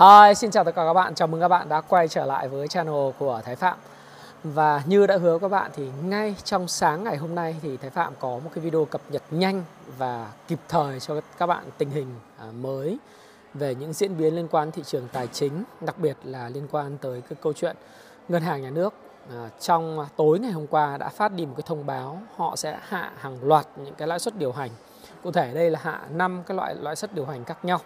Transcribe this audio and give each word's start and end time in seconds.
Hi, 0.00 0.34
xin 0.36 0.50
chào 0.50 0.64
tất 0.64 0.74
cả 0.74 0.84
các 0.86 0.92
bạn. 0.92 1.14
Chào 1.14 1.28
mừng 1.28 1.40
các 1.40 1.48
bạn 1.48 1.68
đã 1.68 1.80
quay 1.80 2.08
trở 2.08 2.24
lại 2.24 2.48
với 2.48 2.68
channel 2.68 3.10
của 3.18 3.40
Thái 3.44 3.56
Phạm. 3.56 3.78
Và 4.44 4.82
như 4.86 5.06
đã 5.06 5.16
hứa 5.16 5.38
các 5.38 5.48
bạn 5.48 5.70
thì 5.74 5.88
ngay 6.04 6.34
trong 6.44 6.68
sáng 6.68 7.04
ngày 7.04 7.16
hôm 7.16 7.34
nay 7.34 7.56
thì 7.62 7.76
Thái 7.76 7.90
Phạm 7.90 8.12
có 8.18 8.28
một 8.28 8.50
cái 8.54 8.64
video 8.64 8.84
cập 8.84 9.00
nhật 9.08 9.22
nhanh 9.30 9.62
và 9.98 10.32
kịp 10.48 10.58
thời 10.68 11.00
cho 11.00 11.20
các 11.38 11.46
bạn 11.46 11.64
tình 11.78 11.90
hình 11.90 12.06
à, 12.38 12.46
mới 12.60 12.98
về 13.54 13.74
những 13.74 13.92
diễn 13.92 14.18
biến 14.18 14.36
liên 14.36 14.48
quan 14.48 14.70
thị 14.70 14.82
trường 14.86 15.08
tài 15.12 15.26
chính, 15.26 15.64
đặc 15.80 15.98
biệt 15.98 16.16
là 16.24 16.48
liên 16.48 16.66
quan 16.70 16.98
tới 16.98 17.22
cái 17.28 17.36
câu 17.42 17.52
chuyện 17.52 17.76
ngân 18.28 18.42
hàng 18.42 18.62
nhà 18.62 18.70
nước 18.70 18.94
à, 19.30 19.48
trong 19.60 20.06
tối 20.16 20.38
ngày 20.38 20.52
hôm 20.52 20.66
qua 20.66 20.96
đã 20.96 21.08
phát 21.08 21.32
đi 21.32 21.46
một 21.46 21.54
cái 21.56 21.64
thông 21.66 21.86
báo 21.86 22.18
họ 22.36 22.56
sẽ 22.56 22.78
hạ 22.88 23.12
hàng 23.18 23.38
loạt 23.42 23.66
những 23.76 23.94
cái 23.94 24.08
lãi 24.08 24.18
suất 24.18 24.38
điều 24.38 24.52
hành. 24.52 24.70
Cụ 25.22 25.30
thể 25.32 25.54
đây 25.54 25.70
là 25.70 25.80
hạ 25.82 26.00
5 26.10 26.42
cái 26.46 26.56
loại 26.56 26.74
lãi 26.74 26.96
suất 26.96 27.14
điều 27.14 27.26
hành 27.26 27.44
khác 27.44 27.64
nhau. 27.64 27.78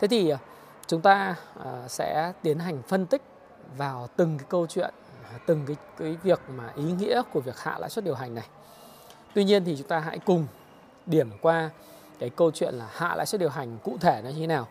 Thế 0.00 0.08
thì 0.08 0.30
à, 0.30 0.38
chúng 0.86 1.00
ta 1.00 1.34
à, 1.64 1.88
sẽ 1.88 2.32
tiến 2.42 2.58
hành 2.58 2.82
phân 2.82 3.06
tích 3.06 3.22
vào 3.76 4.08
từng 4.16 4.38
cái 4.38 4.46
câu 4.50 4.66
chuyện 4.66 4.94
từng 5.46 5.62
cái 5.66 5.76
cái 5.98 6.16
việc 6.22 6.40
mà 6.56 6.72
ý 6.76 6.84
nghĩa 6.84 7.22
của 7.32 7.40
việc 7.40 7.58
hạ 7.58 7.78
lãi 7.78 7.90
suất 7.90 8.04
điều 8.04 8.14
hành 8.14 8.34
này. 8.34 8.46
Tuy 9.34 9.44
nhiên 9.44 9.64
thì 9.64 9.76
chúng 9.76 9.88
ta 9.88 9.98
hãy 9.98 10.18
cùng 10.18 10.46
điểm 11.06 11.30
qua 11.42 11.70
cái 12.18 12.30
câu 12.30 12.50
chuyện 12.50 12.74
là 12.74 12.88
hạ 12.92 13.14
lãi 13.16 13.26
suất 13.26 13.40
điều 13.40 13.50
hành 13.50 13.78
cụ 13.84 13.96
thể 14.00 14.20
nó 14.24 14.30
như 14.30 14.40
thế 14.40 14.46
nào. 14.46 14.68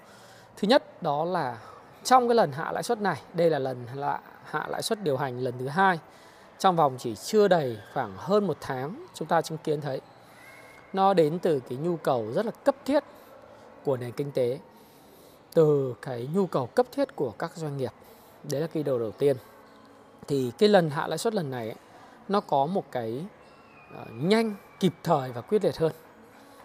Thứ 0.58 0.68
nhất 0.68 1.04
đó 1.04 1.26
là 1.26 1.58
trong 2.04 2.28
cái 2.28 2.36
lần 2.36 2.52
hạ 2.52 2.72
lãi 2.72 2.84
suất 2.84 3.02
này, 3.02 3.22
đây 3.34 3.50
là 3.50 3.59
lần 3.59 3.88
hạ, 3.88 4.20
hạ 4.44 4.66
lãi 4.70 4.82
suất 4.82 5.04
điều 5.04 5.18
hành 5.18 5.40
lần 5.40 5.54
thứ 5.59 5.68
hai 5.68 6.00
trong 6.59 6.76
vòng 6.76 6.95
chỉ 7.00 7.16
chưa 7.16 7.48
đầy 7.48 7.78
khoảng 7.94 8.14
hơn 8.18 8.48
một 8.48 8.58
tháng 8.62 9.06
chúng 9.14 9.28
ta 9.28 9.42
chứng 9.42 9.58
kiến 9.58 9.82
thấy 9.82 10.02
nó 10.94 11.14
đến 11.14 11.40
từ 11.40 11.59
cái 11.59 11.78
nhu 11.78 11.98
cầu 11.98 12.32
rất 12.36 12.45
là 12.45 12.52
cấp 12.52 12.76
thiết 12.86 13.04
của 13.84 13.98
nền 13.98 14.12
kinh 14.12 14.32
tế 14.32 14.59
từ 15.55 15.95
cái 16.02 16.27
nhu 16.34 16.48
cầu 16.48 16.68
cấp 16.68 16.86
thiết 16.91 17.16
của 17.16 17.32
các 17.32 17.52
doanh 17.55 17.77
nghiệp 17.77 17.91
đấy 18.44 18.62
là 18.62 18.68
cái 18.68 18.84
đầu 18.84 19.00
đầu 19.00 19.12
tiên 19.12 19.38
thì 20.28 20.52
cái 20.58 20.70
lần 20.70 20.89
hạ 20.89 21.08
lãi 21.08 21.17
suất 21.17 21.34
lần 21.34 21.52
này 21.52 21.67
ấy, 21.67 21.78
nó 22.28 22.39
có 22.42 22.66
một 22.66 22.84
cái 22.92 23.25
uh, 24.02 24.08
nhanh 24.11 24.56
kịp 24.80 24.94
thời 25.03 25.31
và 25.31 25.42
quyết 25.42 25.64
liệt 25.64 25.78
hơn 25.78 25.92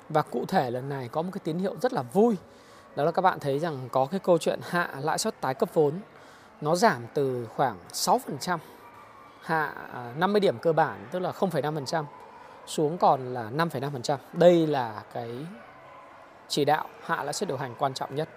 và 0.08 0.22
cụ 0.22 0.44
thể 0.48 0.70
lần 0.70 0.88
này 0.88 1.08
có 1.08 1.22
một 1.22 1.30
cái 1.32 1.40
tín 1.44 1.58
hiệu 1.58 1.76
rất 1.82 1.92
là 1.92 2.02
vui 2.02 2.36
đó 2.96 3.04
là 3.04 3.10
các 3.10 3.22
bạn 3.22 3.38
thấy 3.40 3.58
rằng 3.58 3.88
có 3.92 4.06
cái 4.06 4.20
câu 4.20 4.38
chuyện 4.38 4.60
hạ 4.62 4.94
lãi 5.00 5.18
suất 5.18 5.40
tái 5.40 5.54
cấp 5.54 5.68
vốn 5.74 5.94
nó 6.60 6.76
giảm 6.76 7.02
từ 7.14 7.46
khoảng 7.56 7.78
6% 7.92 8.58
hạ 9.40 9.74
à, 9.92 10.14
50 10.18 10.40
điểm 10.40 10.58
cơ 10.58 10.72
bản 10.72 11.06
tức 11.10 11.18
là 11.18 11.32
0,5% 11.32 12.04
xuống 12.66 12.98
còn 12.98 13.34
là 13.34 13.50
5,5%. 13.50 14.16
Đây 14.32 14.66
là 14.66 15.02
cái 15.14 15.46
chỉ 16.48 16.64
đạo 16.64 16.88
hạ 17.04 17.22
lãi 17.22 17.32
suất 17.32 17.48
điều 17.48 17.56
hành 17.58 17.74
quan 17.78 17.94
trọng 17.94 18.14
nhất. 18.14 18.28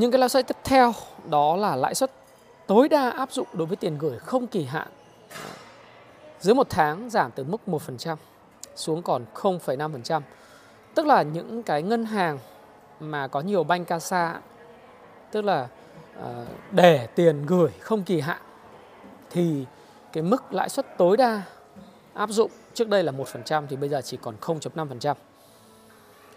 Những 0.00 0.10
cái 0.10 0.18
lãi 0.18 0.28
suất 0.28 0.46
tiếp 0.46 0.56
theo 0.64 0.92
đó 1.30 1.56
là 1.56 1.76
lãi 1.76 1.94
suất 1.94 2.10
tối 2.66 2.88
đa 2.88 3.10
áp 3.10 3.32
dụng 3.32 3.46
đối 3.52 3.66
với 3.66 3.76
tiền 3.76 3.98
gửi 3.98 4.18
không 4.18 4.46
kỳ 4.46 4.64
hạn 4.64 4.88
dưới 6.40 6.54
một 6.54 6.66
tháng 6.70 7.10
giảm 7.10 7.30
từ 7.30 7.44
mức 7.44 7.60
1% 7.66 8.16
xuống 8.74 9.02
còn 9.02 9.24
0,5%. 9.34 10.20
Tức 10.94 11.06
là 11.06 11.22
những 11.22 11.62
cái 11.62 11.82
ngân 11.82 12.04
hàng 12.04 12.38
mà 13.00 13.28
có 13.28 13.40
nhiều 13.40 13.64
banh 13.64 13.84
casa 13.84 14.40
tức 15.30 15.44
là 15.44 15.68
ờ, 16.22 16.46
để 16.70 17.06
tiền 17.14 17.46
gửi 17.46 17.70
không 17.80 18.02
kỳ 18.02 18.20
hạn 18.20 18.42
thì 19.30 19.66
cái 20.12 20.22
mức 20.22 20.52
lãi 20.52 20.68
suất 20.68 20.98
tối 20.98 21.16
đa 21.16 21.42
áp 22.14 22.30
dụng 22.30 22.50
trước 22.74 22.88
đây 22.88 23.02
là 23.02 23.12
1% 23.12 23.66
thì 23.68 23.76
bây 23.76 23.88
giờ 23.88 24.00
chỉ 24.04 24.16
còn 24.22 24.34
0.5%. 24.40 25.14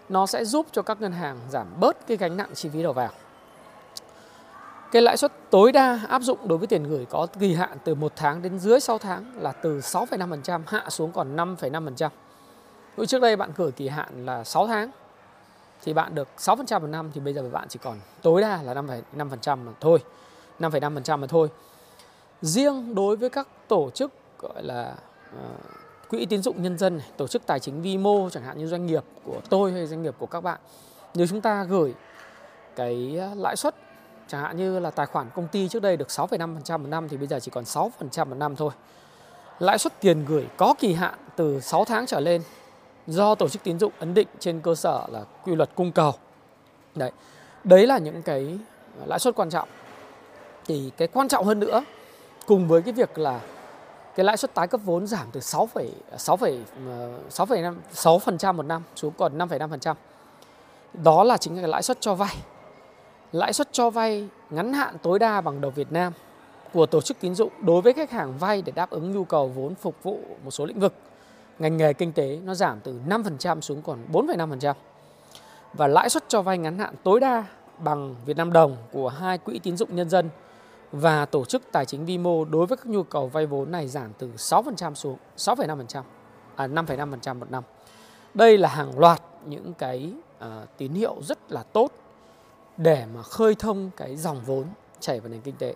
Nó 0.08 0.26
sẽ 0.26 0.44
giúp 0.44 0.66
cho 0.72 0.82
các 0.82 1.00
ngân 1.00 1.12
hàng 1.12 1.38
giảm 1.50 1.66
bớt 1.80 2.06
cái 2.06 2.16
gánh 2.16 2.36
nặng 2.36 2.50
chi 2.54 2.68
phí 2.68 2.82
đầu 2.82 2.92
vào. 2.92 3.10
Cái 4.94 5.02
lãi 5.02 5.16
suất 5.16 5.32
tối 5.50 5.72
đa 5.72 6.00
áp 6.08 6.22
dụng 6.22 6.48
đối 6.48 6.58
với 6.58 6.66
tiền 6.66 6.84
gửi 6.84 7.06
có 7.10 7.26
kỳ 7.40 7.54
hạn 7.54 7.78
từ 7.84 7.94
1 7.94 8.12
tháng 8.16 8.42
đến 8.42 8.58
dưới 8.58 8.80
6 8.80 8.98
tháng 8.98 9.32
là 9.36 9.52
từ 9.52 9.78
6,5% 9.78 10.60
hạ 10.66 10.84
xuống 10.88 11.12
còn 11.12 11.36
5,5%. 11.36 12.08
Ví 12.96 13.06
trước 13.06 13.22
đây 13.22 13.36
bạn 13.36 13.50
gửi 13.56 13.72
kỳ 13.72 13.88
hạn 13.88 14.26
là 14.26 14.44
6 14.44 14.66
tháng 14.66 14.90
thì 15.82 15.92
bạn 15.92 16.14
được 16.14 16.28
6% 16.38 16.80
một 16.80 16.86
năm 16.86 17.10
thì 17.14 17.20
bây 17.20 17.34
giờ 17.34 17.48
bạn 17.52 17.68
chỉ 17.68 17.78
còn 17.82 17.98
tối 18.22 18.40
đa 18.40 18.62
là 18.62 18.74
5,5% 18.74 19.58
mà 19.58 19.72
thôi. 19.80 19.98
5,5% 20.60 21.18
mà 21.18 21.26
thôi. 21.26 21.48
Riêng 22.42 22.94
đối 22.94 23.16
với 23.16 23.30
các 23.30 23.48
tổ 23.68 23.90
chức 23.90 24.12
gọi 24.38 24.62
là 24.62 24.94
uh, 25.36 26.08
quỹ 26.08 26.26
tín 26.26 26.42
dụng 26.42 26.62
nhân 26.62 26.78
dân, 26.78 27.00
tổ 27.16 27.26
chức 27.26 27.46
tài 27.46 27.60
chính 27.60 27.82
vi 27.82 27.98
mô 27.98 28.30
chẳng 28.30 28.42
hạn 28.42 28.58
như 28.58 28.66
doanh 28.66 28.86
nghiệp 28.86 29.04
của 29.24 29.40
tôi 29.48 29.72
hay 29.72 29.86
doanh 29.86 30.02
nghiệp 30.02 30.14
của 30.18 30.26
các 30.26 30.40
bạn. 30.40 30.60
Nếu 31.14 31.26
chúng 31.26 31.40
ta 31.40 31.64
gửi 31.64 31.94
cái 32.76 33.16
ờ, 33.20 33.30
lãi 33.34 33.56
suất 33.56 33.74
Chẳng 34.34 34.42
hạn 34.42 34.56
như 34.56 34.78
là 34.78 34.90
tài 34.90 35.06
khoản 35.06 35.30
công 35.34 35.48
ty 35.48 35.68
trước 35.68 35.82
đây 35.82 35.96
được 35.96 36.08
6,5% 36.08 36.78
một 36.78 36.86
năm 36.88 37.08
thì 37.08 37.16
bây 37.16 37.26
giờ 37.26 37.40
chỉ 37.40 37.50
còn 37.50 37.64
6% 37.64 37.90
một 38.26 38.34
năm 38.34 38.56
thôi. 38.56 38.70
Lãi 39.58 39.78
suất 39.78 40.00
tiền 40.00 40.24
gửi 40.24 40.46
có 40.56 40.74
kỳ 40.78 40.94
hạn 40.94 41.14
từ 41.36 41.60
6 41.60 41.84
tháng 41.84 42.06
trở 42.06 42.20
lên 42.20 42.42
do 43.06 43.34
tổ 43.34 43.48
chức 43.48 43.62
tín 43.62 43.78
dụng 43.78 43.92
ấn 43.98 44.14
định 44.14 44.28
trên 44.38 44.60
cơ 44.60 44.74
sở 44.74 45.06
là 45.10 45.24
quy 45.44 45.54
luật 45.54 45.70
cung 45.74 45.92
cầu. 45.92 46.12
Đấy. 46.94 47.12
Đấy 47.64 47.86
là 47.86 47.98
những 47.98 48.22
cái 48.22 48.58
lãi 49.06 49.18
suất 49.18 49.34
quan 49.34 49.50
trọng. 49.50 49.68
Thì 50.66 50.90
cái 50.96 51.08
quan 51.08 51.28
trọng 51.28 51.44
hơn 51.44 51.60
nữa 51.60 51.84
cùng 52.46 52.68
với 52.68 52.82
cái 52.82 52.92
việc 52.92 53.18
là 53.18 53.40
cái 54.14 54.24
lãi 54.24 54.36
suất 54.36 54.54
tái 54.54 54.66
cấp 54.66 54.80
vốn 54.84 55.06
giảm 55.06 55.26
từ 55.32 55.40
6, 55.40 55.68
6, 56.16 56.36
6,5 56.36 57.74
6% 57.94 58.54
một 58.54 58.66
năm 58.66 58.82
xuống 58.96 59.12
còn 59.18 59.38
5,5%. 59.38 59.94
Đó 60.94 61.24
là 61.24 61.36
chính 61.36 61.54
là 61.54 61.60
cái 61.62 61.70
lãi 61.70 61.82
suất 61.82 62.00
cho 62.00 62.14
vay 62.14 62.36
lãi 63.34 63.52
suất 63.52 63.68
cho 63.72 63.90
vay 63.90 64.28
ngắn 64.50 64.72
hạn 64.72 64.96
tối 65.02 65.18
đa 65.18 65.40
bằng 65.40 65.60
đồng 65.60 65.74
Việt 65.74 65.92
Nam 65.92 66.12
của 66.72 66.86
tổ 66.86 67.00
chức 67.00 67.20
tín 67.20 67.34
dụng 67.34 67.52
đối 67.60 67.82
với 67.82 67.92
khách 67.92 68.10
hàng 68.10 68.38
vay 68.38 68.62
để 68.62 68.72
đáp 68.76 68.90
ứng 68.90 69.12
nhu 69.12 69.24
cầu 69.24 69.48
vốn 69.48 69.74
phục 69.74 70.02
vụ 70.02 70.20
một 70.44 70.50
số 70.50 70.66
lĩnh 70.66 70.80
vực 70.80 70.94
ngành 71.58 71.76
nghề 71.76 71.92
kinh 71.92 72.12
tế 72.12 72.38
nó 72.44 72.54
giảm 72.54 72.80
từ 72.80 73.00
5% 73.08 73.60
xuống 73.60 73.82
còn 73.82 73.98
4,5%. 74.12 74.74
Và 75.72 75.86
lãi 75.86 76.10
suất 76.10 76.24
cho 76.28 76.42
vay 76.42 76.58
ngắn 76.58 76.78
hạn 76.78 76.94
tối 77.02 77.20
đa 77.20 77.44
bằng 77.78 78.14
Việt 78.26 78.36
Nam 78.36 78.52
đồng 78.52 78.76
của 78.92 79.08
hai 79.08 79.38
quỹ 79.38 79.58
tín 79.58 79.76
dụng 79.76 79.96
nhân 79.96 80.10
dân 80.10 80.28
và 80.92 81.26
tổ 81.26 81.44
chức 81.44 81.62
tài 81.72 81.86
chính 81.86 82.06
vi 82.06 82.18
mô 82.18 82.44
đối 82.44 82.66
với 82.66 82.76
các 82.76 82.86
nhu 82.86 83.02
cầu 83.02 83.28
vay 83.28 83.46
vốn 83.46 83.72
này 83.72 83.88
giảm 83.88 84.12
từ 84.18 84.30
6% 84.36 84.94
xuống 84.94 85.16
6,5%, 85.36 86.02
à 86.56 86.66
5,5% 86.66 87.38
một 87.38 87.50
năm. 87.50 87.62
Đây 88.34 88.58
là 88.58 88.68
hàng 88.68 88.98
loạt 88.98 89.22
những 89.46 89.74
cái 89.74 90.12
à, 90.38 90.62
tín 90.76 90.92
hiệu 90.92 91.16
rất 91.22 91.52
là 91.52 91.62
tốt 91.62 91.92
để 92.76 93.06
mà 93.14 93.22
khơi 93.22 93.54
thông 93.54 93.90
cái 93.96 94.16
dòng 94.16 94.40
vốn 94.46 94.64
chảy 95.00 95.20
vào 95.20 95.28
nền 95.28 95.40
kinh 95.40 95.56
tế. 95.56 95.74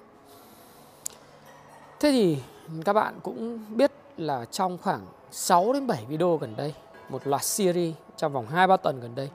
Thế 2.00 2.10
thì 2.12 2.38
các 2.84 2.92
bạn 2.92 3.20
cũng 3.22 3.64
biết 3.76 3.92
là 4.16 4.44
trong 4.44 4.78
khoảng 4.78 5.06
6 5.30 5.72
đến 5.72 5.86
7 5.86 6.04
video 6.08 6.36
gần 6.36 6.56
đây, 6.56 6.74
một 7.08 7.26
loạt 7.26 7.44
series 7.44 7.94
trong 8.16 8.32
vòng 8.32 8.46
2 8.46 8.66
3 8.66 8.76
tuần 8.76 9.00
gần 9.00 9.14
đây, 9.14 9.30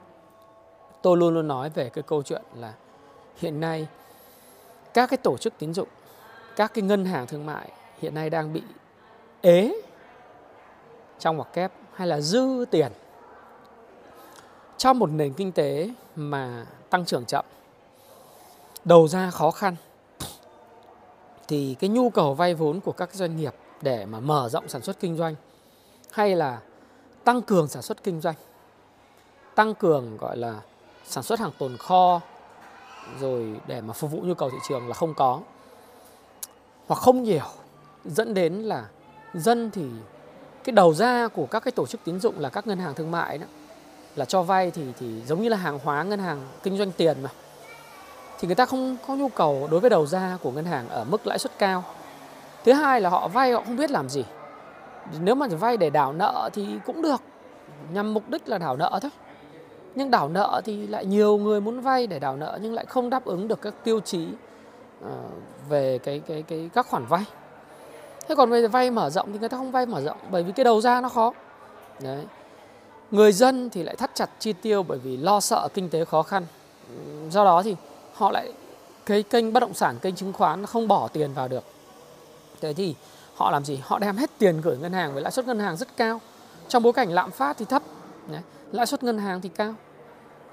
tôi 1.02 1.16
luôn 1.16 1.34
luôn 1.34 1.48
nói 1.48 1.70
về 1.70 1.88
cái 1.88 2.02
câu 2.02 2.22
chuyện 2.22 2.42
là 2.56 2.72
hiện 3.36 3.60
nay 3.60 3.86
các 4.94 5.10
cái 5.10 5.16
tổ 5.16 5.36
chức 5.36 5.54
tín 5.58 5.74
dụng, 5.74 5.88
các 6.56 6.74
cái 6.74 6.82
ngân 6.82 7.04
hàng 7.04 7.26
thương 7.26 7.46
mại 7.46 7.68
hiện 7.98 8.14
nay 8.14 8.30
đang 8.30 8.52
bị 8.52 8.62
ế 9.40 9.80
trong 11.18 11.36
hoặc 11.36 11.48
kép 11.52 11.72
hay 11.94 12.08
là 12.08 12.20
dư 12.20 12.64
tiền 12.70 12.92
trong 14.78 14.98
một 14.98 15.10
nền 15.10 15.32
kinh 15.32 15.52
tế 15.52 15.90
mà 16.16 16.66
tăng 16.90 17.04
trưởng 17.04 17.24
chậm, 17.24 17.44
đầu 18.84 19.08
ra 19.08 19.30
khó 19.30 19.50
khăn, 19.50 19.76
thì 21.48 21.76
cái 21.80 21.90
nhu 21.90 22.10
cầu 22.10 22.34
vay 22.34 22.54
vốn 22.54 22.80
của 22.80 22.92
các 22.92 23.14
doanh 23.14 23.36
nghiệp 23.36 23.54
để 23.82 24.06
mà 24.06 24.20
mở 24.20 24.48
rộng 24.48 24.68
sản 24.68 24.82
xuất 24.82 25.00
kinh 25.00 25.16
doanh 25.16 25.34
hay 26.10 26.36
là 26.36 26.60
tăng 27.24 27.42
cường 27.42 27.68
sản 27.68 27.82
xuất 27.82 28.02
kinh 28.02 28.20
doanh, 28.20 28.34
tăng 29.54 29.74
cường 29.74 30.16
gọi 30.16 30.36
là 30.36 30.60
sản 31.04 31.24
xuất 31.24 31.40
hàng 31.40 31.52
tồn 31.58 31.76
kho 31.76 32.20
rồi 33.20 33.60
để 33.66 33.80
mà 33.80 33.92
phục 33.92 34.10
vụ 34.10 34.20
nhu 34.20 34.34
cầu 34.34 34.50
thị 34.50 34.58
trường 34.68 34.88
là 34.88 34.94
không 34.94 35.14
có 35.14 35.40
hoặc 36.86 37.00
không 37.00 37.22
nhiều, 37.22 37.46
dẫn 38.04 38.34
đến 38.34 38.54
là 38.54 38.88
dân 39.34 39.70
thì 39.70 39.86
cái 40.64 40.72
đầu 40.72 40.94
ra 40.94 41.28
của 41.28 41.46
các 41.46 41.60
cái 41.60 41.72
tổ 41.72 41.86
chức 41.86 42.00
tín 42.04 42.20
dụng 42.20 42.38
là 42.38 42.48
các 42.48 42.66
ngân 42.66 42.78
hàng 42.78 42.94
thương 42.94 43.10
mại 43.10 43.38
đó 43.38 43.46
là 44.16 44.24
cho 44.24 44.42
vay 44.42 44.70
thì 44.70 44.82
thì 45.00 45.22
giống 45.26 45.42
như 45.42 45.48
là 45.48 45.56
hàng 45.56 45.78
hóa 45.84 46.02
ngân 46.02 46.18
hàng 46.18 46.40
kinh 46.62 46.76
doanh 46.76 46.92
tiền 46.92 47.22
mà 47.22 47.30
thì 48.38 48.46
người 48.46 48.54
ta 48.54 48.66
không 48.66 48.96
có 49.06 49.14
nhu 49.14 49.28
cầu 49.28 49.68
đối 49.70 49.80
với 49.80 49.90
đầu 49.90 50.06
ra 50.06 50.38
của 50.42 50.50
ngân 50.50 50.64
hàng 50.64 50.88
ở 50.88 51.04
mức 51.04 51.26
lãi 51.26 51.38
suất 51.38 51.58
cao. 51.58 51.84
Thứ 52.64 52.72
hai 52.72 53.00
là 53.00 53.10
họ 53.10 53.28
vay 53.28 53.52
họ 53.52 53.62
không 53.66 53.76
biết 53.76 53.90
làm 53.90 54.08
gì. 54.08 54.24
Nếu 55.20 55.34
mà 55.34 55.46
vay 55.46 55.76
để 55.76 55.90
đảo 55.90 56.12
nợ 56.12 56.50
thì 56.52 56.66
cũng 56.86 57.02
được, 57.02 57.20
nhằm 57.92 58.14
mục 58.14 58.28
đích 58.28 58.48
là 58.48 58.58
đảo 58.58 58.76
nợ 58.76 58.98
thôi. 59.02 59.10
Nhưng 59.94 60.10
đảo 60.10 60.28
nợ 60.28 60.60
thì 60.64 60.86
lại 60.86 61.06
nhiều 61.06 61.36
người 61.36 61.60
muốn 61.60 61.80
vay 61.80 62.06
để 62.06 62.18
đảo 62.18 62.36
nợ 62.36 62.58
nhưng 62.62 62.74
lại 62.74 62.84
không 62.84 63.10
đáp 63.10 63.24
ứng 63.24 63.48
được 63.48 63.62
các 63.62 63.74
tiêu 63.84 64.00
chí 64.00 64.28
ờ, 65.02 65.16
về 65.68 65.98
cái 65.98 66.22
cái 66.26 66.42
cái 66.42 66.70
các 66.74 66.86
khoản 66.86 67.06
vay. 67.06 67.24
Thế 68.28 68.34
còn 68.34 68.50
về 68.50 68.68
vay 68.68 68.90
mở 68.90 69.10
rộng 69.10 69.32
thì 69.32 69.38
người 69.38 69.48
ta 69.48 69.56
không 69.56 69.70
vay 69.70 69.86
mở 69.86 70.00
rộng 70.00 70.16
bởi 70.30 70.42
vì 70.42 70.52
cái 70.52 70.64
đầu 70.64 70.80
ra 70.80 71.00
nó 71.00 71.08
khó. 71.08 71.32
Đấy. 72.00 72.24
Người 73.14 73.32
dân 73.32 73.70
thì 73.70 73.82
lại 73.82 73.96
thắt 73.96 74.10
chặt 74.14 74.30
chi 74.38 74.52
tiêu 74.52 74.82
bởi 74.82 74.98
vì 74.98 75.16
lo 75.16 75.40
sợ 75.40 75.68
kinh 75.74 75.88
tế 75.88 76.04
khó 76.04 76.22
khăn. 76.22 76.46
Do 77.30 77.44
đó 77.44 77.62
thì 77.62 77.76
họ 78.14 78.30
lại, 78.30 78.52
cái 79.06 79.22
kênh 79.22 79.52
bất 79.52 79.60
động 79.60 79.74
sản, 79.74 79.98
kênh 80.02 80.14
chứng 80.14 80.32
khoán 80.32 80.66
không 80.66 80.88
bỏ 80.88 81.08
tiền 81.08 81.32
vào 81.34 81.48
được. 81.48 81.64
Thế 82.60 82.72
thì 82.72 82.94
họ 83.34 83.50
làm 83.50 83.64
gì? 83.64 83.80
Họ 83.82 83.98
đem 83.98 84.16
hết 84.16 84.30
tiền 84.38 84.60
gửi 84.60 84.76
ngân 84.76 84.92
hàng 84.92 85.12
với 85.12 85.22
lãi 85.22 85.32
suất 85.32 85.46
ngân 85.46 85.58
hàng 85.58 85.76
rất 85.76 85.96
cao. 85.96 86.20
Trong 86.68 86.82
bối 86.82 86.92
cảnh 86.92 87.12
lạm 87.12 87.30
phát 87.30 87.56
thì 87.58 87.64
thấp 87.64 87.82
lãi 88.72 88.86
suất 88.86 89.02
ngân 89.02 89.18
hàng 89.18 89.40
thì 89.40 89.48
cao. 89.48 89.74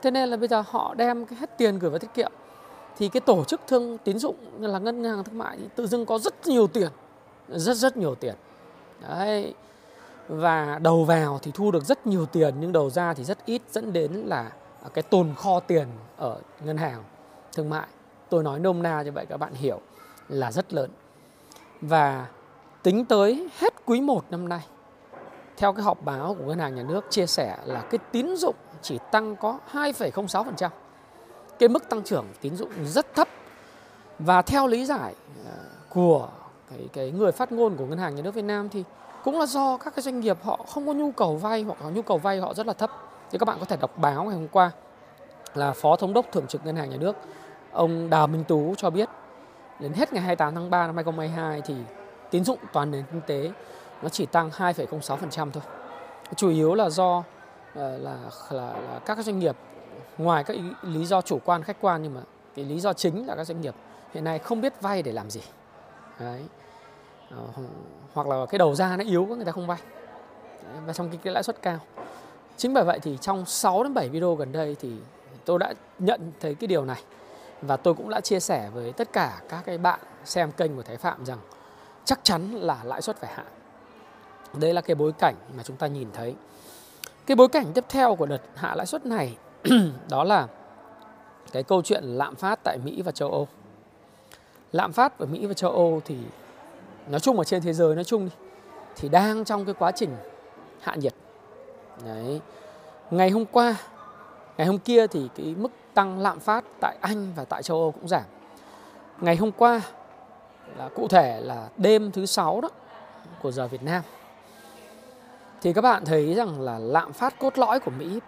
Thế 0.02 0.12
nên 0.12 0.30
là 0.30 0.38
bây 0.38 0.48
giờ 0.48 0.63
họ 0.68 0.94
đem 0.94 1.25
cái 1.25 1.40
hết 1.40 1.58
tiền 1.58 1.80
gửi 1.80 1.90
vào 1.90 2.00
tiết 2.00 2.13
kiệm. 2.13 2.31
Thì 2.98 3.10
cái 3.10 3.22
tổ 3.22 3.44
chức 3.44 3.62
thương, 3.68 3.98
tín 3.98 4.19
dụng 4.19 4.36
như 4.60 4.68
là 4.68 4.80
ngân 4.80 5.04
hàng, 5.04 5.24
thương 5.24 5.38
mại 5.38 5.58
thì 5.58 5.63
tự 5.75 5.88
dưng 5.88 6.06
có 6.06 6.19
rất 6.19 6.48
nhiều 6.48 6.68
tiền, 6.68 6.90
rất 7.50 7.78
rất 7.78 7.98
nhiều 7.98 8.16
tiền. 8.16 8.36
Đấy 9.10 9.54
và 10.31 10.80
đầu 10.81 11.04
vào 11.04 11.39
thì 11.42 11.51
thu 11.54 11.72
được 11.72 11.83
rất 11.83 12.07
nhiều 12.07 12.25
tiền 12.25 12.56
nhưng 12.60 12.72
đầu 12.72 12.89
ra 12.89 13.13
thì 13.13 13.24
rất 13.24 13.45
ít 13.45 13.62
dẫn 13.72 13.94
đến 13.94 14.12
là 14.12 14.51
cái 14.94 15.04
tồn 15.04 15.33
kho 15.36 15.60
tiền 15.60 15.88
ở 16.18 16.39
ngân 16.63 16.78
hàng 16.78 17.04
thương 17.54 17.69
mại 17.69 17.88
tôi 18.30 18.44
nói 18.44 18.60
nôm 18.60 18.83
na 18.83 19.01
như 19.01 19.12
vậy 19.12 19.25
các 19.25 19.38
bạn 19.38 19.54
hiểu 19.54 19.80
là 20.30 20.51
rất 20.51 20.74
lớn 20.74 20.89
và 21.81 22.28
tính 22.83 23.06
tới 23.06 23.50
hết 23.57 23.74
quý 23.86 24.01
1 24.01 24.25
năm 24.30 24.50
nay 24.50 24.62
theo 25.57 25.74
cái 25.74 25.83
họp 25.83 26.06
báo 26.06 26.36
của 26.39 26.45
ngân 26.45 26.60
hàng 26.60 26.75
nhà 26.75 26.84
nước 26.84 27.06
chia 27.10 27.27
sẻ 27.27 27.57
là 27.66 27.81
cái 27.81 28.00
tín 28.12 28.36
dụng 28.36 28.56
chỉ 28.81 29.00
tăng 29.12 29.36
có 29.36 29.60
2,06%. 29.72 30.69
Cái 31.60 31.69
mức 31.69 31.89
tăng 31.89 32.04
trưởng 32.04 32.25
tín 32.42 32.56
dụng 32.56 32.69
rất 32.86 33.16
thấp. 33.16 33.27
Và 34.19 34.42
theo 34.42 34.68
lý 34.68 34.86
giải 34.86 35.16
ờ, 35.45 35.51
của 35.89 36.30
cái 36.69 36.88
cái 36.94 37.12
người 37.12 37.31
phát 37.31 37.51
ngôn 37.51 37.77
của 37.77 37.86
ngân 37.86 37.98
hàng 37.98 38.16
nhà 38.16 38.22
nước 38.22 38.34
Việt 38.34 38.42
Nam 38.42 38.69
thì 38.69 38.84
cũng 39.23 39.39
là 39.39 39.45
do 39.45 39.77
các 39.77 39.95
cái 39.95 40.03
doanh 40.03 40.19
nghiệp 40.19 40.38
họ 40.44 40.65
không 40.68 40.88
có 40.88 40.94
nhu 40.94 41.12
cầu 41.12 41.35
vay 41.35 41.63
hoặc 41.63 41.81
là 41.81 41.89
nhu 41.89 42.01
cầu 42.01 42.18
vay 42.18 42.39
họ 42.39 42.53
rất 42.53 42.68
là 42.68 42.73
thấp. 42.73 42.91
Thì 43.31 43.38
các 43.38 43.45
bạn 43.45 43.57
có 43.59 43.65
thể 43.65 43.77
đọc 43.77 43.97
báo 43.97 44.23
ngày 44.23 44.35
hôm 44.35 44.47
qua 44.47 44.71
là 45.53 45.71
Phó 45.71 45.95
Thống 45.95 46.13
đốc 46.13 46.25
Thường 46.31 46.47
trực 46.47 46.65
Ngân 46.65 46.75
hàng 46.75 46.89
Nhà 46.89 46.97
nước 46.97 47.15
ông 47.71 48.09
Đào 48.09 48.27
Minh 48.27 48.44
Tú 48.44 48.73
cho 48.77 48.89
biết 48.89 49.09
đến 49.79 49.94
hết 49.94 50.13
ngày 50.13 50.23
28 50.23 50.56
tháng 50.56 50.69
3 50.69 50.88
năm 50.88 50.95
2022 50.95 51.62
thì 51.62 51.75
tín 52.29 52.44
dụng 52.44 52.59
toàn 52.73 52.91
nền 52.91 53.03
kinh 53.12 53.21
tế 53.27 53.51
nó 54.01 54.09
chỉ 54.09 54.25
tăng 54.25 54.50
2,06% 54.50 55.51
thôi. 55.51 55.63
Chủ 56.35 56.50
yếu 56.50 56.74
là 56.74 56.89
do 56.89 57.24
ờ, 57.75 57.97
là, 57.97 58.17
là, 58.50 58.74
là 58.74 59.00
các 59.06 59.17
doanh 59.17 59.39
nghiệp 59.39 59.56
ngoài 60.17 60.44
các 60.44 60.57
lý 60.81 61.06
do 61.06 61.21
chủ 61.21 61.39
quan 61.45 61.63
khách 61.63 61.77
quan 61.81 62.03
nhưng 62.03 62.13
mà 62.13 62.21
cái 62.56 62.65
lý 62.65 62.79
do 62.79 62.94
chính 62.94 63.27
là 63.27 63.35
các 63.35 63.44
doanh 63.44 63.62
nghiệp 63.62 63.75
hiện 64.13 64.24
nay 64.24 64.39
không 64.39 64.62
biết 64.62 64.81
vay 64.81 65.01
để 65.03 65.12
làm 65.12 65.29
gì. 65.29 65.41
Đấy. 66.19 66.45
Ờ, 67.36 67.63
hoặc 68.13 68.28
là 68.28 68.45
cái 68.45 68.60
đầu 68.60 68.75
ra 68.75 68.98
nó 68.98 69.04
yếu 69.04 69.25
người 69.25 69.45
ta 69.45 69.51
không 69.51 69.68
vay. 69.68 69.80
Và 70.86 70.94
trong 70.94 71.10
cái, 71.10 71.19
cái 71.24 71.33
lãi 71.33 71.44
suất 71.44 71.62
cao. 71.62 71.80
Chính 72.57 72.74
bởi 72.74 72.83
vậy 72.83 73.00
thì 73.00 73.18
trong 73.22 73.45
6 73.45 73.83
đến 73.83 73.94
7 73.94 74.10
video 74.10 74.36
gần 74.36 74.51
đây 74.51 74.75
thì 74.80 74.92
tôi 75.45 75.60
đã 75.60 75.74
nhận 76.00 76.31
thấy 76.39 76.56
cái 76.56 76.68
điều 76.68 76.86
này 76.86 77.04
và 77.62 77.78
tôi 77.78 77.94
cũng 77.94 78.10
đã 78.10 78.22
chia 78.22 78.39
sẻ 78.39 78.69
với 78.74 78.94
tất 78.94 79.13
cả 79.13 79.42
các 79.50 79.62
cái 79.66 79.78
bạn 79.78 80.00
xem 80.25 80.51
kênh 80.51 80.75
của 80.75 80.83
Thái 80.83 80.98
Phạm 80.98 81.25
rằng 81.25 81.38
chắc 82.06 82.19
chắn 82.24 82.51
là 82.51 82.78
lãi 82.83 83.01
suất 83.01 83.18
phải 83.18 83.34
hạ. 83.34 83.44
Đây 84.54 84.74
là 84.74 84.81
cái 84.81 84.95
bối 84.95 85.12
cảnh 85.19 85.36
mà 85.57 85.63
chúng 85.63 85.77
ta 85.77 85.88
nhìn 85.88 86.07
thấy. 86.13 86.36
Cái 87.25 87.36
bối 87.36 87.48
cảnh 87.48 87.66
tiếp 87.74 87.86
theo 87.89 88.16
của 88.16 88.25
đợt 88.25 88.42
hạ 88.56 88.75
lãi 88.75 88.86
suất 88.86 89.06
này 89.06 89.38
đó 90.10 90.24
là 90.24 90.48
cái 91.51 91.63
câu 91.63 91.81
chuyện 91.81 92.04
lạm 92.04 92.36
phát 92.36 92.60
tại 92.63 92.77
Mỹ 92.86 93.01
và 93.01 93.12
châu 93.12 93.31
Âu. 93.31 93.48
Lạm 94.72 94.94
phát 94.94 95.19
ở 95.19 95.25
Mỹ 95.25 95.45
và 95.45 95.54
châu 95.54 95.72
Âu 95.72 96.01
thì 96.06 96.18
nói 97.12 97.19
chung 97.19 97.38
ở 97.38 97.44
trên 97.44 97.62
thế 97.62 97.74
giới 97.74 97.96
nói 97.96 98.04
chung 98.04 98.30
thì 98.96 99.10
đang 99.10 99.46
trong 99.46 99.66
cái 99.66 99.74
quá 99.80 99.92
trình 99.92 100.16
hạ 100.81 100.96
nhiệt. 100.96 101.13
Đấy. 102.06 102.42
Ngày 103.12 103.30
hôm 103.30 103.46
qua, 103.46 103.75
ngày 104.58 104.68
hôm 104.68 104.78
kia 104.78 105.08
thì 105.08 105.30
cái 105.36 105.56
mức 105.58 105.72
tăng 105.94 106.19
lạm 106.19 106.40
phát 106.40 106.63
tại 106.81 106.98
Anh 107.02 107.34
và 107.36 107.46
tại 107.46 107.63
châu 107.63 107.78
Âu 107.78 107.92
cũng 107.92 108.08
giảm. 108.08 108.24
Ngày 109.22 109.36
hôm 109.36 109.52
qua 109.52 109.81
là 110.78 110.90
cụ 110.96 111.08
thể 111.08 111.42
là 111.42 111.69
đêm 111.78 112.12
thứ 112.12 112.25
sáu 112.25 112.62
đó 112.62 112.69
của 113.42 113.52
giờ 113.52 113.68
Việt 113.68 113.84
Nam 113.84 114.02
thì 115.62 115.74
các 115.74 115.81
bạn 115.81 116.06
thấy 116.06 116.34
rằng 116.34 116.62
là 116.62 116.80
lạm 116.80 117.13
phát 117.13 117.40
cốt 117.40 117.58
lõi 117.58 117.80
của 117.80 117.92
Mỹ 117.92 118.19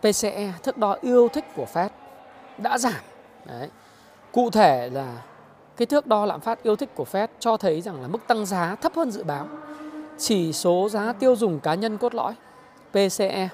PCE 0.00 0.52
thước 0.62 0.78
đo 0.78 0.96
yêu 1.00 1.28
thích 1.28 1.44
của 1.56 1.66
Fed 1.72 1.88
đã 2.58 2.78
giảm. 2.78 3.02
Đấy. 3.44 3.68
Cụ 4.32 4.50
thể 4.50 4.90
là 4.92 5.22
cái 5.78 5.86
thước 5.86 6.06
đo 6.06 6.26
lạm 6.26 6.40
phát 6.40 6.62
yêu 6.62 6.76
thích 6.76 6.94
của 6.94 7.06
Fed 7.12 7.28
cho 7.38 7.56
thấy 7.56 7.80
rằng 7.80 8.02
là 8.02 8.08
mức 8.08 8.18
tăng 8.26 8.46
giá 8.46 8.74
thấp 8.74 8.92
hơn 8.96 9.10
dự 9.10 9.24
báo. 9.24 9.46
Chỉ 10.18 10.52
số 10.52 10.88
giá 10.88 11.12
tiêu 11.12 11.36
dùng 11.36 11.60
cá 11.60 11.74
nhân 11.74 11.98
cốt 11.98 12.14
lõi 12.14 12.34
PCE, 12.90 13.48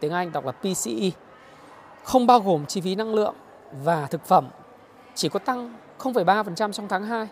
tiếng 0.00 0.12
Anh 0.12 0.32
đọc 0.32 0.44
là 0.46 0.52
PCE, 0.52 1.10
không 2.04 2.26
bao 2.26 2.40
gồm 2.40 2.66
chi 2.66 2.80
phí 2.80 2.94
năng 2.94 3.14
lượng 3.14 3.34
và 3.82 4.06
thực 4.06 4.24
phẩm 4.24 4.48
chỉ 5.14 5.28
có 5.28 5.38
tăng 5.38 5.74
0,3% 5.98 6.72
trong 6.72 6.88
tháng 6.88 7.04
2 7.04 7.28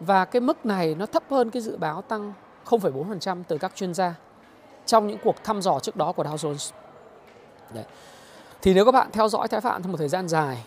và 0.00 0.24
cái 0.24 0.40
mức 0.40 0.66
này 0.66 0.94
nó 0.94 1.06
thấp 1.06 1.22
hơn 1.30 1.50
cái 1.50 1.62
dự 1.62 1.76
báo 1.76 2.02
tăng 2.02 2.32
0,4% 2.66 3.42
từ 3.48 3.58
các 3.58 3.72
chuyên 3.74 3.94
gia 3.94 4.14
trong 4.86 5.06
những 5.06 5.18
cuộc 5.24 5.44
thăm 5.44 5.62
dò 5.62 5.78
trước 5.80 5.96
đó 5.96 6.12
của 6.12 6.24
Dow 6.24 6.36
Jones. 6.36 6.72
Đấy. 7.74 7.84
Thì 8.62 8.74
nếu 8.74 8.84
các 8.84 8.92
bạn 8.92 9.08
theo 9.12 9.28
dõi 9.28 9.48
Thái 9.48 9.60
Phạm 9.60 9.82
trong 9.82 9.92
một 9.92 9.98
thời 9.98 10.08
gian 10.08 10.28
dài, 10.28 10.64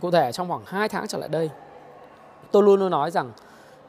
cụ 0.00 0.10
thể 0.10 0.32
trong 0.32 0.48
khoảng 0.48 0.62
2 0.66 0.88
tháng 0.88 1.06
trở 1.06 1.18
lại 1.18 1.28
đây, 1.28 1.50
tôi 2.52 2.62
luôn 2.62 2.80
luôn 2.80 2.90
nói 2.90 3.10
rằng 3.10 3.32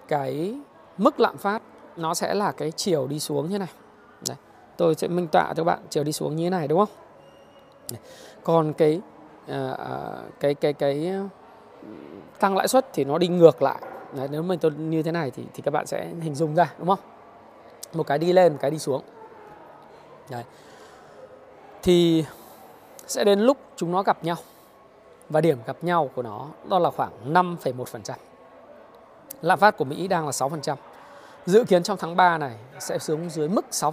cái 0.08 0.56
mức 0.98 1.20
lạm 1.20 1.38
phát 1.38 1.62
nó 1.98 2.14
sẽ 2.14 2.34
là 2.34 2.52
cái 2.52 2.72
chiều 2.72 3.08
đi 3.08 3.20
xuống 3.20 3.50
như 3.50 3.60
này. 3.60 3.68
Đấy. 4.28 4.38
Tôi 4.78 4.96
sẽ 4.96 5.08
minh 5.08 5.28
tọa 5.28 5.48
cho 5.48 5.54
các 5.56 5.64
bạn 5.64 5.80
chiều 5.90 6.04
đi 6.04 6.12
xuống 6.12 6.36
như 6.36 6.44
thế 6.44 6.50
này 6.50 6.68
đúng 6.68 6.80
không? 6.80 6.90
Đấy. 7.92 8.00
Còn 8.44 8.74
cái 8.74 9.02
uh, 9.52 9.78
cái 10.40 10.54
cái 10.56 10.74
cái 10.74 11.08
ờ, 11.08 11.24
tăng 12.40 12.58
lãi 12.58 12.68
suất 12.68 12.94
thì 12.94 13.04
nó 13.04 13.18
đi 13.18 13.28
ngược 13.28 13.62
lại. 13.62 13.82
Đấy, 14.14 14.28
nếu 14.32 14.42
mình 14.44 14.60
tôi 14.60 14.72
như 14.72 15.04
thế 15.04 15.12
này 15.12 15.32
thì 15.32 15.44
thì 15.54 15.62
các 15.62 15.72
bạn 15.72 15.86
sẽ 15.86 16.08
hình 16.22 16.36
dung 16.36 16.56
ra 16.56 16.74
đúng 16.78 16.88
không? 16.88 17.00
Một 17.94 18.08
cái 18.08 18.18
đi 18.18 18.34
lên, 18.34 18.52
một 18.52 18.58
cái 18.62 18.72
đi 18.72 18.80
xuống. 18.80 19.02
Đấy. 20.30 20.44
Thì 21.84 22.26
sẽ 23.08 23.24
đến 23.24 23.40
lúc 23.40 23.58
chúng 23.76 23.92
nó 23.92 24.04
gặp 24.04 24.24
nhau. 24.24 24.36
Và 25.30 25.42
điểm 25.42 25.58
gặp 25.66 25.78
nhau 25.82 26.10
của 26.16 26.22
nó 26.22 26.48
đó 26.70 26.80
là 26.80 26.90
khoảng 26.90 27.34
5,1%. 27.34 28.14
Lạm 29.42 29.60
phát 29.60 29.78
của 29.78 29.86
Mỹ 29.86 30.08
đang 30.08 30.26
là 30.26 30.32
6%. 30.32 30.76
Dự 31.46 31.64
kiến 31.64 31.84
trong 31.84 31.98
tháng 31.98 32.16
3 32.16 32.38
này 32.38 32.56
sẽ 32.80 32.98
xuống 32.98 33.30
dưới 33.30 33.50
mức 33.50 33.66
6%. 33.72 33.92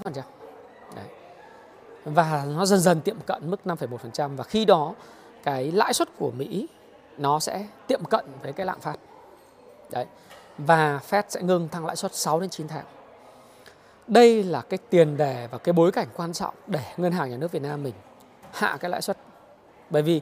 Đấy. 0.96 1.04
Và 2.04 2.44
nó 2.56 2.66
dần 2.66 2.80
dần 2.80 3.00
tiệm 3.00 3.20
cận 3.26 3.50
mức 3.50 3.60
5,1% 3.64 4.36
và 4.36 4.44
khi 4.44 4.64
đó 4.64 4.94
cái 5.42 5.72
lãi 5.72 5.94
suất 5.94 6.08
của 6.18 6.30
Mỹ 6.30 6.68
nó 7.18 7.40
sẽ 7.40 7.66
tiệm 7.86 8.04
cận 8.04 8.24
với 8.42 8.52
cái 8.52 8.66
lạm 8.66 8.80
phát. 8.80 8.96
Đấy. 9.90 10.06
Và 10.58 11.00
Fed 11.10 11.22
sẽ 11.28 11.42
ngừng 11.42 11.68
tăng 11.68 11.86
lãi 11.86 11.96
suất 11.96 12.14
6 12.14 12.40
đến 12.40 12.50
9 12.50 12.68
tháng. 12.68 12.84
Đây 14.06 14.42
là 14.42 14.60
cái 14.60 14.78
tiền 14.90 15.16
đề 15.16 15.48
và 15.50 15.58
cái 15.58 15.72
bối 15.72 15.92
cảnh 15.92 16.08
quan 16.16 16.32
trọng 16.32 16.54
để 16.66 16.84
ngân 16.96 17.12
hàng 17.12 17.30
nhà 17.30 17.36
nước 17.36 17.52
Việt 17.52 17.62
Nam 17.62 17.82
mình 17.82 17.94
hạ 18.52 18.76
cái 18.80 18.90
lãi 18.90 19.02
suất. 19.02 19.16
Bởi 19.90 20.02
vì 20.02 20.20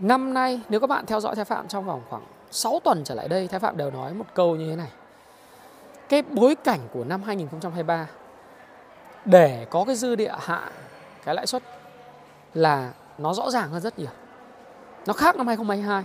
năm 0.00 0.34
nay 0.34 0.60
nếu 0.68 0.80
các 0.80 0.86
bạn 0.86 1.06
theo 1.06 1.20
dõi 1.20 1.36
sai 1.36 1.44
Phạm 1.44 1.68
trong 1.68 1.84
vòng 1.84 2.02
khoảng 2.10 2.22
6 2.50 2.80
tuần 2.84 3.04
trở 3.04 3.14
lại 3.14 3.28
đây 3.28 3.48
Thái 3.48 3.60
Phạm 3.60 3.76
đều 3.76 3.90
nói 3.90 4.14
một 4.14 4.24
câu 4.34 4.56
như 4.56 4.70
thế 4.70 4.76
này. 4.76 4.90
Cái 6.08 6.22
bối 6.22 6.54
cảnh 6.54 6.80
của 6.92 7.04
năm 7.04 7.22
2023 7.22 8.06
để 9.24 9.66
có 9.70 9.84
cái 9.84 9.96
dư 9.96 10.14
địa 10.14 10.34
hạ 10.38 10.70
cái 11.24 11.34
lãi 11.34 11.46
suất 11.46 11.62
là 12.54 12.92
nó 13.18 13.34
rõ 13.34 13.50
ràng 13.50 13.70
hơn 13.70 13.80
rất 13.80 13.98
nhiều. 13.98 14.10
Nó 15.06 15.12
khác 15.12 15.36
năm 15.36 15.46
2022 15.46 16.04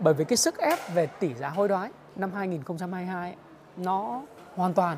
bởi 0.00 0.14
vì 0.14 0.24
cái 0.24 0.36
sức 0.36 0.58
ép 0.58 0.78
về 0.94 1.06
tỷ 1.06 1.34
giá 1.34 1.48
hối 1.48 1.68
đoái 1.68 1.90
năm 2.16 2.32
2022 2.32 3.36
nó 3.76 4.22
hoàn 4.56 4.74
toàn 4.74 4.96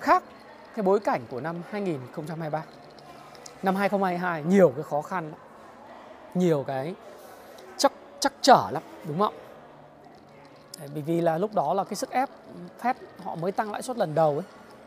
khác 0.00 0.22
cái 0.74 0.82
bối 0.82 1.00
cảnh 1.00 1.20
của 1.30 1.40
năm 1.40 1.56
2023. 1.70 2.62
Năm 3.62 3.76
2022 3.76 4.42
nhiều 4.42 4.72
cái 4.76 4.82
khó 4.82 5.02
khăn, 5.02 5.32
nhiều 6.34 6.64
cái 6.66 6.94
chắc 7.76 7.92
chắc 8.20 8.32
trở 8.40 8.70
lắm, 8.70 8.82
đúng 9.04 9.18
không? 9.18 9.34
Bởi 10.94 11.02
vì 11.02 11.20
là 11.20 11.38
lúc 11.38 11.54
đó 11.54 11.74
là 11.74 11.84
cái 11.84 11.94
sức 11.94 12.10
ép 12.10 12.28
Fed 12.82 12.94
họ 13.24 13.34
mới 13.34 13.52
tăng 13.52 13.72
lãi 13.72 13.82
suất 13.82 13.98
lần 13.98 14.14
đầu 14.14 14.32
ấy, 14.32 14.44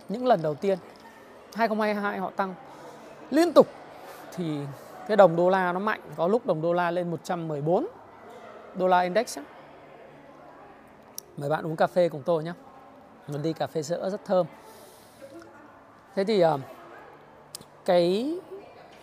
những 0.10 0.28
lần 0.28 0.42
đầu 0.42 0.56
tiên. 0.56 0.78
2022 1.54 2.20
họ 2.20 2.32
tăng 2.36 2.54
liên 3.30 3.54
tục 3.54 3.68
thì 4.34 4.60
cái 5.08 5.18
đồng 5.18 5.36
đô 5.36 5.50
la 5.50 5.74
nó 5.74 5.80
mạnh, 5.80 6.02
có 6.16 6.28
lúc 6.28 6.46
đồng 6.46 6.62
đô 6.62 6.74
la 6.74 6.92
lên 6.92 7.12
114 7.12 7.88
đô 8.76 8.88
la 8.88 9.00
index 9.00 9.38
ấy. 9.38 9.46
Mời 11.38 11.50
bạn 11.50 11.66
uống 11.66 11.76
cà 11.76 11.88
phê 11.88 12.10
cùng 12.10 12.24
tôi 12.26 12.44
nhé. 12.44 12.54
Một 13.28 13.38
ly 13.44 13.54
cà 13.54 13.68
phê 13.68 13.84
sữa 13.84 14.10
rất 14.10 14.26
thơm 14.26 14.46
thế 16.16 16.24
thì 16.24 16.40
ờ, 16.40 16.60
cái 17.86 18.36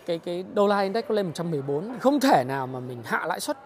cái 0.05 0.19
cái 0.19 0.45
đô 0.53 0.67
la 0.67 0.79
index 0.79 1.05
có 1.07 1.15
lên 1.15 1.25
114 1.25 1.99
không 1.99 2.19
thể 2.19 2.43
nào 2.47 2.67
mà 2.67 2.79
mình 2.79 3.01
hạ 3.05 3.25
lãi 3.27 3.39
suất 3.39 3.57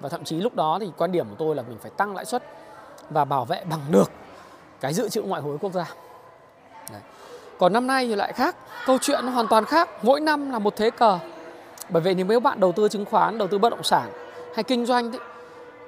và 0.00 0.08
thậm 0.08 0.24
chí 0.24 0.36
lúc 0.36 0.54
đó 0.54 0.78
thì 0.80 0.90
quan 0.96 1.12
điểm 1.12 1.28
của 1.30 1.36
tôi 1.38 1.54
là 1.54 1.62
mình 1.62 1.78
phải 1.82 1.90
tăng 1.96 2.14
lãi 2.16 2.24
suất 2.24 2.42
và 3.10 3.24
bảo 3.24 3.44
vệ 3.44 3.64
bằng 3.64 3.80
được 3.90 4.10
cái 4.80 4.94
dự 4.94 5.08
trữ 5.08 5.22
ngoại 5.22 5.42
hối 5.42 5.58
quốc 5.58 5.72
gia. 5.72 5.94
Đấy. 6.92 7.00
còn 7.58 7.72
năm 7.72 7.86
nay 7.86 8.06
thì 8.06 8.14
lại 8.14 8.32
khác, 8.32 8.56
câu 8.86 8.98
chuyện 9.00 9.26
nó 9.26 9.32
hoàn 9.32 9.46
toàn 9.48 9.64
khác. 9.64 9.88
Mỗi 10.02 10.20
năm 10.20 10.50
là 10.50 10.58
một 10.58 10.76
thế 10.76 10.90
cờ. 10.90 11.18
Bởi 11.88 12.02
vậy 12.02 12.14
nếu 12.14 12.26
mấy 12.26 12.40
bạn 12.40 12.60
đầu 12.60 12.72
tư 12.72 12.88
chứng 12.88 13.04
khoán, 13.04 13.38
đầu 13.38 13.48
tư 13.48 13.58
bất 13.58 13.70
động 13.70 13.82
sản 13.82 14.10
hay 14.54 14.64
kinh 14.64 14.86
doanh 14.86 15.12
thì 15.12 15.18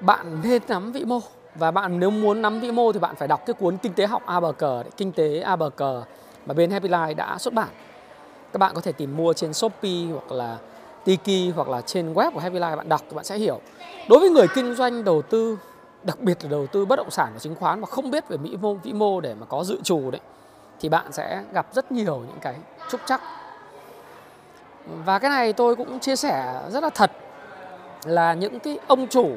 bạn 0.01 0.41
nên 0.43 0.63
nắm 0.69 0.93
vĩ 0.93 1.05
mô. 1.05 1.21
Và 1.55 1.71
bạn 1.71 2.01
nếu 2.01 2.11
muốn 2.11 2.43
nắm 2.43 2.61
vĩ 2.61 2.71
mô 2.71 2.93
thì 2.93 2.99
bạn 2.99 3.17
phải 3.17 3.29
đọc 3.29 3.47
cái 3.47 3.55
cuốn 3.55 3.77
kinh 3.77 3.93
tế 3.95 4.07
học 4.07 4.23
A 4.27 4.41
bờ 4.41 4.53
cờ 4.53 4.83
kinh 4.97 5.13
tế 5.13 5.41
A 5.41 5.57
bờ 5.57 5.71
cờ 5.71 6.03
mà 6.47 6.55
bên 6.55 6.71
Happy 6.71 6.89
Life 6.89 7.17
đã 7.17 7.39
xuất 7.39 7.55
bản. 7.55 7.69
Các 8.53 8.59
bạn 8.59 8.75
có 8.75 8.81
thể 8.81 8.93
tìm 8.93 9.17
mua 9.17 9.33
trên 9.33 9.53
Shopee 9.53 10.07
hoặc 10.13 10.33
là 10.33 10.59
Tiki 11.05 11.55
hoặc 11.55 11.69
là 11.69 11.81
trên 11.81 12.15
web 12.15 12.31
của 12.31 12.41
Happy 12.41 12.59
Life 12.59 12.77
bạn 12.77 12.89
đọc 12.89 13.01
thì 13.11 13.17
bạn 13.17 13.25
sẽ 13.25 13.39
hiểu. 13.39 13.61
Đối 14.09 14.21
với 14.21 14.31
người 14.31 14.47
kinh 14.55 14.75
doanh 14.75 15.05
đầu 15.05 15.23
tư, 15.23 15.59
đặc 16.03 16.21
biệt 16.21 16.39
là 16.43 16.49
đầu 16.51 16.67
tư 16.67 16.85
bất 16.85 16.97
động 16.97 17.11
sản 17.11 17.31
và 17.33 17.39
chứng 17.39 17.55
khoán 17.55 17.81
mà 17.81 17.87
không 17.87 18.11
biết 18.11 18.29
về 18.29 18.37
mỹ 18.37 18.57
mô, 18.61 18.75
vĩ 18.75 18.93
mô 18.93 19.21
để 19.21 19.35
mà 19.35 19.47
có 19.47 19.65
dự 19.65 19.79
trù 19.83 20.11
đấy, 20.11 20.21
thì 20.81 20.89
bạn 20.89 21.13
sẽ 21.13 21.45
gặp 21.53 21.67
rất 21.73 21.93
nhiều 21.93 22.19
những 22.19 22.39
cái 22.41 22.55
trúc 22.91 23.01
chắc 23.07 23.21
và 25.05 25.19
cái 25.19 25.31
này 25.31 25.53
tôi 25.53 25.77
cũng 25.77 26.01
chia 26.01 26.17
sẻ 26.17 26.63
rất 26.71 26.83
là 26.83 26.91
thật 26.91 27.11
là 28.05 28.35
những 28.35 28.61
cái 28.61 28.79
ông 28.87 29.07
chủ 29.07 29.31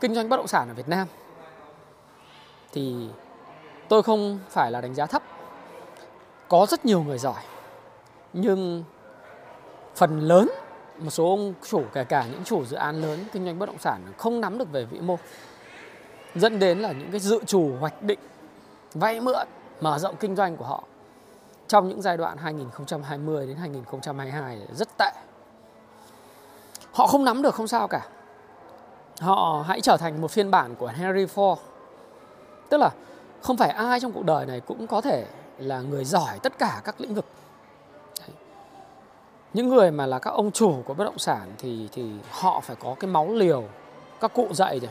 kinh 0.00 0.14
doanh 0.14 0.28
bất 0.28 0.36
động 0.36 0.46
sản 0.46 0.68
ở 0.68 0.74
Việt 0.74 0.88
Nam 0.88 1.06
thì 2.72 3.08
tôi 3.88 4.02
không 4.02 4.38
phải 4.50 4.70
là 4.70 4.80
đánh 4.80 4.94
giá 4.94 5.06
thấp. 5.06 5.22
Có 6.48 6.66
rất 6.70 6.84
nhiều 6.84 7.02
người 7.02 7.18
giỏi, 7.18 7.42
nhưng 8.32 8.84
phần 9.96 10.20
lớn 10.20 10.50
một 10.98 11.10
số 11.10 11.30
ông 11.30 11.54
chủ, 11.68 11.82
kể 11.92 12.04
cả 12.04 12.26
những 12.32 12.44
chủ 12.44 12.64
dự 12.64 12.76
án 12.76 13.02
lớn, 13.02 13.24
kinh 13.32 13.44
doanh 13.44 13.58
bất 13.58 13.66
động 13.66 13.78
sản, 13.78 14.12
không 14.16 14.40
nắm 14.40 14.58
được 14.58 14.72
về 14.72 14.84
vĩ 14.84 15.00
mô 15.00 15.16
dẫn 16.34 16.58
đến 16.58 16.78
là 16.78 16.92
những 16.92 17.10
cái 17.10 17.20
dự 17.20 17.44
trù, 17.46 17.70
hoạch 17.80 18.02
định, 18.02 18.18
vay 18.94 19.20
mượn, 19.20 19.46
mở 19.80 19.98
rộng 19.98 20.16
kinh 20.16 20.36
doanh 20.36 20.56
của 20.56 20.64
họ 20.64 20.84
trong 21.68 21.88
những 21.88 22.02
giai 22.02 22.16
đoạn 22.16 22.38
2020 22.38 23.46
đến 23.46 23.56
2022 23.56 24.58
rất 24.72 24.88
tệ. 24.98 25.10
Họ 26.92 27.06
không 27.06 27.24
nắm 27.24 27.42
được, 27.42 27.54
không 27.54 27.68
sao 27.68 27.88
cả. 27.88 28.06
Họ 29.20 29.64
hãy 29.68 29.80
trở 29.80 29.96
thành 29.96 30.20
một 30.20 30.30
phiên 30.30 30.50
bản 30.50 30.74
của 30.74 30.86
Henry 30.86 31.24
Ford. 31.24 31.56
Tức 32.68 32.78
là 32.78 32.90
không 33.42 33.56
phải 33.56 33.70
ai 33.70 34.00
trong 34.00 34.12
cuộc 34.12 34.24
đời 34.24 34.46
này 34.46 34.60
cũng 34.60 34.86
có 34.86 35.00
thể 35.00 35.26
là 35.58 35.80
người 35.80 36.04
giỏi 36.04 36.38
tất 36.38 36.58
cả 36.58 36.80
các 36.84 37.00
lĩnh 37.00 37.14
vực. 37.14 37.24
Những 39.56 39.68
người 39.68 39.90
mà 39.90 40.06
là 40.06 40.18
các 40.18 40.30
ông 40.30 40.52
chủ 40.52 40.82
của 40.84 40.94
bất 40.94 41.04
động 41.04 41.18
sản 41.18 41.52
thì 41.58 41.88
thì 41.92 42.10
họ 42.30 42.60
phải 42.60 42.76
có 42.80 42.94
cái 43.00 43.10
máu 43.10 43.32
liều. 43.32 43.64
Các 44.20 44.32
cụ 44.34 44.48
dạy 44.52 44.80
rồi 44.80 44.90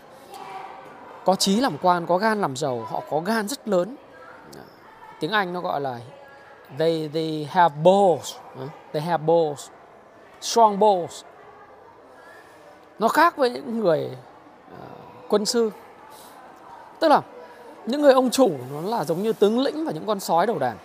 có 1.25 1.35
trí 1.35 1.59
làm 1.59 1.77
quan 1.81 2.05
có 2.05 2.17
gan 2.17 2.41
làm 2.41 2.55
giàu 2.55 2.79
họ 2.79 3.01
có 3.09 3.19
gan 3.19 3.47
rất 3.47 3.67
lớn. 3.67 3.95
Tiếng 5.19 5.31
anh 5.31 5.53
nó 5.53 5.61
gọi 5.61 5.81
là 5.81 5.99
they 6.79 7.09
they 7.13 7.47
have 7.51 7.75
balls 7.83 8.35
they 8.93 9.01
have 9.01 9.23
balls 9.23 9.69
strong 10.41 10.79
balls. 10.79 11.23
Nó 12.99 13.07
khác 13.07 13.37
với 13.37 13.49
những 13.49 13.79
người 13.79 14.09
uh, 14.73 14.79
quân 15.29 15.45
sư. 15.45 15.71
Tức 16.99 17.07
là 17.07 17.21
những 17.85 18.01
người 18.01 18.13
ông 18.13 18.29
chủ 18.29 18.51
nó 18.73 18.81
là 18.97 19.03
giống 19.03 19.23
như 19.23 19.33
tướng 19.33 19.59
lĩnh 19.59 19.85
và 19.85 19.91
những 19.91 20.05
con 20.05 20.19
sói 20.19 20.47
đầu 20.47 20.59
đàn 20.59 20.77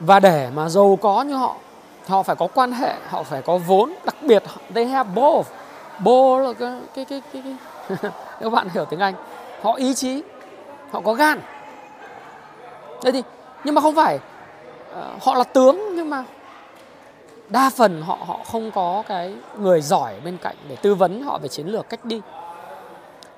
và 0.00 0.20
để 0.20 0.50
mà 0.54 0.68
giàu 0.68 0.98
có 1.02 1.22
như 1.22 1.34
họ 1.34 1.56
họ 2.08 2.22
phải 2.22 2.36
có 2.36 2.46
quan 2.54 2.72
hệ 2.72 2.94
họ 3.08 3.22
phải 3.22 3.42
có 3.42 3.58
vốn 3.58 3.94
đặc 4.04 4.16
biệt 4.22 4.42
they 4.74 4.84
have 4.84 5.10
both. 5.14 5.46
Bô 5.98 6.38
là 6.38 6.52
cái 6.52 6.72
cái 6.94 7.04
cái 7.04 7.22
cái, 7.32 7.42
cái. 7.42 8.10
các 8.40 8.52
bạn 8.52 8.68
hiểu 8.74 8.84
tiếng 8.84 9.00
anh. 9.00 9.14
Họ 9.62 9.74
ý 9.74 9.94
chí 9.94 10.22
họ 10.90 11.00
có 11.00 11.14
gan. 11.14 11.40
Đây 13.04 13.12
thì 13.12 13.22
nhưng 13.64 13.74
mà 13.74 13.80
không 13.80 13.94
phải 13.94 14.18
uh, 14.90 15.22
họ 15.22 15.34
là 15.34 15.44
tướng 15.44 15.96
nhưng 15.96 16.10
mà 16.10 16.24
đa 17.48 17.70
phần 17.70 18.02
họ 18.02 18.18
họ 18.26 18.40
không 18.52 18.70
có 18.70 19.02
cái 19.08 19.34
người 19.58 19.80
giỏi 19.80 20.14
bên 20.24 20.36
cạnh 20.36 20.56
để 20.68 20.76
tư 20.76 20.94
vấn 20.94 21.22
họ 21.22 21.38
về 21.38 21.48
chiến 21.48 21.66
lược 21.66 21.88
cách 21.88 22.04
đi. 22.04 22.20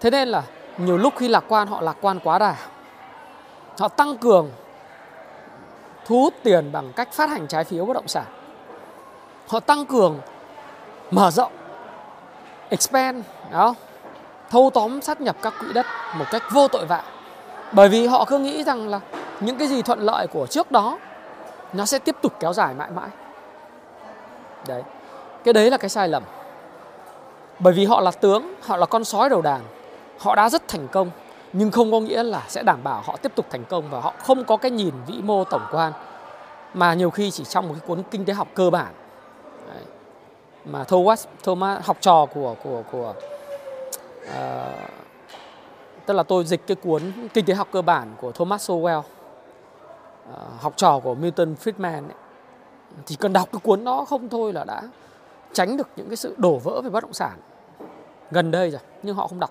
Thế 0.00 0.10
nên 0.10 0.28
là 0.28 0.42
nhiều 0.78 0.96
lúc 0.96 1.14
khi 1.16 1.28
lạc 1.28 1.44
quan 1.48 1.68
họ 1.68 1.80
lạc 1.80 1.96
quan 2.00 2.20
quá 2.24 2.38
đà. 2.38 2.56
Họ 3.78 3.88
tăng 3.88 4.16
cường 4.16 4.50
thu 6.04 6.20
hút 6.20 6.34
tiền 6.42 6.72
bằng 6.72 6.92
cách 6.92 7.12
phát 7.12 7.30
hành 7.30 7.46
trái 7.46 7.64
phiếu 7.64 7.84
bất 7.84 7.94
động 7.94 8.08
sản. 8.08 8.24
Họ 9.48 9.60
tăng 9.60 9.86
cường, 9.86 10.20
mở 11.10 11.30
rộng, 11.30 11.52
expand, 12.68 13.24
đó, 13.50 13.74
thâu 14.50 14.70
tóm 14.74 15.00
sát 15.00 15.20
nhập 15.20 15.36
các 15.42 15.54
quỹ 15.60 15.72
đất 15.72 15.86
một 16.18 16.24
cách 16.30 16.42
vô 16.50 16.68
tội 16.68 16.86
vạ. 16.86 17.02
Bởi 17.72 17.88
vì 17.88 18.06
họ 18.06 18.24
cứ 18.24 18.38
nghĩ 18.38 18.64
rằng 18.64 18.88
là 18.88 19.00
những 19.40 19.58
cái 19.58 19.68
gì 19.68 19.82
thuận 19.82 20.00
lợi 20.00 20.26
của 20.26 20.46
trước 20.46 20.70
đó, 20.70 20.98
nó 21.72 21.86
sẽ 21.86 21.98
tiếp 21.98 22.16
tục 22.22 22.32
kéo 22.40 22.52
dài 22.52 22.74
mãi 22.74 22.90
mãi. 22.90 23.08
Đấy, 24.66 24.82
cái 25.44 25.54
đấy 25.54 25.70
là 25.70 25.76
cái 25.76 25.88
sai 25.88 26.08
lầm. 26.08 26.22
Bởi 27.58 27.72
vì 27.72 27.84
họ 27.84 28.00
là 28.00 28.10
tướng, 28.10 28.54
họ 28.62 28.76
là 28.76 28.86
con 28.86 29.04
sói 29.04 29.28
đầu 29.28 29.42
đàn, 29.42 29.60
họ 30.18 30.34
đã 30.34 30.50
rất 30.50 30.68
thành 30.68 30.88
công 30.88 31.10
nhưng 31.52 31.70
không 31.70 31.92
có 31.92 32.00
nghĩa 32.00 32.22
là 32.22 32.42
sẽ 32.48 32.62
đảm 32.62 32.78
bảo 32.84 33.02
họ 33.04 33.16
tiếp 33.16 33.32
tục 33.34 33.46
thành 33.50 33.64
công 33.64 33.90
và 33.90 34.00
họ 34.00 34.14
không 34.24 34.44
có 34.44 34.56
cái 34.56 34.70
nhìn 34.70 34.94
vĩ 35.06 35.22
mô 35.22 35.44
tổng 35.44 35.66
quan 35.72 35.92
mà 36.74 36.94
nhiều 36.94 37.10
khi 37.10 37.30
chỉ 37.30 37.44
trong 37.44 37.68
một 37.68 37.74
cái 37.78 37.88
cuốn 37.88 38.02
kinh 38.10 38.24
tế 38.24 38.32
học 38.32 38.48
cơ 38.54 38.70
bản. 38.70 38.94
Mà 40.64 40.84
Thomas 40.84 41.26
Thomas 41.42 41.82
học 41.84 41.96
trò 42.00 42.26
của 42.26 42.56
của 42.62 42.82
của 42.92 43.14
uh, 44.24 44.90
tức 46.06 46.14
là 46.14 46.22
tôi 46.22 46.44
dịch 46.44 46.66
cái 46.66 46.74
cuốn 46.74 47.02
kinh 47.34 47.44
tế 47.44 47.54
học 47.54 47.68
cơ 47.72 47.82
bản 47.82 48.14
của 48.20 48.32
Thomas 48.32 48.70
Sowell 48.70 48.98
uh, 48.98 49.04
học 50.60 50.72
trò 50.76 50.98
của 50.98 51.14
Milton 51.14 51.54
Friedman 51.64 52.04
ấy, 52.04 52.16
chỉ 53.04 53.16
cần 53.16 53.32
đọc 53.32 53.48
cái 53.52 53.60
cuốn 53.62 53.84
đó 53.84 54.04
không 54.04 54.28
thôi 54.28 54.52
là 54.52 54.64
đã 54.64 54.82
tránh 55.52 55.76
được 55.76 55.88
những 55.96 56.08
cái 56.08 56.16
sự 56.16 56.34
đổ 56.38 56.58
vỡ 56.58 56.80
về 56.80 56.90
bất 56.90 57.02
động 57.02 57.12
sản. 57.12 57.38
Gần 58.30 58.50
đây 58.50 58.70
rồi 58.70 58.80
nhưng 59.02 59.16
họ 59.16 59.26
không 59.26 59.40
đọc 59.40 59.50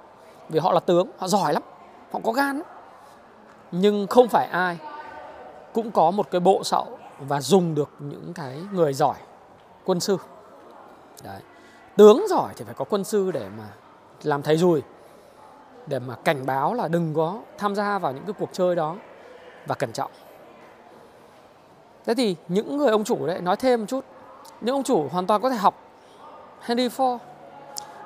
vì 0.50 0.60
họ 0.60 0.74
là 0.74 0.80
tướng 0.80 1.08
họ 1.18 1.28
giỏi 1.28 1.54
lắm 1.54 1.64
họ 2.12 2.20
có 2.24 2.32
gan 2.32 2.58
lắm. 2.58 2.68
nhưng 3.72 4.08
không 4.08 4.28
phải 4.28 4.48
ai 4.48 4.78
cũng 5.74 5.92
có 5.92 6.12
một 6.12 6.32
cái 6.32 6.42
bộ 6.42 6.64
sậu 6.64 6.98
và 7.20 7.42
dùng 7.42 7.76
được 7.76 7.90
những 8.00 8.34
cái 8.34 8.62
người 8.74 8.94
giỏi 8.94 9.16
quân 9.86 10.00
sư 10.00 10.18
Đấy. 11.24 11.42
Tướng 11.98 12.26
giỏi 12.30 12.54
thì 12.56 12.66
phải 12.66 12.74
có 12.74 12.86
quân 12.86 13.04
sư 13.04 13.32
để 13.32 13.50
mà 13.58 13.68
làm 14.24 14.42
thầy 14.42 14.58
rùi 14.58 14.82
để 15.88 16.00
mà 16.00 16.16
cảnh 16.16 16.46
báo 16.46 16.74
là 16.74 16.88
đừng 16.88 17.14
có 17.14 17.40
tham 17.58 17.76
gia 17.76 18.00
vào 18.00 18.14
những 18.14 18.24
cái 18.26 18.34
cuộc 18.40 18.50
chơi 18.54 18.76
đó 18.76 18.96
và 19.68 19.76
cẩn 19.76 19.92
trọng. 19.92 20.12
Thế 22.06 22.14
thì 22.16 22.36
những 22.48 22.78
người 22.78 22.90
ông 22.90 23.04
chủ 23.04 23.28
đấy 23.28 23.42
nói 23.42 23.58
thêm 23.58 23.80
một 23.80 23.86
chút, 23.90 24.06
những 24.62 24.76
ông 24.76 24.84
chủ 24.84 25.08
hoàn 25.12 25.28
toàn 25.28 25.42
có 25.42 25.50
thể 25.50 25.56
học 25.56 25.76
Henry 26.62 26.88
Ford. 26.88 27.18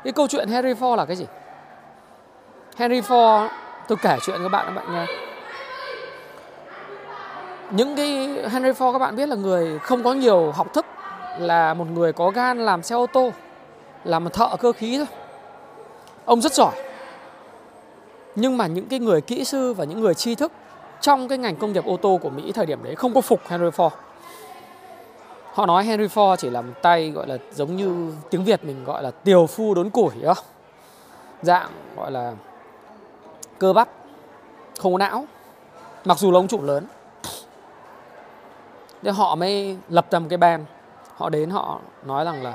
Cái 0.04 0.14
câu 0.14 0.28
chuyện 0.28 0.50
Henry 0.50 0.74
Ford 0.74 0.96
là 0.96 1.06
cái 1.06 1.16
gì? 1.16 1.26
Henry 2.76 3.02
Ford 3.02 3.50
tôi 3.88 3.98
kể 4.02 4.18
chuyện 4.22 4.40
các 4.44 4.50
bạn 4.50 4.66
các 4.66 4.72
bạn 4.76 4.94
nghe. 4.94 5.06
Những 7.72 7.96
cái 7.96 8.08
Henry 8.50 8.72
Ford 8.72 8.94
các 8.94 9.00
bạn 9.00 9.16
biết 9.16 9.30
là 9.30 9.36
người 9.36 9.80
không 9.80 10.04
có 10.04 10.14
nhiều 10.14 10.52
học 10.52 10.74
thức, 10.74 10.86
là 11.40 11.74
một 11.74 11.86
người 11.94 12.14
có 12.14 12.30
gan 12.30 12.66
làm 12.66 12.84
xe 12.84 12.96
ô 12.96 13.06
tô, 13.08 13.32
làm 14.04 14.24
một 14.24 14.34
thợ 14.34 14.50
cơ 14.60 14.72
khí 14.72 14.98
thôi. 14.98 15.08
Ông 16.26 16.42
rất 16.42 16.54
giỏi. 16.54 16.76
Nhưng 18.36 18.58
mà 18.58 18.68
những 18.68 18.88
cái 18.88 19.00
người 19.00 19.22
kỹ 19.22 19.46
sư 19.46 19.74
và 19.74 19.86
những 19.86 20.02
người 20.02 20.14
tri 20.14 20.36
thức 20.36 20.52
trong 21.02 21.28
cái 21.28 21.38
ngành 21.38 21.56
công 21.56 21.74
nghiệp 21.74 21.86
ô 21.86 21.98
tô 21.98 22.20
của 22.22 22.30
Mỹ 22.30 22.52
thời 22.52 22.66
điểm 22.66 22.84
đấy 22.84 22.96
không 22.96 23.14
có 23.14 23.22
phục 23.22 23.42
Henry 23.48 23.70
Ford. 23.70 23.90
Họ 25.54 25.66
nói 25.66 25.84
Henry 25.84 26.08
Ford 26.08 26.36
chỉ 26.36 26.50
là 26.50 26.62
một 26.62 26.74
tay, 26.82 27.12
gọi 27.12 27.28
là 27.28 27.38
giống 27.54 27.76
như 27.76 28.14
tiếng 28.30 28.44
Việt 28.44 28.64
mình 28.64 28.84
gọi 28.84 29.04
là 29.04 29.12
tiều 29.12 29.48
phu 29.48 29.74
đốn 29.74 29.90
củi 29.90 30.12
đó 30.22 30.34
dạng 31.42 31.70
gọi 31.98 32.12
là 32.12 32.34
cơ 33.60 33.74
bắp, 33.74 33.90
không 34.80 34.92
có 34.94 34.98
não, 34.98 35.26
mặc 36.06 36.20
dù 36.20 36.32
là 36.32 36.40
ông 36.40 36.48
chủ 36.48 36.62
lớn. 36.62 36.86
Thế 39.04 39.12
họ 39.12 39.36
mới 39.36 39.78
lập 39.90 40.08
ra 40.12 40.20
một 40.20 40.28
cái 40.30 40.38
band 40.38 40.64
họ 41.16 41.30
đến 41.30 41.50
họ 41.50 41.80
nói 42.06 42.26
rằng 42.26 42.44
là, 42.44 42.54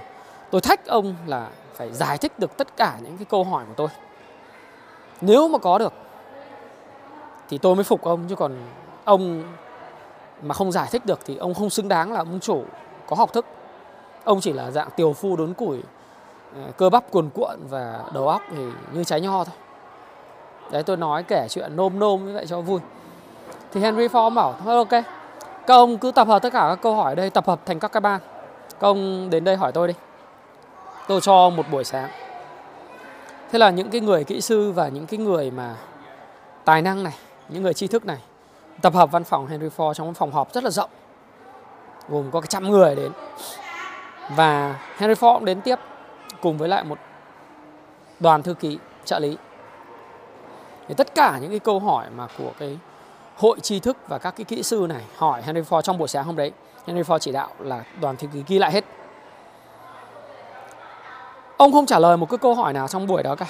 tôi 0.50 0.61
thách 0.61 0.87
ông 0.87 1.14
là 1.26 1.49
phải 1.75 1.92
giải 1.92 2.19
thích 2.19 2.38
được 2.38 2.57
tất 2.57 2.76
cả 2.76 2.99
những 3.02 3.16
cái 3.16 3.25
câu 3.25 3.45
hỏi 3.45 3.64
của 3.69 3.75
tôi. 3.76 3.88
Nếu 5.21 5.49
mà 5.49 5.59
có 5.59 5.78
được, 5.78 5.92
thì 7.49 7.59
tôi 7.59 7.75
mới 7.75 7.85
phục 7.85 8.02
ông, 8.02 8.28
chứ 8.28 8.37
còn 8.37 8.52
ông 9.04 9.45
mà 10.42 10.54
không 10.54 10.73
giải 10.73 10.88
thích 10.90 11.07
được 11.07 11.19
thì 11.25 11.37
ông 11.37 11.54
không 11.54 11.71
xứng 11.71 11.88
đáng 11.88 12.12
là 12.12 12.21
ông 12.21 12.40
chủ 12.40 12.64
có 13.07 13.16
học 13.16 13.33
thức. 13.33 13.47
Ông 14.25 14.40
chỉ 14.40 14.52
là 14.52 14.71
dạng 14.71 14.88
tiều 14.97 15.12
phu 15.12 15.37
đốn 15.37 15.54
củi 15.54 15.80
ờ, 16.54 16.71
cơ 16.76 16.90
bắp 16.90 17.11
cuồn 17.11 17.30
cuộn 17.35 17.59
và 17.69 18.04
đầu 18.14 18.28
óc 18.28 18.42
thì 18.50 18.64
như 18.92 19.04
trái 19.04 19.21
nho 19.21 19.45
thôi 19.45 19.54
đấy, 20.71 20.83
tôi 20.83 20.97
nói 20.97 21.23
kể 21.23 21.47
chuyện 21.50 21.77
nôm 21.77 21.99
nôm 21.99 22.27
như 22.27 22.35
vậy 22.35 22.47
cho 22.47 22.61
vui. 22.61 22.81
Thì 23.73 23.81
Henry 23.81 24.09
Ford 24.09 24.35
bảo, 24.35 24.55
thôi, 24.65 24.77
ok, 24.77 25.05
các 25.67 25.75
ông 25.75 25.99
cứ 25.99 26.11
tập 26.11 26.29
hợp 26.29 26.43
tất 26.43 26.53
cả 26.53 26.67
các 26.69 26.79
câu 26.83 26.95
hỏi 26.95 27.12
ở 27.12 27.15
đây, 27.15 27.31
tập 27.31 27.47
hợp 27.47 27.67
thành 27.67 27.79
các 27.79 27.93
cái 27.93 28.00
ban. 28.00 28.21
Các 28.81 28.89
ông 28.89 29.31
đến 29.31 29.45
đây 29.45 29.57
hỏi 29.57 29.73
tôi 29.73 29.89
đi. 29.89 29.95
Tôi 31.09 31.21
cho 31.21 31.50
một 31.50 31.67
buổi 31.71 31.85
sáng. 31.85 32.11
Thế 33.53 33.59
là 33.59 33.71
những 33.71 33.91
cái 33.91 34.00
người 34.00 34.25
kỹ 34.25 34.41
sư 34.41 34.73
và 34.73 34.89
những 34.89 35.07
cái 35.07 35.19
người 35.19 35.50
mà 35.50 35.77
tài 36.65 36.83
năng 36.83 37.03
này, 37.03 37.15
những 37.49 37.62
người 37.62 37.75
tri 37.75 37.87
thức 37.87 38.07
này 38.07 38.19
tập 38.83 38.95
hợp 38.95 39.12
văn 39.12 39.25
phòng 39.25 39.47
Henry 39.47 39.69
Ford 39.77 39.95
trong 39.95 40.07
một 40.07 40.12
phòng 40.17 40.33
họp 40.33 40.53
rất 40.53 40.65
là 40.65 40.71
rộng, 40.71 40.91
gồm 42.09 42.31
có 42.31 42.41
cả 42.41 42.47
trăm 42.47 42.71
người 42.71 42.95
đến. 42.95 43.12
Và 44.37 44.81
Henry 44.97 45.15
Ford 45.15 45.35
cũng 45.35 45.45
đến 45.45 45.61
tiếp 45.61 45.79
cùng 46.43 46.59
với 46.59 46.69
lại 46.69 46.85
một 46.85 46.99
đoàn 48.21 48.43
thư 48.43 48.55
ký 48.55 48.79
trợ 49.05 49.19
lý 49.19 49.37
thì 50.90 50.94
tất 50.94 51.14
cả 51.14 51.38
những 51.40 51.50
cái 51.50 51.59
câu 51.59 51.80
hỏi 51.80 52.06
mà 52.16 52.26
của 52.38 52.52
cái 52.59 52.78
hội 53.37 53.61
tri 53.61 53.80
thức 53.80 53.97
và 54.09 54.18
các 54.18 54.30
cái 54.37 54.44
kỹ 54.44 54.62
sư 54.62 54.87
này 54.88 55.02
hỏi 55.16 55.42
Henry 55.42 55.61
Ford 55.61 55.82
trong 55.82 55.99
buổi 55.99 56.09
sáng 56.09 56.25
hôm 56.25 56.37
đấy, 56.37 56.52
Henry 56.87 57.02
Ford 57.02 57.18
chỉ 57.18 57.32
đạo 57.32 57.49
là 57.59 57.85
đoàn 58.00 58.16
thư 58.16 58.26
ký 58.26 58.42
ghi 58.47 58.59
lại 58.59 58.73
hết. 58.73 58.85
Ông 61.56 61.73
không 61.73 61.87
trả 61.87 61.99
lời 61.99 62.16
một 62.16 62.30
cái 62.30 62.38
câu 62.38 62.54
hỏi 62.54 62.73
nào 62.73 62.88
trong 62.88 63.06
buổi 63.06 63.23
đó 63.23 63.35
cả, 63.35 63.47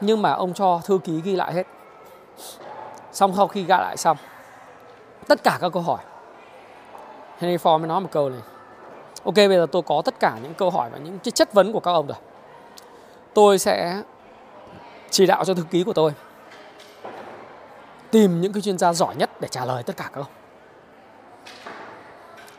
nhưng 0.00 0.22
mà 0.22 0.32
ông 0.32 0.54
cho 0.54 0.80
thư 0.84 0.98
ký 1.04 1.20
ghi 1.20 1.36
lại 1.36 1.54
hết. 1.54 1.66
Xong 3.12 3.32
sau 3.36 3.46
khi 3.46 3.62
ghi 3.62 3.68
lại 3.68 3.96
xong, 3.96 4.16
tất 5.28 5.42
cả 5.44 5.58
các 5.60 5.72
câu 5.72 5.82
hỏi, 5.82 5.98
Henry 7.38 7.56
Ford 7.56 7.78
mới 7.78 7.88
nói 7.88 8.00
một 8.00 8.08
câu 8.12 8.30
này. 8.30 8.40
Ok, 9.24 9.34
bây 9.34 9.48
giờ 9.48 9.66
tôi 9.72 9.82
có 9.82 10.02
tất 10.04 10.20
cả 10.20 10.38
những 10.42 10.54
câu 10.54 10.70
hỏi 10.70 10.90
và 10.92 10.98
những 10.98 11.18
chất 11.18 11.52
vấn 11.52 11.72
của 11.72 11.80
các 11.80 11.92
ông 11.92 12.06
rồi. 12.06 12.18
Tôi 13.34 13.58
sẽ 13.58 14.02
chỉ 15.10 15.26
đạo 15.26 15.44
cho 15.44 15.54
thư 15.54 15.62
ký 15.70 15.84
của 15.84 15.92
tôi 15.92 16.12
tìm 18.16 18.40
những 18.40 18.52
cái 18.52 18.62
chuyên 18.62 18.78
gia 18.78 18.92
giỏi 18.92 19.16
nhất 19.16 19.30
để 19.40 19.48
trả 19.48 19.64
lời 19.64 19.82
tất 19.82 19.96
cả 19.96 20.10
các 20.12 20.20
ông. 20.20 20.30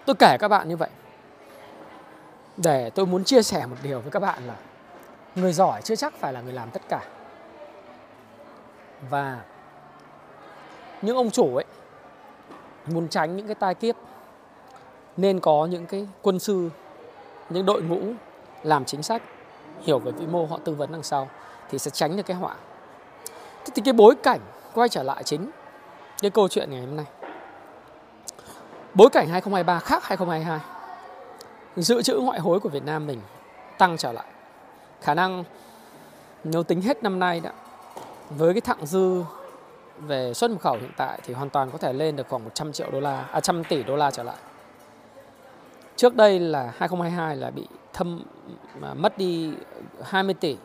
Tôi 0.06 0.16
kể 0.20 0.38
các 0.40 0.48
bạn 0.48 0.70
như 0.70 0.78
vậy 0.78 0.90
để 2.58 2.90
tôi 2.90 3.06
muốn 3.06 3.24
chia 3.24 3.42
sẻ 3.42 3.66
một 3.66 3.76
điều 3.84 4.00
với 4.00 4.12
các 4.12 4.20
bạn 4.20 4.48
là 4.48 4.56
người 5.36 5.54
giỏi 5.54 5.82
chưa 5.82 5.96
chắc 5.96 6.14
phải 6.14 6.34
là 6.34 6.42
người 6.42 6.54
làm 6.54 6.70
tất 6.70 6.82
cả. 6.90 7.00
Và 9.10 9.42
những 11.02 11.18
ông 11.18 11.32
chủ 11.32 11.56
ấy 11.56 11.66
muốn 12.86 13.08
tránh 13.08 13.38
những 13.38 13.48
cái 13.48 13.56
tai 13.56 13.76
kiếp, 13.76 13.96
nên 15.18 15.40
có 15.40 15.66
những 15.66 15.86
cái 15.86 16.08
quân 16.22 16.40
sư, 16.40 16.70
những 17.50 17.66
đội 17.66 17.82
ngũ 17.82 18.02
làm 18.64 18.86
chính 18.86 19.04
sách, 19.04 19.22
hiểu 19.82 20.00
về 20.00 20.12
vĩ 20.12 20.28
mô, 20.28 20.46
họ 20.46 20.60
tư 20.64 20.74
vấn 20.74 20.92
đằng 20.92 21.04
sau 21.04 21.30
thì 21.70 21.80
sẽ 21.80 21.92
tránh 21.92 22.18
được 22.18 22.26
cái 22.26 22.38
họa. 22.38 22.56
Thì 23.66 23.82
cái 23.86 23.94
bối 23.94 24.16
cảnh 24.24 24.40
quay 24.78 24.90
trở 24.90 25.04
lại 25.04 25.24
chính 25.24 25.50
cái 26.22 26.32
câu 26.32 26.48
chuyện 26.48 26.72
ngày 26.72 26.82
hôm 26.82 26.96
nay. 26.96 27.06
Bối 28.94 29.10
cảnh 29.10 29.28
2023 29.30 29.80
khác 29.80 30.04
2022 30.04 30.60
dự 31.76 32.02
trữ 32.02 32.20
ngoại 32.20 32.40
hối 32.40 32.60
của 32.60 32.70
Việt 32.70 32.84
Nam 32.84 33.08
mình 33.08 33.22
tăng 33.78 33.98
trở 33.98 34.12
lại. 34.12 34.26
Khả 35.02 35.14
năng 35.14 35.44
nếu 36.44 36.64
tính 36.64 36.82
hết 36.82 37.04
năm 37.04 37.20
nay 37.20 37.40
đã, 37.40 37.52
với 38.30 38.54
cái 38.54 38.62
thặng 38.62 38.86
dư 38.86 39.24
về 40.00 40.34
xuất 40.34 40.52
nhập 40.52 40.62
khẩu 40.62 40.74
hiện 40.74 40.92
tại 40.98 41.20
thì 41.24 41.34
hoàn 41.34 41.50
toàn 41.50 41.72
có 41.72 41.78
thể 41.78 41.94
lên 41.94 42.16
được 42.16 42.30
khoảng 42.30 42.44
100 42.44 42.74
triệu 42.74 42.92
đô 42.92 43.00
la 43.00 43.22
à 43.22 43.34
100 43.34 43.64
tỷ 43.64 43.84
đô 43.84 43.96
la 43.96 44.12
trở 44.12 44.24
lại. 44.24 44.36
Trước 45.96 46.16
đây 46.16 46.40
là 46.40 46.74
2022 46.78 47.36
là 47.36 47.52
bị 47.52 47.68
thâm, 47.94 48.24
mà 48.80 48.94
mất 48.94 49.18
đi 49.18 49.54
20 50.04 50.34
tỷ, 50.34 50.58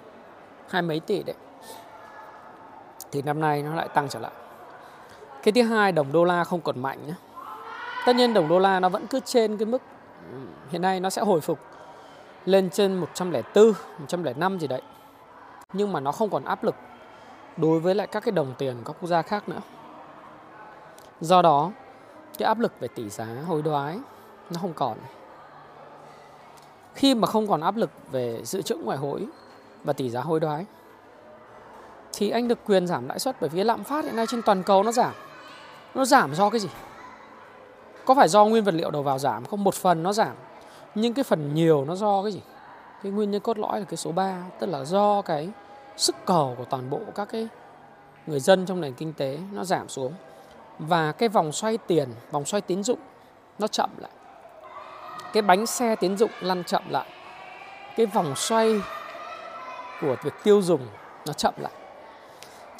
hai 0.68 0.82
mấy 0.82 1.00
tỷ 1.00 1.22
đấy 1.22 1.36
thì 3.12 3.22
năm 3.22 3.40
nay 3.40 3.62
nó 3.62 3.74
lại 3.74 3.88
tăng 3.88 4.08
trở 4.08 4.18
lại 4.18 4.32
cái 5.42 5.52
thứ 5.52 5.62
hai 5.62 5.92
đồng 5.92 6.12
đô 6.12 6.24
la 6.24 6.44
không 6.44 6.60
còn 6.60 6.82
mạnh 6.82 7.06
nhé 7.06 7.14
tất 8.06 8.16
nhiên 8.16 8.34
đồng 8.34 8.48
đô 8.48 8.58
la 8.58 8.80
nó 8.80 8.88
vẫn 8.88 9.06
cứ 9.06 9.20
trên 9.20 9.56
cái 9.56 9.66
mức 9.66 9.82
ừ, 10.32 10.38
hiện 10.70 10.82
nay 10.82 11.00
nó 11.00 11.10
sẽ 11.10 11.22
hồi 11.22 11.40
phục 11.40 11.58
lên 12.44 12.70
trên 12.70 12.94
104, 12.94 13.72
105 13.98 14.58
gì 14.58 14.66
đấy. 14.66 14.82
Nhưng 15.72 15.92
mà 15.92 16.00
nó 16.00 16.12
không 16.12 16.30
còn 16.30 16.44
áp 16.44 16.64
lực 16.64 16.74
đối 17.56 17.80
với 17.80 17.94
lại 17.94 18.06
các 18.06 18.24
cái 18.24 18.32
đồng 18.32 18.54
tiền 18.58 18.76
các 18.84 18.96
quốc 19.00 19.08
gia 19.08 19.22
khác 19.22 19.48
nữa. 19.48 19.60
Do 21.20 21.42
đó, 21.42 21.72
cái 22.38 22.46
áp 22.46 22.58
lực 22.58 22.72
về 22.80 22.88
tỷ 22.88 23.08
giá 23.08 23.26
hối 23.46 23.62
đoái 23.62 23.98
nó 24.50 24.60
không 24.60 24.72
còn. 24.72 24.98
Khi 26.94 27.14
mà 27.14 27.26
không 27.26 27.46
còn 27.46 27.60
áp 27.60 27.76
lực 27.76 27.90
về 28.10 28.40
dự 28.44 28.62
trữ 28.62 28.76
ngoại 28.76 28.98
hối 28.98 29.26
và 29.84 29.92
tỷ 29.92 30.10
giá 30.10 30.20
hối 30.20 30.40
đoái 30.40 30.66
thì 32.22 32.30
anh 32.30 32.48
được 32.48 32.58
quyền 32.66 32.86
giảm 32.86 33.08
lãi 33.08 33.18
suất 33.18 33.36
bởi 33.40 33.50
vì 33.50 33.64
lạm 33.64 33.84
phát 33.84 34.04
hiện 34.04 34.16
nay 34.16 34.26
trên 34.28 34.42
toàn 34.42 34.62
cầu 34.62 34.82
nó 34.82 34.92
giảm. 34.92 35.12
Nó 35.94 36.04
giảm 36.04 36.34
do 36.34 36.50
cái 36.50 36.60
gì? 36.60 36.68
Có 38.04 38.14
phải 38.14 38.28
do 38.28 38.44
nguyên 38.44 38.64
vật 38.64 38.74
liệu 38.74 38.90
đầu 38.90 39.02
vào 39.02 39.18
giảm 39.18 39.44
không? 39.44 39.64
Một 39.64 39.74
phần 39.74 40.02
nó 40.02 40.12
giảm, 40.12 40.36
nhưng 40.94 41.14
cái 41.14 41.24
phần 41.24 41.54
nhiều 41.54 41.84
nó 41.84 41.94
do 41.94 42.22
cái 42.22 42.32
gì 42.32 42.40
cái 43.02 43.12
nguyên 43.12 43.30
nhân 43.30 43.40
cốt 43.40 43.58
lõi 43.58 43.80
là 43.80 43.86
cái 43.88 43.96
số 43.96 44.12
3 44.12 44.42
tức 44.58 44.66
là 44.66 44.84
do 44.84 45.22
cái 45.22 45.48
sức 45.96 46.16
cầu 46.24 46.54
của 46.58 46.64
toàn 46.64 46.90
bộ 46.90 47.00
các 47.14 47.28
cái 47.32 47.48
người 48.26 48.40
dân 48.40 48.66
trong 48.66 48.80
nền 48.80 48.94
kinh 48.94 49.12
tế 49.12 49.38
nó 49.52 49.64
giảm 49.64 49.88
xuống 49.88 50.12
và 50.78 51.12
cái 51.12 51.28
vòng 51.28 51.52
xoay 51.52 51.78
tiền, 51.78 52.08
vòng 52.30 52.44
xoay 52.44 52.60
tín 52.60 52.82
dụng 52.82 52.98
nó 53.58 53.66
chậm 53.66 53.90
lại 53.98 54.10
cái 55.32 55.42
bánh 55.42 55.66
xe 55.66 55.96
tín 55.96 56.16
dụng 56.16 56.30
lăn 56.40 56.64
chậm 56.64 56.82
lại 56.88 57.08
cái 57.96 58.06
vòng 58.06 58.36
xoay 58.36 58.80
của 60.00 60.16
việc 60.22 60.34
tiêu 60.44 60.62
dùng 60.62 60.86
nó 61.26 61.32
chậm 61.32 61.54
lại 61.56 61.72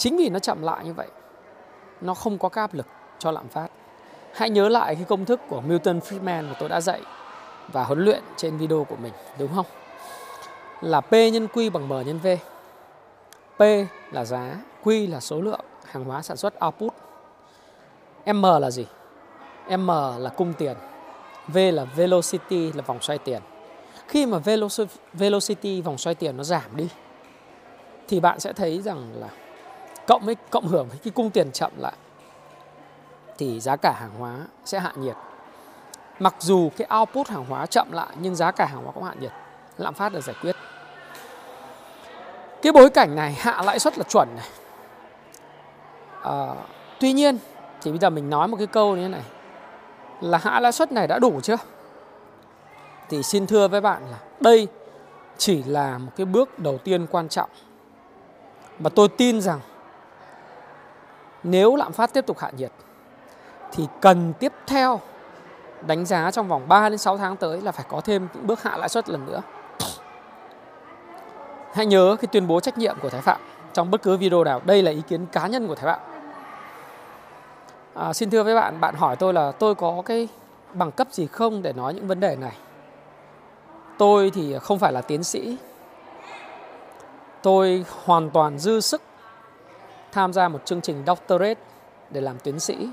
chính 0.03 0.17
vì 0.17 0.29
nó 0.29 0.39
chậm 0.39 0.63
lại 0.63 0.85
như 0.85 0.93
vậy 0.93 1.09
nó 2.01 2.15
không 2.15 2.39
có 2.39 2.49
cái 2.49 2.63
áp 2.63 2.75
lực 2.75 2.87
cho 3.19 3.31
lạm 3.31 3.49
phát 3.49 3.69
hãy 4.35 4.51
nhớ 4.51 4.69
lại 4.69 4.95
cái 4.95 5.05
công 5.05 5.25
thức 5.25 5.41
của 5.49 5.61
Milton 5.61 5.99
Friedman 5.99 6.49
mà 6.49 6.55
tôi 6.59 6.69
đã 6.69 6.81
dạy 6.81 7.01
và 7.73 7.85
huấn 7.85 8.05
luyện 8.05 8.23
trên 8.37 8.57
video 8.57 8.85
của 8.85 8.97
mình 8.97 9.13
đúng 9.39 9.55
không? 9.55 9.67
Là 10.81 11.01
P 11.01 11.13
nhân 11.13 11.49
Q 11.53 11.71
bằng 11.71 11.89
M 11.89 12.07
nhân 12.07 12.19
V. 12.23 12.27
P 13.57 13.63
là 14.13 14.25
giá, 14.25 14.57
Q 14.85 15.11
là 15.11 15.21
số 15.21 15.41
lượng 15.41 15.61
hàng 15.85 16.05
hóa 16.05 16.23
sản 16.23 16.37
xuất 16.37 16.55
output. 16.65 16.93
M 18.27 18.43
là 18.43 18.71
gì? 18.71 18.87
M 19.69 19.89
là 20.19 20.31
cung 20.37 20.53
tiền. 20.53 20.77
V 21.49 21.59
là 21.73 21.85
velocity 21.85 22.73
là 22.73 22.83
vòng 22.83 23.01
xoay 23.01 23.19
tiền. 23.19 23.43
Khi 24.09 24.27
mà 24.27 24.39
velocity 25.13 25.81
vòng 25.81 25.99
xoay 25.99 26.15
tiền 26.15 26.37
nó 26.37 26.45
giảm 26.45 26.77
đi 26.77 26.89
thì 28.09 28.21
bạn 28.21 28.41
sẽ 28.41 28.53
thấy 28.53 28.83
rằng 28.83 29.13
là 29.15 29.29
cộng 30.07 30.23
với 30.25 30.37
cộng 30.51 30.67
hưởng 30.67 30.89
với 30.89 30.99
cái 31.05 31.11
cung 31.11 31.31
tiền 31.31 31.53
chậm 31.53 31.73
lại 31.79 31.95
thì 33.39 33.61
giá 33.61 33.77
cả 33.77 33.93
hàng 33.93 34.11
hóa 34.19 34.37
sẽ 34.65 34.81
hạ 34.81 34.93
nhiệt 34.97 35.17
Mặc 36.23 36.35
dù 36.39 36.71
cái 36.77 36.89
output 36.99 37.29
hàng 37.29 37.45
hóa 37.45 37.67
chậm 37.67 37.93
lại 37.93 38.09
nhưng 38.21 38.35
giá 38.35 38.51
cả 38.51 38.67
hàng 38.67 38.83
hóa 38.83 38.93
cũng 38.93 39.05
hạ 39.05 39.15
nhiệt, 39.21 39.33
lạm 39.79 39.95
phát 39.95 40.13
được 40.13 40.25
giải 40.25 40.37
quyết. 40.43 40.57
Cái 42.63 42.73
bối 42.73 42.91
cảnh 42.91 43.17
này 43.17 43.33
hạ 43.33 43.63
lãi 43.65 43.79
suất 43.79 43.99
là 43.99 44.05
chuẩn 44.09 44.29
này. 44.37 44.49
À, 46.23 46.55
tuy 47.01 47.13
nhiên 47.13 47.39
thì 47.83 47.91
bây 47.91 47.99
giờ 47.99 48.11
mình 48.11 48.31
nói 48.31 48.49
một 48.49 48.57
cái 48.57 48.67
câu 48.67 48.97
như 48.97 49.03
thế 49.03 49.09
này 49.09 49.23
là 50.21 50.39
hạ 50.39 50.61
lãi 50.61 50.73
suất 50.73 50.93
này 50.93 51.07
đã 51.07 51.19
đủ 51.19 51.41
chưa? 51.41 51.57
Thì 53.09 53.23
xin 53.23 53.47
thưa 53.47 53.69
với 53.69 53.81
bạn 53.81 54.03
là 54.11 54.19
đây 54.41 54.69
chỉ 55.39 55.63
là 55.63 55.99
một 55.99 56.11
cái 56.17 56.27
bước 56.27 56.59
đầu 56.59 56.79
tiên 56.79 57.07
quan 57.11 57.29
trọng. 57.29 57.51
mà 58.79 58.91
tôi 58.91 59.09
tin 59.09 59.41
rằng 59.41 59.61
nếu 61.43 61.77
lạm 61.77 61.93
phát 61.93 62.13
tiếp 62.13 62.27
tục 62.27 62.39
hạ 62.39 62.51
nhiệt 62.57 62.73
thì 63.73 63.87
cần 64.01 64.33
tiếp 64.39 64.53
theo 64.67 65.01
đánh 65.87 66.05
giá 66.05 66.31
trong 66.31 66.49
vòng 66.49 66.69
3 66.69 66.89
đến 66.89 66.99
6 66.99 67.17
tháng 67.17 67.37
tới 67.37 67.61
là 67.61 67.73
phải 67.73 67.87
có 67.89 68.01
thêm 68.01 68.29
những 68.35 68.47
bước 68.47 68.63
hạ 68.63 68.77
lãi 68.77 68.89
suất 68.89 69.09
lần 69.09 69.27
nữa. 69.27 69.43
Hãy 71.73 71.87
nhớ 71.87 72.17
cái 72.21 72.29
tuyên 72.33 72.47
bố 72.47 72.61
trách 72.61 72.79
nhiệm 72.79 72.97
của 73.03 73.11
Thái 73.11 73.21
Phạm 73.21 73.41
trong 73.73 73.91
bất 73.91 74.03
cứ 74.03 74.17
video 74.17 74.45
nào. 74.45 74.61
Đây 74.65 74.83
là 74.83 74.91
ý 74.91 75.03
kiến 75.09 75.27
cá 75.27 75.47
nhân 75.47 75.69
của 75.69 75.75
Thái 75.75 75.85
Phạm. 75.85 76.01
À, 77.95 78.13
xin 78.13 78.31
thưa 78.31 78.43
với 78.43 78.55
bạn, 78.55 78.81
bạn 78.81 78.95
hỏi 78.95 79.17
tôi 79.17 79.35
là 79.35 79.53
tôi 79.53 79.75
có 79.75 80.03
cái 80.07 80.29
bằng 80.75 80.93
cấp 80.93 81.09
gì 81.11 81.27
không 81.27 81.63
để 81.63 81.73
nói 81.73 81.95
những 81.95 82.07
vấn 82.07 82.21
đề 82.21 82.37
này. 82.37 82.57
Tôi 83.99 84.31
thì 84.35 84.59
không 84.59 84.79
phải 84.79 84.93
là 84.93 85.01
tiến 85.01 85.25
sĩ. 85.25 85.57
Tôi 87.43 87.85
hoàn 88.05 88.31
toàn 88.31 88.59
dư 88.59 88.81
sức 88.81 89.03
tham 90.13 90.33
gia 90.33 90.49
một 90.49 90.63
chương 90.65 90.81
trình 90.81 91.03
doctorate 91.07 91.61
để 92.11 92.21
làm 92.21 92.39
tiến 92.39 92.61
sĩ, 92.61 92.89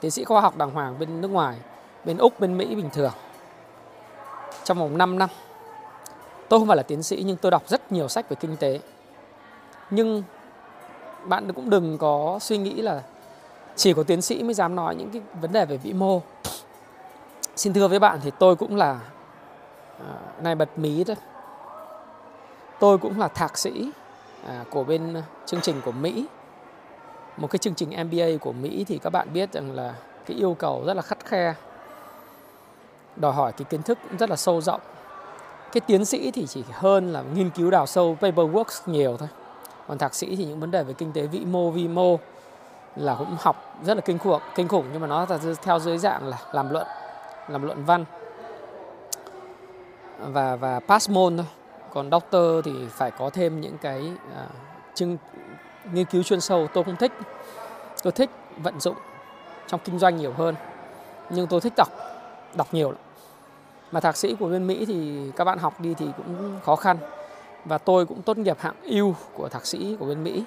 tiến 0.00 0.10
sĩ 0.10 0.24
khoa 0.24 0.40
học 0.40 0.56
đàng 0.56 0.70
hoàng 0.70 0.98
bên 0.98 1.20
nước 1.20 1.28
ngoài 1.28 1.56
bên 2.04 2.18
Úc, 2.18 2.40
bên 2.40 2.58
Mỹ 2.58 2.74
bình 2.74 2.90
thường 2.92 3.12
trong 4.64 4.78
vòng 4.78 4.98
5 4.98 5.18
năm. 5.18 5.28
Tôi 6.48 6.60
không 6.60 6.68
phải 6.68 6.76
là 6.76 6.82
tiến 6.82 7.02
sĩ 7.02 7.22
nhưng 7.26 7.36
tôi 7.36 7.50
đọc 7.50 7.62
rất 7.68 7.92
nhiều 7.92 8.08
sách 8.08 8.28
về 8.28 8.36
kinh 8.40 8.56
tế. 8.56 8.80
Nhưng 9.90 10.22
bạn 11.24 11.52
cũng 11.52 11.70
đừng 11.70 11.98
có 11.98 12.38
suy 12.40 12.58
nghĩ 12.58 12.74
là 12.74 13.02
chỉ 13.76 13.92
có 13.92 14.02
tiến 14.02 14.22
sĩ 14.22 14.42
mới 14.42 14.54
dám 14.54 14.76
nói 14.76 14.94
những 14.94 15.10
cái 15.10 15.22
vấn 15.40 15.52
đề 15.52 15.64
về 15.64 15.76
vĩ 15.76 15.92
mô. 15.92 16.22
Xin 17.56 17.72
thưa 17.72 17.88
với 17.88 17.98
bạn 17.98 18.20
thì 18.22 18.30
tôi 18.38 18.56
cũng 18.56 18.76
là 18.76 19.00
à, 19.98 20.14
này 20.42 20.54
bật 20.54 20.78
mí 20.78 21.04
thôi. 21.04 21.16
Tôi 22.80 22.98
cũng 22.98 23.20
là 23.20 23.28
thạc 23.28 23.58
sĩ 23.58 23.90
à, 24.46 24.64
của 24.70 24.84
bên 24.84 25.22
chương 25.46 25.60
trình 25.60 25.80
của 25.84 25.92
Mỹ. 25.92 26.26
Một 27.36 27.50
cái 27.50 27.58
chương 27.58 27.74
trình 27.74 27.90
MBA 27.90 28.26
của 28.40 28.52
Mỹ 28.52 28.84
thì 28.88 28.98
các 28.98 29.10
bạn 29.10 29.28
biết 29.32 29.52
rằng 29.52 29.72
là 29.72 29.94
cái 30.26 30.36
yêu 30.36 30.56
cầu 30.58 30.82
rất 30.86 30.94
là 30.94 31.02
khắt 31.02 31.24
khe 31.24 31.54
đòi 33.16 33.32
hỏi 33.32 33.52
cái 33.52 33.64
kiến 33.64 33.82
thức 33.82 33.98
rất 34.18 34.30
là 34.30 34.36
sâu 34.36 34.60
rộng. 34.60 34.80
Cái 35.72 35.80
tiến 35.80 36.04
sĩ 36.04 36.30
thì 36.30 36.46
chỉ 36.46 36.64
hơn 36.72 37.12
là 37.12 37.22
nghiên 37.34 37.50
cứu 37.50 37.70
đào 37.70 37.86
sâu 37.86 38.16
paperwork 38.20 38.64
nhiều 38.86 39.16
thôi. 39.16 39.28
Còn 39.88 39.98
thạc 39.98 40.14
sĩ 40.14 40.36
thì 40.36 40.44
những 40.44 40.60
vấn 40.60 40.70
đề 40.70 40.82
về 40.82 40.92
kinh 40.92 41.12
tế 41.12 41.26
vĩ 41.26 41.44
mô 41.44 41.70
vi 41.70 41.88
mô 41.88 42.18
là 42.96 43.14
cũng 43.18 43.36
học 43.40 43.78
rất 43.82 43.94
là 43.94 44.00
kinh 44.00 44.18
khủng 44.18 44.40
kinh 44.54 44.68
khủng. 44.68 44.86
Nhưng 44.92 45.00
mà 45.00 45.06
nó 45.06 45.26
là 45.28 45.38
theo 45.62 45.78
dưới 45.78 45.98
dạng 45.98 46.28
là 46.28 46.38
làm 46.52 46.70
luận 46.70 46.86
làm 47.48 47.62
luận 47.62 47.84
văn 47.84 48.04
và 50.18 50.56
và 50.56 50.80
pass 50.80 51.10
môn 51.10 51.36
thôi. 51.36 51.46
Còn 51.94 52.10
doctor 52.10 52.64
thì 52.64 52.72
phải 52.90 53.10
có 53.10 53.30
thêm 53.30 53.60
những 53.60 53.78
cái 53.78 54.12
uh, 54.12 54.50
chứng 54.94 55.16
nghiên 55.92 56.06
cứu 56.06 56.22
chuyên 56.22 56.40
sâu, 56.40 56.68
tôi 56.74 56.84
không 56.84 56.96
thích. 56.96 57.12
Tôi 58.02 58.12
thích 58.12 58.30
vận 58.56 58.80
dụng 58.80 58.96
trong 59.66 59.80
kinh 59.84 59.98
doanh 59.98 60.16
nhiều 60.16 60.32
hơn, 60.32 60.54
nhưng 61.30 61.46
tôi 61.46 61.60
thích 61.60 61.72
đọc 61.76 61.88
đọc 62.54 62.68
nhiều 62.72 62.90
lắm. 62.90 63.00
Mà 63.92 64.00
thạc 64.00 64.16
sĩ 64.16 64.36
của 64.40 64.48
bên 64.48 64.66
Mỹ 64.66 64.84
thì 64.84 65.30
các 65.36 65.44
bạn 65.44 65.58
học 65.58 65.80
đi 65.80 65.94
thì 65.94 66.06
cũng 66.16 66.60
khó 66.64 66.76
khăn, 66.76 66.96
và 67.64 67.78
tôi 67.78 68.06
cũng 68.06 68.22
tốt 68.22 68.38
nghiệp 68.38 68.56
hạng 68.60 68.74
ưu 68.82 69.14
của 69.34 69.48
thạc 69.48 69.66
sĩ 69.66 69.96
của 70.00 70.06
bên 70.06 70.24
Mỹ. 70.24 70.44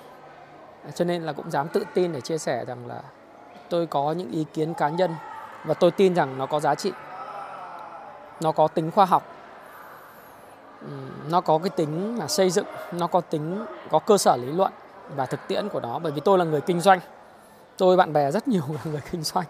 Cho 0.95 1.05
nên 1.05 1.23
là 1.23 1.33
cũng 1.33 1.51
dám 1.51 1.67
tự 1.67 1.83
tin 1.93 2.13
để 2.13 2.21
chia 2.21 2.37
sẻ 2.37 2.65
rằng 2.65 2.87
là 2.87 3.01
tôi 3.69 3.85
có 3.85 4.11
những 4.11 4.31
ý 4.31 4.45
kiến 4.53 4.73
cá 4.73 4.89
nhân, 4.89 5.15
và 5.65 5.73
tôi 5.73 5.91
tin 5.91 6.13
rằng 6.13 6.37
nó 6.37 6.45
có 6.45 6.59
giá 6.59 6.75
trị. 6.75 6.91
Nó 8.41 8.51
có 8.51 8.67
tính 8.67 8.91
khoa 8.91 9.05
học. 9.05 9.23
Nó 11.29 11.41
có 11.41 11.57
cái 11.57 11.69
tính 11.69 12.17
là 12.19 12.27
xây 12.27 12.49
dựng, 12.49 12.65
nó 12.91 13.07
có 13.07 13.21
tính, 13.21 13.65
có 13.91 13.99
cơ 13.99 14.17
sở 14.17 14.35
lý 14.35 14.51
luận 14.51 14.71
và 15.15 15.25
thực 15.25 15.39
tiễn 15.47 15.69
của 15.69 15.79
nó 15.79 15.99
bởi 15.99 16.11
vì 16.11 16.21
tôi 16.25 16.37
là 16.37 16.45
người 16.45 16.61
kinh 16.61 16.81
doanh. 16.81 16.99
Tôi 17.77 17.97
bạn 17.97 18.13
bè 18.13 18.31
rất 18.31 18.47
nhiều 18.47 18.63
là 18.73 18.91
người 18.91 19.01
kinh 19.11 19.23
doanh. 19.23 19.45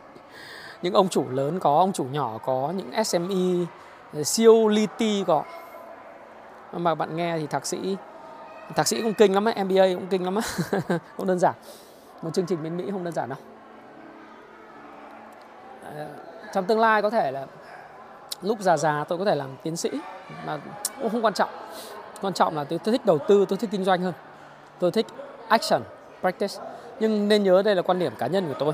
Những 0.81 0.93
ông 0.93 1.09
chủ 1.09 1.29
lớn 1.29 1.59
có 1.59 1.77
ông 1.77 1.93
chủ 1.93 2.03
nhỏ 2.03 2.37
có 2.45 2.73
những 2.75 3.03
SME 3.03 3.65
siêu 4.23 4.67
li 4.67 4.87
ti 4.97 5.23
có 5.27 5.43
mà 6.71 6.95
bạn 6.95 7.15
nghe 7.15 7.37
thì 7.37 7.47
thạc 7.47 7.65
sĩ 7.65 7.97
thạc 8.75 8.87
sĩ 8.87 9.01
cũng 9.01 9.13
kinh 9.13 9.33
lắm 9.33 9.47
ấy, 9.47 9.63
MBA 9.63 9.87
cũng 9.93 10.07
kinh 10.07 10.23
lắm 10.23 10.35
á 10.35 10.41
không 11.17 11.27
đơn 11.27 11.39
giản. 11.39 11.53
Một 12.21 12.29
chương 12.33 12.45
trình 12.45 12.63
bên 12.63 12.77
Mỹ 12.77 12.85
không 12.91 13.03
đơn 13.03 13.13
giản 13.13 13.29
đâu. 13.29 13.39
Ờ, 15.83 16.07
trong 16.53 16.65
tương 16.65 16.79
lai 16.79 17.01
có 17.01 17.09
thể 17.09 17.31
là 17.31 17.45
lúc 18.41 18.59
già 18.59 18.77
già 18.77 19.05
tôi 19.07 19.17
có 19.17 19.25
thể 19.25 19.35
làm 19.35 19.49
tiến 19.63 19.75
sĩ 19.75 19.89
mà 20.45 20.59
cũng 21.01 21.09
không 21.09 21.25
quan 21.25 21.33
trọng. 21.33 21.49
Quan 22.21 22.33
trọng 22.33 22.55
là 22.55 22.63
tôi, 22.63 22.79
tôi 22.79 22.91
thích 22.91 23.05
đầu 23.05 23.17
tư 23.27 23.45
tôi 23.49 23.57
thích 23.57 23.69
kinh 23.71 23.83
doanh 23.83 24.01
hơn. 24.01 24.13
Tôi 24.79 24.91
thích 24.91 25.05
action 25.47 25.81
practice. 26.21 26.55
Nhưng 26.99 27.27
nên 27.27 27.43
nhớ 27.43 27.61
đây 27.61 27.75
là 27.75 27.81
quan 27.81 27.99
điểm 27.99 28.13
cá 28.17 28.27
nhân 28.27 28.47
của 28.47 28.55
tôi. 28.59 28.73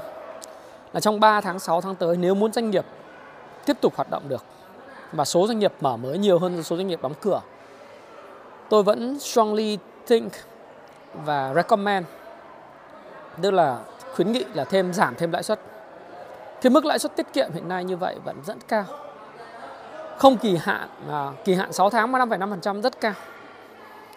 Là 0.93 0.99
trong 0.99 1.19
3 1.19 1.41
tháng 1.41 1.59
6 1.59 1.81
tháng 1.81 1.95
tới 1.95 2.17
nếu 2.17 2.35
muốn 2.35 2.53
doanh 2.53 2.69
nghiệp 2.69 2.85
tiếp 3.65 3.77
tục 3.81 3.95
hoạt 3.95 4.09
động 4.09 4.23
được 4.27 4.43
và 5.11 5.25
số 5.25 5.47
doanh 5.47 5.59
nghiệp 5.59 5.73
mở 5.81 5.97
mới 5.97 6.17
nhiều 6.17 6.39
hơn 6.39 6.63
số 6.63 6.77
doanh 6.77 6.87
nghiệp 6.87 6.99
đóng 7.01 7.13
cửa 7.21 7.41
tôi 8.69 8.83
vẫn 8.83 9.19
strongly 9.19 9.77
think 10.07 10.31
và 11.13 11.53
recommend 11.53 12.05
tức 13.41 13.51
là 13.51 13.79
khuyến 14.15 14.31
nghị 14.31 14.45
là 14.53 14.63
thêm 14.63 14.93
giảm 14.93 15.15
thêm 15.15 15.31
lãi 15.31 15.43
suất. 15.43 15.59
Thì 16.61 16.69
mức 16.69 16.85
lãi 16.85 16.99
suất 16.99 17.15
tiết 17.15 17.33
kiệm 17.33 17.51
hiện 17.53 17.67
nay 17.67 17.83
như 17.83 17.97
vậy 17.97 18.15
vẫn 18.25 18.37
rất 18.45 18.53
cao. 18.67 18.85
Không 20.17 20.37
kỳ 20.37 20.57
hạn 20.57 20.89
à, 21.09 21.31
kỳ 21.45 21.53
hạn 21.53 21.73
6 21.73 21.89
tháng 21.89 22.11
mà 22.11 22.19
5,5% 22.19 22.81
rất 22.81 22.99
cao. 23.01 23.13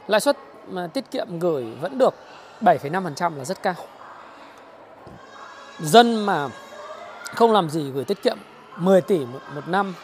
Lãi 0.06 0.20
suất 0.20 0.36
mà 0.68 0.86
tiết 0.86 1.10
kiệm 1.10 1.38
gửi 1.38 1.66
vẫn 1.80 1.98
được. 1.98 2.14
7,5% 2.60 3.36
là 3.36 3.44
rất 3.44 3.62
cao 3.62 3.74
dân 5.78 6.26
mà 6.26 6.48
không 7.34 7.52
làm 7.52 7.70
gì 7.70 7.90
gửi 7.90 8.04
tiết 8.04 8.22
kiệm 8.22 8.38
10 8.76 9.00
tỷ 9.00 9.18
một, 9.18 9.40
một 9.54 9.68
năm 9.68 9.94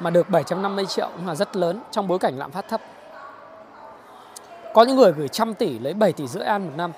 mà 0.00 0.10
được 0.10 0.30
750 0.30 0.86
triệu 0.86 1.08
cũng 1.16 1.26
là 1.26 1.34
rất 1.34 1.56
lớn 1.56 1.82
trong 1.90 2.08
bối 2.08 2.18
cảnh 2.18 2.38
lạm 2.38 2.50
phát 2.50 2.68
thấp. 2.68 2.80
Có 4.74 4.82
những 4.82 4.96
người 4.96 5.12
gửi 5.12 5.28
trăm 5.28 5.54
tỷ 5.54 5.78
lấy 5.78 5.94
7 5.94 6.12
tỷ 6.12 6.26
rưỡi 6.26 6.44
ăn 6.44 6.66
một 6.66 6.72
năm 6.76 6.92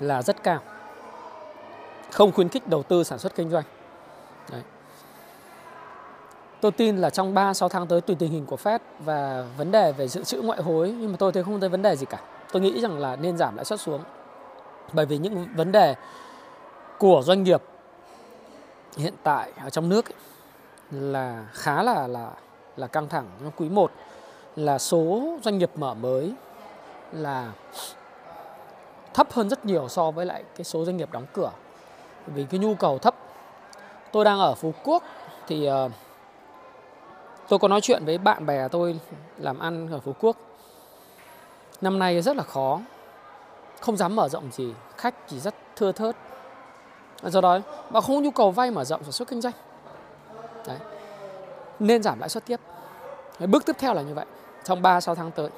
là 0.00 0.22
rất 0.22 0.42
cao. 0.42 0.60
Không 2.10 2.32
khuyến 2.32 2.48
khích 2.48 2.68
đầu 2.68 2.82
tư 2.82 3.04
sản 3.04 3.18
xuất 3.18 3.34
kinh 3.34 3.50
doanh. 3.50 3.64
Đấy. 4.50 4.62
Tôi 6.60 6.72
tin 6.72 6.96
là 6.96 7.10
trong 7.10 7.34
3-6 7.34 7.68
tháng 7.68 7.86
tới 7.86 8.00
tùy 8.00 8.16
tình 8.18 8.32
hình 8.32 8.46
của 8.46 8.56
Fed 8.56 8.78
và 8.98 9.44
vấn 9.56 9.70
đề 9.72 9.92
về 9.92 10.08
dự 10.08 10.24
trữ 10.24 10.40
ngoại 10.40 10.62
hối 10.62 10.94
nhưng 11.00 11.10
mà 11.10 11.16
tôi 11.16 11.32
thấy 11.32 11.44
không 11.44 11.60
thấy 11.60 11.68
vấn 11.68 11.82
đề 11.82 11.96
gì 11.96 12.06
cả. 12.06 12.18
Tôi 12.52 12.62
nghĩ 12.62 12.80
rằng 12.80 12.98
là 12.98 13.16
nên 13.16 13.36
giảm 13.36 13.56
lãi 13.56 13.64
suất 13.64 13.80
xuống. 13.80 14.02
Bởi 14.92 15.06
vì 15.06 15.18
những 15.18 15.46
vấn 15.56 15.72
đề 15.72 15.94
của 16.98 17.22
doanh 17.24 17.42
nghiệp 17.42 17.62
hiện 18.96 19.14
tại 19.22 19.52
ở 19.62 19.70
trong 19.70 19.88
nước 19.88 20.06
ấy, 20.06 20.14
là 20.90 21.46
khá 21.52 21.82
là 21.82 22.06
là 22.06 22.30
là 22.76 22.86
căng 22.86 23.08
thẳng. 23.08 23.26
Trong 23.40 23.52
quý 23.56 23.68
1 23.68 23.92
là 24.56 24.78
số 24.78 25.22
doanh 25.42 25.58
nghiệp 25.58 25.70
mở 25.74 25.94
mới 25.94 26.32
là 27.12 27.52
thấp 29.14 29.32
hơn 29.32 29.48
rất 29.48 29.64
nhiều 29.64 29.88
so 29.88 30.10
với 30.10 30.26
lại 30.26 30.44
cái 30.56 30.64
số 30.64 30.84
doanh 30.84 30.96
nghiệp 30.96 31.12
đóng 31.12 31.26
cửa. 31.32 31.50
Vì 32.26 32.44
cái 32.44 32.60
nhu 32.60 32.74
cầu 32.74 32.98
thấp. 32.98 33.14
Tôi 34.12 34.24
đang 34.24 34.38
ở 34.38 34.54
phú 34.54 34.72
quốc 34.84 35.02
thì 35.46 35.70
uh, 35.70 35.92
tôi 37.48 37.58
có 37.58 37.68
nói 37.68 37.80
chuyện 37.80 38.04
với 38.04 38.18
bạn 38.18 38.46
bè 38.46 38.68
tôi 38.68 39.00
làm 39.38 39.58
ăn 39.58 39.88
ở 39.90 40.00
phú 40.00 40.14
quốc 40.20 40.36
năm 41.80 41.98
nay 41.98 42.22
rất 42.22 42.36
là 42.36 42.42
khó. 42.42 42.80
Không 43.80 43.96
dám 43.96 44.16
mở 44.16 44.28
rộng 44.28 44.50
gì 44.52 44.74
khách 44.96 45.14
chỉ 45.28 45.40
rất 45.40 45.54
thưa 45.76 45.92
thớt. 45.92 46.16
Do 47.22 47.40
đó 47.40 47.58
bạn 47.90 48.02
không 48.02 48.16
có 48.16 48.20
nhu 48.22 48.30
cầu 48.30 48.50
vay 48.50 48.70
mở 48.70 48.84
rộng 48.84 49.02
sản 49.02 49.12
xuất 49.12 49.28
kinh 49.28 49.40
doanh. 49.40 49.54
Đấy. 50.66 50.78
nên 51.78 52.02
giảm 52.02 52.20
lãi 52.20 52.28
suất 52.28 52.46
tiếp. 52.46 52.60
Bước 53.46 53.66
tiếp 53.66 53.76
theo 53.78 53.94
là 53.94 54.02
như 54.02 54.14
vậy, 54.14 54.26
trong 54.64 54.82
3 54.82 55.00
6 55.00 55.14
tháng 55.14 55.30
tới. 55.30 55.50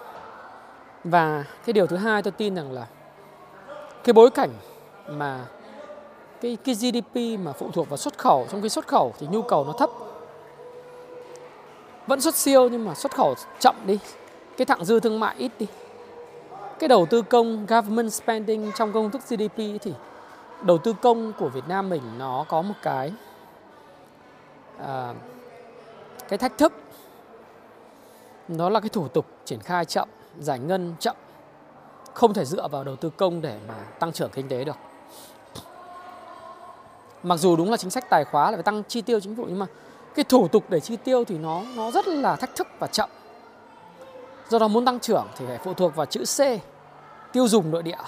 Và 1.04 1.44
cái 1.66 1.72
điều 1.72 1.87
thứ 1.87 1.96
hai 1.96 2.22
tôi 2.22 2.33
tin 2.33 2.54
rằng 2.54 2.72
là 2.72 2.87
cái 4.04 4.12
bối 4.12 4.30
cảnh 4.30 4.50
mà 5.06 5.46
cái 6.40 6.59
cái 6.64 6.74
GDP 6.74 7.40
mà 7.44 7.52
phụ 7.52 7.70
thuộc 7.72 7.88
vào 7.88 7.96
xuất 7.96 8.18
khẩu, 8.18 8.46
trong 8.50 8.61
cái 8.61 8.70
xuất 8.70 8.87
khẩu 8.87 9.14
thì 9.18 9.26
nhu 9.26 9.42
cầu 9.42 9.64
nó 9.64 9.72
thấp. 9.72 9.90
Vẫn 12.06 12.20
xuất 12.20 12.35
siêu 12.35 12.68
nhưng 12.68 12.85
mà 12.85 12.94
xuất 12.94 13.12
khẩu 13.12 13.35
chậm 13.59 13.74
đi. 13.87 13.98
Cái 14.56 14.66
thặng 14.66 14.85
dư 14.85 15.00
thương 15.00 15.20
mại 15.20 15.35
ít 15.38 15.52
đi 15.59 15.66
cái 16.81 16.88
đầu 16.88 17.07
tư 17.07 17.23
công 17.23 17.66
government 17.66 18.12
spending 18.12 18.73
trong 18.77 18.93
công 18.93 19.11
thức 19.11 19.23
GDP 19.29 19.57
thì 19.57 19.95
đầu 20.62 20.79
tư 20.79 20.95
công 21.03 21.33
của 21.38 21.49
Việt 21.49 21.69
Nam 21.69 21.88
mình 21.88 22.03
nó 22.19 22.45
có 22.49 22.62
một 22.62 22.75
cái 22.83 23.12
à, 24.79 25.14
cái 26.29 26.38
thách 26.38 26.59
thức. 26.59 26.73
Nó 28.49 28.69
là 28.69 28.81
cái 28.81 28.88
thủ 28.88 29.09
tục 29.09 29.27
triển 29.45 29.61
khai 29.61 29.85
chậm 29.85 30.09
giải 30.38 30.59
ngân 30.59 30.95
chậm 31.01 31.16
không 32.14 32.35
thể 32.35 32.45
dựa 32.45 32.69
vào 32.69 32.85
đầu 32.85 32.97
tư 32.97 33.11
công 33.16 33.43
để 33.43 33.59
mà 33.69 33.75
tăng 33.75 34.12
trưởng 34.12 34.31
kinh 34.31 34.49
tế 34.49 34.64
được. 34.64 34.77
Mặc 37.23 37.37
dù 37.37 37.57
đúng 37.57 37.71
là 37.71 37.77
chính 37.77 37.90
sách 37.90 38.11
tài 38.11 38.25
khóa 38.25 38.51
là 38.51 38.57
phải 38.57 38.62
tăng 38.62 38.83
chi 38.88 39.03
tiêu 39.03 39.21
chính 39.21 39.37
phủ 39.37 39.45
nhưng 39.49 39.59
mà 39.59 39.66
cái 40.14 40.25
thủ 40.25 40.49
tục 40.49 40.64
để 40.69 40.81
chi 40.81 40.97
tiêu 40.97 41.25
thì 41.25 41.38
nó 41.38 41.62
nó 41.77 41.90
rất 41.90 42.09
là 42.09 42.37
thách 42.37 42.57
thức 42.57 42.69
và 42.79 42.87
chậm. 42.87 43.11
Do 44.49 44.59
đó 44.59 44.69
muốn 44.69 44.85
tăng 44.85 45.01
trưởng 45.01 45.27
thì 45.37 45.47
phải 45.47 45.59
phụ 45.59 45.75
thuộc 45.75 45.97
vào 45.97 46.07
chữ 46.07 46.25
C 46.25 46.40
tiêu 47.33 47.49
dùng 47.49 47.71
nội 47.71 47.83
địa 47.83 47.99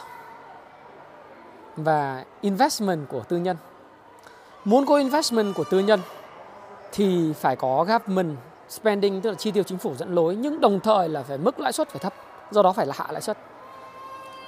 và 1.77 2.25
investment 2.41 3.09
của 3.09 3.21
tư 3.21 3.37
nhân. 3.37 3.57
Muốn 4.65 4.87
có 4.87 4.97
investment 4.97 5.55
của 5.55 5.65
tư 5.65 5.79
nhân 5.79 6.01
thì 6.93 7.33
phải 7.33 7.57
có 7.57 7.85
government 7.89 8.37
spending, 8.69 9.21
tức 9.21 9.31
là 9.31 9.37
chi 9.37 9.51
tiêu 9.51 9.63
chính 9.63 9.79
phủ 9.79 9.95
dẫn 9.95 10.15
lối, 10.15 10.37
nhưng 10.37 10.61
đồng 10.61 10.81
thời 10.81 11.09
là 11.09 11.23
phải 11.23 11.39
mức 11.39 11.61
lãi 11.61 11.73
suất 11.73 11.89
phải 11.89 11.99
thấp, 11.99 12.15
do 12.51 12.63
đó 12.63 12.73
phải 12.73 12.87
là 12.87 12.95
hạ 12.97 13.07
lãi 13.11 13.23
suất. 13.23 13.39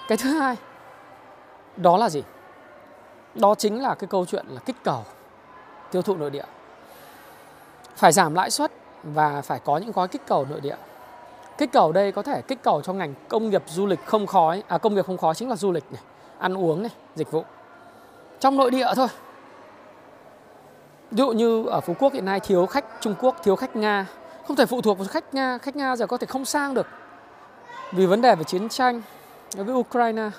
Cái 0.08 0.18
thứ 0.18 0.38
hai, 0.38 0.56
đó 1.76 1.96
là 1.96 2.10
gì? 2.10 2.22
Đó 3.34 3.54
chính 3.54 3.82
là 3.82 3.94
cái 3.94 4.08
câu 4.08 4.26
chuyện 4.26 4.46
là 4.48 4.60
kích 4.60 4.76
cầu 4.84 5.04
tiêu 5.90 6.02
thụ 6.02 6.16
nội 6.16 6.30
địa. 6.30 6.44
Phải 7.96 8.12
giảm 8.12 8.34
lãi 8.34 8.50
suất 8.50 8.72
và 9.02 9.42
phải 9.42 9.58
có 9.58 9.76
những 9.76 9.92
gói 9.92 10.08
kích 10.08 10.22
cầu 10.26 10.46
nội 10.50 10.60
địa 10.60 10.76
kích 11.58 11.72
cầu 11.72 11.92
đây 11.92 12.12
có 12.12 12.22
thể 12.22 12.42
kích 12.42 12.62
cầu 12.62 12.82
cho 12.82 12.92
ngành 12.92 13.14
công 13.28 13.50
nghiệp 13.50 13.62
du 13.66 13.86
lịch 13.86 14.06
không 14.06 14.26
khói 14.26 14.62
à 14.68 14.78
công 14.78 14.94
nghiệp 14.94 15.06
không 15.06 15.18
khói 15.18 15.34
chính 15.34 15.48
là 15.50 15.56
du 15.56 15.72
lịch 15.72 15.84
này 15.92 16.02
ăn 16.38 16.54
uống 16.58 16.82
này 16.82 16.90
dịch 17.14 17.30
vụ. 17.30 17.44
Trong 18.40 18.56
nội 18.56 18.70
địa 18.70 18.86
thôi. 18.96 19.08
Ví 21.10 21.18
dụ 21.18 21.32
như 21.32 21.66
ở 21.66 21.80
Phú 21.80 21.94
Quốc 21.98 22.12
hiện 22.12 22.24
nay 22.24 22.40
thiếu 22.40 22.66
khách 22.66 22.84
Trung 23.00 23.14
Quốc, 23.20 23.36
thiếu 23.42 23.56
khách 23.56 23.76
Nga, 23.76 24.06
không 24.46 24.56
thể 24.56 24.66
phụ 24.66 24.80
thuộc 24.80 24.98
vào 24.98 25.06
khách 25.08 25.34
Nga, 25.34 25.58
khách 25.58 25.76
Nga 25.76 25.96
giờ 25.96 26.06
có 26.06 26.16
thể 26.16 26.26
không 26.26 26.44
sang 26.44 26.74
được. 26.74 26.86
Vì 27.92 28.06
vấn 28.06 28.22
đề 28.22 28.34
về 28.34 28.44
chiến 28.44 28.68
tranh 28.68 29.02
với 29.56 29.74
Ukraine. 29.74 30.30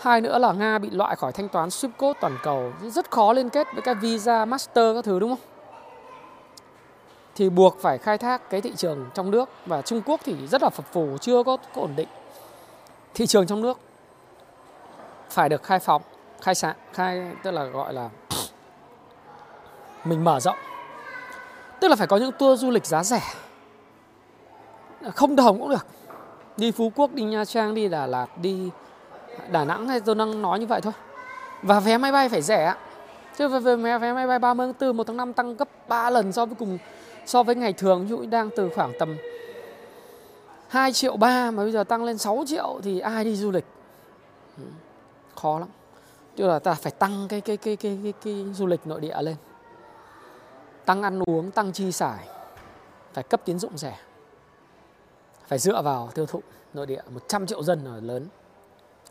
Hai 0.00 0.20
nữa 0.20 0.38
là 0.38 0.52
Nga 0.52 0.78
bị 0.78 0.90
loại 0.90 1.16
khỏi 1.16 1.32
thanh 1.32 1.48
toán 1.48 1.70
ship 1.70 1.88
code 1.98 2.18
toàn 2.20 2.38
cầu, 2.42 2.72
rất 2.82 3.10
khó 3.10 3.32
liên 3.32 3.48
kết 3.48 3.66
với 3.72 3.82
các 3.82 3.96
Visa, 4.00 4.44
Master 4.44 4.96
các 4.96 5.04
thứ 5.04 5.18
đúng 5.18 5.30
không? 5.30 5.55
Thì 7.36 7.48
buộc 7.48 7.80
phải 7.80 7.98
khai 7.98 8.18
thác 8.18 8.50
cái 8.50 8.60
thị 8.60 8.72
trường 8.76 9.06
trong 9.14 9.30
nước. 9.30 9.48
Và 9.66 9.82
Trung 9.82 10.02
Quốc 10.06 10.20
thì 10.24 10.46
rất 10.46 10.62
là 10.62 10.70
phập 10.70 10.92
phù, 10.92 11.18
chưa 11.18 11.42
có, 11.42 11.56
có 11.56 11.82
ổn 11.82 11.92
định. 11.96 12.08
Thị 13.14 13.26
trường 13.26 13.46
trong 13.46 13.62
nước 13.62 13.78
phải 15.30 15.48
được 15.48 15.62
khai 15.62 15.78
phóng, 15.78 16.02
khai 16.40 16.54
sáng, 16.54 16.76
khai 16.92 17.32
tức 17.42 17.50
là 17.50 17.64
gọi 17.64 17.92
là 17.92 18.08
mình 20.04 20.24
mở 20.24 20.40
rộng. 20.40 20.56
Tức 21.80 21.88
là 21.88 21.96
phải 21.96 22.06
có 22.06 22.16
những 22.16 22.32
tour 22.32 22.60
du 22.60 22.70
lịch 22.70 22.86
giá 22.86 23.04
rẻ. 23.04 23.22
Không 25.14 25.36
đồng 25.36 25.58
cũng 25.58 25.70
được. 25.70 25.86
Đi 26.56 26.70
phú 26.70 26.92
quốc 26.96 27.12
đi 27.12 27.22
nha 27.22 27.44
trang 27.44 27.74
đi 27.74 27.88
đà 27.88 28.06
lạt 28.06 28.26
đi 28.42 28.70
đà 29.50 29.64
nẵng 29.64 29.88
hay 29.88 30.00
tôi 30.00 30.14
đang 30.14 30.42
nói 30.42 30.58
như 30.58 30.66
vậy 30.66 30.80
thôi. 30.80 30.92
Và 31.62 31.80
vé 31.80 31.98
máy 31.98 32.12
bay 32.12 32.28
phải 32.28 32.42
rẻ. 32.42 32.74
Chứ 33.38 33.48
về 33.48 33.76
vé, 33.76 33.98
vé 33.98 34.12
máy 34.12 34.26
bay 34.26 34.38
30 34.38 34.66
tháng 34.66 34.88
4 34.88 34.96
1 34.96 35.06
tháng 35.06 35.16
5 35.16 35.32
tăng 35.32 35.56
gấp 35.56 35.68
3 35.88 36.10
lần 36.10 36.32
so 36.32 36.46
với 36.46 36.54
cùng 36.58 36.78
so 37.26 37.42
với 37.42 37.54
ngày 37.54 37.72
thường 37.72 38.06
ví 38.06 38.26
đang 38.26 38.50
từ 38.56 38.70
khoảng 38.74 38.92
tầm 38.98 39.16
2 40.68 40.92
triệu 40.92 41.16
ba 41.16 41.50
mà 41.50 41.62
bây 41.62 41.72
giờ 41.72 41.84
tăng 41.84 42.04
lên 42.04 42.18
6 42.18 42.44
triệu 42.46 42.80
thì 42.82 43.00
ai 43.00 43.24
đi 43.24 43.36
du 43.36 43.50
lịch? 43.50 43.64
Ừ, 44.56 44.62
khó 45.34 45.58
lắm. 45.58 45.68
Tức 46.36 46.46
là 46.46 46.58
ta 46.58 46.74
phải 46.74 46.92
tăng 46.92 47.26
cái 47.28 47.40
cái 47.40 47.56
cái 47.56 47.76
cái 47.76 47.98
cái, 48.02 48.12
cái 48.24 48.46
du 48.54 48.66
lịch 48.66 48.86
nội 48.86 49.00
địa 49.00 49.16
lên. 49.22 49.36
Tăng 50.84 51.02
ăn 51.02 51.20
uống 51.26 51.50
tăng 51.50 51.72
chi 51.72 51.92
xài. 51.92 52.28
Phải 53.12 53.24
cấp 53.24 53.40
tín 53.44 53.58
dụng 53.58 53.78
rẻ. 53.78 53.98
Phải 55.46 55.58
dựa 55.58 55.82
vào 55.82 56.10
tiêu 56.14 56.26
thụ 56.26 56.42
nội 56.74 56.86
địa. 56.86 57.02
100 57.10 57.46
triệu 57.46 57.62
dân 57.62 57.84
là 57.84 58.00
lớn. 58.00 58.26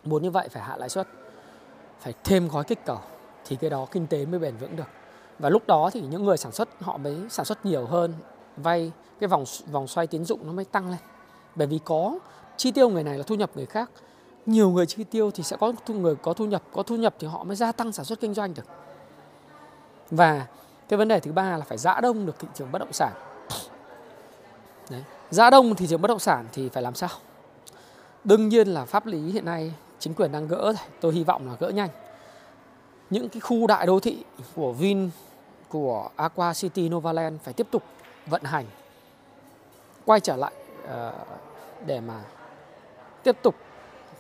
Muốn 0.04 0.24
như 0.24 0.32
vậy 0.32 0.48
phải 0.50 0.64
hạ 0.64 0.78
lãi 0.78 0.90
suất. 0.90 1.08
Phải 2.00 2.14
thêm 2.24 2.48
gói 2.48 2.64
kích 2.64 2.86
cầu. 2.86 3.00
Thì 3.46 3.56
cái 3.56 3.70
đó 3.70 3.88
kinh 3.92 4.08
tế 4.08 4.26
mới 4.26 4.40
bền 4.40 4.58
vững 4.58 4.76
được 4.76 4.90
và 5.40 5.50
lúc 5.50 5.68
đó 5.68 5.90
thì 5.94 6.02
những 6.02 6.24
người 6.24 6.38
sản 6.38 6.52
xuất, 6.52 6.70
họ 6.82 6.98
mới 6.98 7.16
sản 7.30 7.46
xuất 7.46 7.66
nhiều 7.66 7.86
hơn, 7.86 8.14
vay 8.58 8.92
cái 9.20 9.28
vòng 9.28 9.44
vòng 9.72 9.88
xoay 9.88 10.08
tín 10.08 10.26
dụng 10.26 10.40
nó 10.48 10.52
mới 10.52 10.66
tăng 10.66 10.90
lên. 10.90 11.00
Bởi 11.56 11.68
vì 11.68 11.80
có 11.86 12.20
chi 12.58 12.72
tiêu 12.72 12.90
người 12.90 13.04
này 13.04 13.18
là 13.18 13.24
thu 13.24 13.36
nhập 13.36 13.52
người 13.56 13.66
khác, 13.66 13.90
nhiều 14.46 14.70
người 14.70 14.86
chi 14.86 15.04
tiêu 15.04 15.32
thì 15.32 15.44
sẽ 15.44 15.58
có 15.58 15.74
thu, 15.86 15.94
người 15.94 16.16
có 16.16 16.34
thu 16.34 16.46
nhập, 16.46 16.64
có 16.74 16.84
thu 16.84 16.96
nhập 16.96 17.16
thì 17.20 17.28
họ 17.28 17.44
mới 17.44 17.56
gia 17.56 17.72
tăng 17.72 17.92
sản 17.92 18.06
xuất 18.06 18.20
kinh 18.20 18.34
doanh 18.34 18.54
được. 18.54 18.66
Và 20.12 20.46
cái 20.90 20.98
vấn 20.98 21.08
đề 21.08 21.20
thứ 21.20 21.32
ba 21.32 21.58
là 21.58 21.66
phải 21.66 21.78
giã 21.78 22.02
đông 22.02 22.26
được 22.26 22.40
thị 22.40 22.48
trường 22.54 22.72
bất 22.72 22.80
động 22.80 22.94
sản. 22.94 23.14
Đấy. 24.90 25.04
giã 25.32 25.50
đông 25.50 25.76
thị 25.76 25.88
trường 25.88 26.02
bất 26.02 26.08
động 26.08 26.20
sản 26.20 26.46
thì 26.52 26.70
phải 26.70 26.84
làm 26.84 26.96
sao? 26.96 27.10
Đương 28.24 28.50
nhiên 28.50 28.68
là 28.68 28.86
pháp 28.86 29.06
lý 29.06 29.32
hiện 29.32 29.46
nay 29.46 29.74
chính 30.00 30.14
quyền 30.14 30.32
đang 30.32 30.48
gỡ 30.48 30.64
rồi 30.64 30.88
tôi 31.02 31.14
hy 31.14 31.24
vọng 31.24 31.48
là 31.48 31.56
gỡ 31.60 31.70
nhanh 31.70 31.90
những 33.10 33.30
cái 33.30 33.42
khu 33.42 33.68
đại 33.68 33.86
đô 33.86 34.00
thị 34.00 34.24
của 34.56 34.72
Vin 34.72 35.10
của 35.70 36.10
Aqua 36.16 36.54
City 36.54 36.90
Novaland 36.90 37.42
phải 37.42 37.54
tiếp 37.54 37.68
tục 37.72 37.84
vận 38.26 38.44
hành 38.44 38.66
quay 40.06 40.20
trở 40.20 40.36
lại 40.36 40.52
uh, 40.84 41.14
để 41.86 42.00
mà 42.00 42.24
tiếp 43.24 43.38
tục 43.42 43.56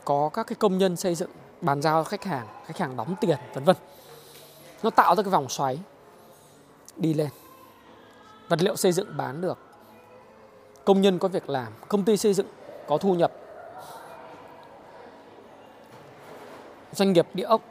có 0.06 0.30
các 0.34 0.48
cái 0.48 0.56
công 0.56 0.78
nhân 0.78 0.96
xây 0.96 1.16
dựng 1.16 1.30
bàn 1.62 1.82
giao 1.82 2.04
khách 2.04 2.24
hàng 2.24 2.48
khách 2.66 2.78
hàng 2.78 2.98
đóng 2.98 3.16
tiền 3.22 3.38
vân 3.54 3.64
vân. 3.64 3.76
Nó 4.84 4.90
tạo 4.90 5.16
ra 5.16 5.24
cái 5.24 5.32
vòng 5.32 5.50
xoáy 5.50 5.80
đi 6.98 7.14
lên. 7.14 7.30
Vật 8.50 8.62
liệu 8.62 8.76
xây 8.76 8.92
dựng 8.92 9.18
bán 9.18 9.42
được. 9.42 9.58
Công 10.86 11.02
nhân 11.02 11.20
có 11.20 11.28
việc 11.28 11.50
làm 11.50 11.74
công 11.88 12.04
ty 12.04 12.18
xây 12.18 12.34
dựng 12.34 12.48
có 12.88 12.98
thu 12.98 13.14
nhập. 13.16 13.32
Doanh 16.92 17.14
nghiệp 17.14 17.28
địa 17.34 17.44
ốc 17.44 17.62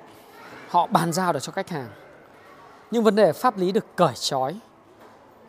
họ 0.75 0.87
bàn 0.87 1.13
giao 1.13 1.33
được 1.33 1.41
cho 1.43 1.53
khách 1.53 1.69
hàng. 1.69 1.89
Nhưng 2.91 3.05
vấn 3.05 3.17
đề 3.17 3.33
pháp 3.33 3.59
lý 3.59 3.73
được 3.73 3.85
cởi 3.97 4.15
trói 4.15 4.57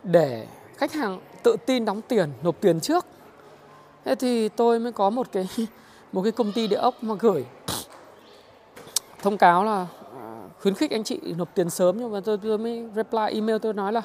để 0.02 0.46
khách 0.76 0.92
hàng 0.92 1.20
tự 1.42 1.56
tin 1.66 1.84
đóng 1.84 2.00
tiền 2.08 2.32
nộp 2.42 2.60
tiền 2.60 2.80
trước. 2.80 3.06
Thế 4.04 4.14
thì 4.14 4.48
tôi 4.48 4.78
mới 4.78 4.92
có 4.92 5.10
một 5.10 5.26
cái 5.32 5.48
một 6.12 6.22
cái 6.22 6.32
công 6.32 6.52
ty 6.52 6.66
địa 6.66 6.76
ốc 6.76 6.94
mà 7.02 7.14
gửi. 7.20 7.44
Thông 9.22 9.38
cáo 9.38 9.64
là 9.64 9.86
à, 10.20 10.40
khuyến 10.62 10.74
khích 10.74 10.90
anh 10.90 11.04
chị 11.04 11.20
nộp 11.36 11.54
tiền 11.54 11.70
sớm 11.70 11.98
nhưng 11.98 12.12
mà 12.12 12.20
tôi, 12.24 12.38
tôi 12.42 12.58
mới 12.58 12.88
reply 12.96 13.26
email 13.32 13.58
tôi 13.58 13.74
nói 13.74 13.92
là 13.92 14.02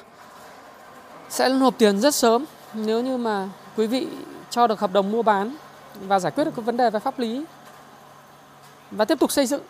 sẽ 1.28 1.48
nộp 1.48 1.78
tiền 1.78 2.00
rất 2.00 2.14
sớm. 2.14 2.44
Nếu 2.74 3.02
như 3.02 3.16
mà 3.16 3.48
quý 3.76 3.86
vị 3.86 4.08
cho 4.50 4.66
được 4.66 4.80
hợp 4.80 4.92
đồng 4.92 5.12
mua 5.12 5.22
bán 5.22 5.56
và 6.00 6.18
giải 6.18 6.32
quyết 6.32 6.44
được 6.44 6.52
cái 6.56 6.64
vấn 6.64 6.76
đề 6.76 6.90
về 6.90 7.00
pháp 7.00 7.18
lý 7.18 7.44
và 8.90 9.04
tiếp 9.04 9.18
tục 9.20 9.32
xây 9.32 9.46
dựng 9.46 9.62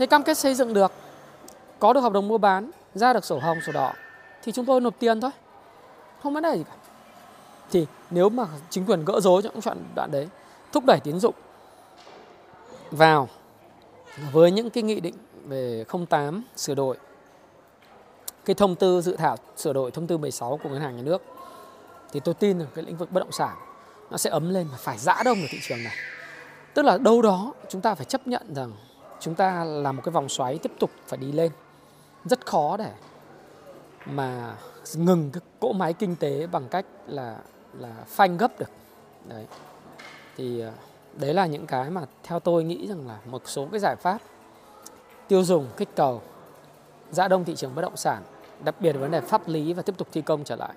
thế 0.00 0.06
cam 0.06 0.22
kết 0.22 0.38
xây 0.38 0.54
dựng 0.54 0.74
được, 0.74 0.92
có 1.78 1.92
được 1.92 2.00
hợp 2.00 2.12
đồng 2.12 2.28
mua 2.28 2.38
bán, 2.38 2.70
ra 2.94 3.12
được 3.12 3.24
sổ 3.24 3.38
hồng, 3.38 3.58
sổ 3.66 3.72
đỏ, 3.72 3.92
thì 4.42 4.52
chúng 4.52 4.66
tôi 4.66 4.80
nộp 4.80 4.94
tiền 4.98 5.20
thôi. 5.20 5.30
Không 6.22 6.34
vấn 6.34 6.42
đề 6.42 6.56
gì 6.56 6.64
cả. 6.64 6.72
Thì 7.70 7.86
nếu 8.10 8.28
mà 8.28 8.46
chính 8.70 8.86
quyền 8.86 9.04
gỡ 9.04 9.20
rối 9.20 9.42
trong 9.42 9.52
đoạn 9.64 9.78
đoạn 9.94 10.10
đấy, 10.10 10.28
thúc 10.72 10.84
đẩy 10.84 11.00
tín 11.00 11.20
dụng 11.20 11.34
vào 12.90 13.28
với 14.32 14.50
những 14.50 14.70
cái 14.70 14.82
nghị 14.82 15.00
định 15.00 15.14
về 15.44 15.84
08 16.08 16.42
sửa 16.56 16.74
đổi, 16.74 16.96
cái 18.44 18.54
thông 18.54 18.74
tư 18.74 19.00
dự 19.00 19.16
thảo 19.16 19.36
sửa 19.56 19.72
đổi 19.72 19.90
thông 19.90 20.06
tư 20.06 20.18
16 20.18 20.60
của 20.62 20.68
ngân 20.68 20.80
hàng 20.80 20.96
nhà 20.96 21.02
nước, 21.02 21.22
thì 22.12 22.20
tôi 22.20 22.34
tin 22.34 22.58
rằng 22.58 22.68
cái 22.74 22.84
lĩnh 22.84 22.96
vực 22.96 23.12
bất 23.12 23.20
động 23.20 23.32
sản 23.32 23.56
nó 24.10 24.16
sẽ 24.16 24.30
ấm 24.30 24.50
lên 24.50 24.68
và 24.70 24.76
phải 24.76 24.98
dã 24.98 25.22
đông 25.24 25.38
ở 25.40 25.46
thị 25.50 25.58
trường 25.62 25.84
này. 25.84 25.96
Tức 26.74 26.84
là 26.84 26.98
đâu 26.98 27.22
đó 27.22 27.52
chúng 27.68 27.80
ta 27.80 27.94
phải 27.94 28.04
chấp 28.04 28.26
nhận 28.26 28.54
rằng 28.54 28.72
chúng 29.20 29.34
ta 29.34 29.64
là 29.64 29.92
một 29.92 30.02
cái 30.04 30.12
vòng 30.12 30.28
xoáy 30.28 30.58
tiếp 30.58 30.72
tục 30.78 30.90
phải 31.06 31.18
đi 31.18 31.32
lên. 31.32 31.52
Rất 32.24 32.46
khó 32.46 32.76
để 32.76 32.92
mà 34.06 34.56
ngừng 34.94 35.30
cái 35.32 35.40
cỗ 35.60 35.72
máy 35.72 35.92
kinh 35.92 36.16
tế 36.16 36.46
bằng 36.46 36.68
cách 36.68 36.86
là 37.06 37.38
là 37.78 37.94
phanh 38.06 38.36
gấp 38.36 38.58
được. 38.58 38.70
Đấy. 39.28 39.46
Thì 40.36 40.60
ờ, 40.60 40.72
đấy 41.14 41.34
là 41.34 41.46
những 41.46 41.66
cái 41.66 41.90
mà 41.90 42.06
theo 42.22 42.40
tôi 42.40 42.64
nghĩ 42.64 42.86
rằng 42.86 43.08
là 43.08 43.18
một 43.26 43.42
số 43.44 43.68
cái 43.70 43.80
giải 43.80 43.96
pháp 43.96 44.18
tiêu 45.28 45.44
dùng, 45.44 45.66
kích 45.76 45.88
cầu, 45.96 46.22
giã 47.10 47.28
đông 47.28 47.44
thị 47.44 47.56
trường 47.56 47.74
bất 47.74 47.82
động 47.82 47.96
sản, 47.96 48.22
đặc 48.64 48.74
biệt 48.80 48.92
vấn 48.92 49.10
đề 49.10 49.20
pháp 49.20 49.48
lý 49.48 49.72
và 49.72 49.82
tiếp 49.82 49.94
tục 49.98 50.08
thi 50.12 50.22
công 50.22 50.44
trở 50.44 50.56
lại. 50.56 50.74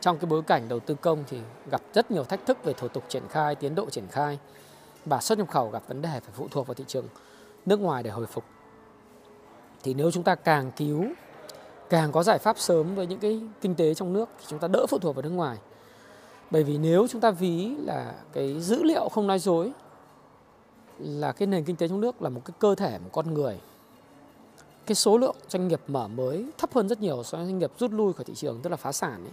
Trong 0.00 0.18
cái 0.18 0.26
bối 0.26 0.42
cảnh 0.42 0.68
đầu 0.68 0.80
tư 0.80 0.94
công 0.94 1.24
thì 1.28 1.38
gặp 1.70 1.80
rất 1.94 2.10
nhiều 2.10 2.24
thách 2.24 2.46
thức 2.46 2.64
về 2.64 2.72
thủ 2.72 2.88
tục 2.88 3.04
triển 3.08 3.22
khai, 3.28 3.54
tiến 3.54 3.74
độ 3.74 3.90
triển 3.90 4.06
khai. 4.10 4.38
Và 5.04 5.20
xuất 5.20 5.38
nhập 5.38 5.50
khẩu 5.50 5.70
gặp 5.70 5.82
vấn 5.88 6.02
đề 6.02 6.08
phải 6.08 6.32
phụ 6.32 6.48
thuộc 6.50 6.66
vào 6.66 6.74
thị 6.74 6.84
trường 6.86 7.06
nước 7.66 7.80
ngoài 7.80 8.02
để 8.02 8.10
hồi 8.10 8.26
phục. 8.26 8.44
Thì 9.82 9.94
nếu 9.94 10.10
chúng 10.10 10.22
ta 10.22 10.34
càng 10.34 10.70
cứu, 10.76 11.04
càng 11.90 12.12
có 12.12 12.22
giải 12.22 12.38
pháp 12.38 12.58
sớm 12.58 12.94
với 12.94 13.06
những 13.06 13.20
cái 13.20 13.42
kinh 13.60 13.74
tế 13.74 13.94
trong 13.94 14.12
nước 14.12 14.28
thì 14.38 14.44
chúng 14.48 14.58
ta 14.58 14.68
đỡ 14.68 14.86
phụ 14.88 14.98
thuộc 14.98 15.16
vào 15.16 15.22
nước 15.22 15.30
ngoài. 15.30 15.58
Bởi 16.50 16.64
vì 16.64 16.78
nếu 16.78 17.06
chúng 17.08 17.20
ta 17.20 17.30
ví 17.30 17.74
là 17.78 18.14
cái 18.32 18.60
dữ 18.60 18.82
liệu 18.82 19.08
không 19.08 19.26
nói 19.26 19.38
dối, 19.38 19.72
là 20.98 21.32
cái 21.32 21.46
nền 21.46 21.64
kinh 21.64 21.76
tế 21.76 21.88
trong 21.88 22.00
nước 22.00 22.22
là 22.22 22.28
một 22.28 22.40
cái 22.44 22.54
cơ 22.58 22.74
thể, 22.74 22.98
một 22.98 23.10
con 23.12 23.34
người, 23.34 23.60
cái 24.86 24.94
số 24.94 25.18
lượng 25.18 25.36
doanh 25.48 25.68
nghiệp 25.68 25.80
mở 25.86 26.08
mới 26.08 26.46
thấp 26.58 26.70
hơn 26.74 26.88
rất 26.88 27.00
nhiều 27.00 27.22
so 27.22 27.38
với 27.38 27.46
doanh 27.46 27.58
nghiệp 27.58 27.72
rút 27.78 27.92
lui 27.92 28.12
khỏi 28.12 28.24
thị 28.24 28.34
trường, 28.34 28.60
tức 28.62 28.70
là 28.70 28.76
phá 28.76 28.92
sản 28.92 29.24
ấy. 29.24 29.32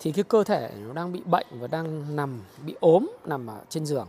thì 0.00 0.12
cái 0.12 0.24
cơ 0.24 0.44
thể 0.44 0.70
nó 0.86 0.92
đang 0.92 1.12
bị 1.12 1.22
bệnh 1.24 1.46
và 1.50 1.66
đang 1.66 2.16
nằm, 2.16 2.40
bị 2.66 2.74
ốm 2.80 3.06
nằm 3.24 3.46
ở 3.46 3.60
trên 3.68 3.86
giường. 3.86 4.08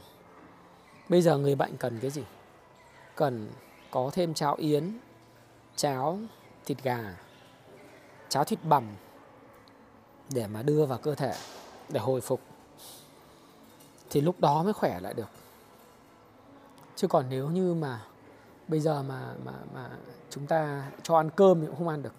Bây 1.09 1.21
giờ 1.21 1.37
người 1.37 1.55
bệnh 1.55 1.77
cần 1.77 1.99
cái 2.01 2.11
gì? 2.11 2.23
Cần 3.17 3.47
có 3.91 4.09
thêm 4.13 4.33
cháo 4.33 4.55
yến, 4.55 4.99
cháo 5.75 6.19
thịt 6.65 6.83
gà, 6.83 7.17
cháo 8.29 8.43
thịt 8.43 8.59
bằm 8.63 8.83
để 10.29 10.47
mà 10.47 10.61
đưa 10.61 10.85
vào 10.85 10.97
cơ 10.97 11.15
thể 11.15 11.33
để 11.89 11.99
hồi 11.99 12.21
phục, 12.21 12.41
thì 14.09 14.21
lúc 14.21 14.39
đó 14.39 14.63
mới 14.63 14.73
khỏe 14.73 14.99
lại 14.99 15.13
được. 15.13 15.29
Chứ 16.95 17.07
còn 17.07 17.25
nếu 17.29 17.49
như 17.49 17.73
mà 17.73 18.01
bây 18.67 18.79
giờ 18.79 19.03
mà 19.03 19.33
mà 19.45 19.53
mà 19.73 19.89
chúng 20.29 20.47
ta 20.47 20.91
cho 21.03 21.17
ăn 21.17 21.29
cơm 21.29 21.61
thì 21.61 21.67
cũng 21.67 21.75
không 21.75 21.87
ăn 21.87 22.01
được. 22.01 22.13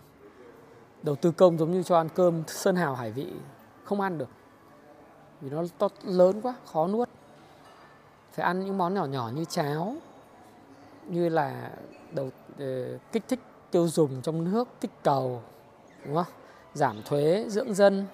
Đầu 1.02 1.16
tư 1.16 1.30
công 1.30 1.58
giống 1.58 1.72
như 1.72 1.82
cho 1.82 1.96
ăn 1.96 2.08
cơm 2.14 2.42
sơn 2.46 2.76
hào, 2.76 2.94
hải 2.94 3.12
vị 3.12 3.32
không 3.84 4.00
ăn 4.00 4.18
được. 4.18 4.28
Vì 5.40 5.50
nó 5.50 5.64
to 5.78 5.88
lớn 6.02 6.40
quá, 6.40 6.54
khó 6.72 6.86
nuốt. 6.86 7.08
Phải 8.32 8.44
ăn 8.44 8.64
những 8.64 8.78
món 8.78 8.94
nhỏ 8.94 9.04
nhỏ 9.04 9.30
như 9.34 9.44
cháo 9.44 9.96
như 11.08 11.28
là 11.28 11.70
đầu 12.12 12.30
ờ, 12.58 12.98
kích 13.12 13.22
thích 13.28 13.40
tiêu 13.70 13.88
dùng 13.88 14.22
trong 14.22 14.52
nước, 14.52 14.68
kích 14.80 14.90
cầu, 15.02 15.42
đúng 16.04 16.14
không? 16.14 16.34
Giảm 16.74 17.02
thuế, 17.04 17.44
dưỡng 17.48 17.74
dân, 17.74 18.06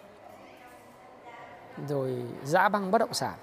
rồi 1.89 2.23
giã 2.45 2.69
băng 2.69 2.91
bất 2.91 2.99
động 2.99 3.15
sản. 3.15 3.35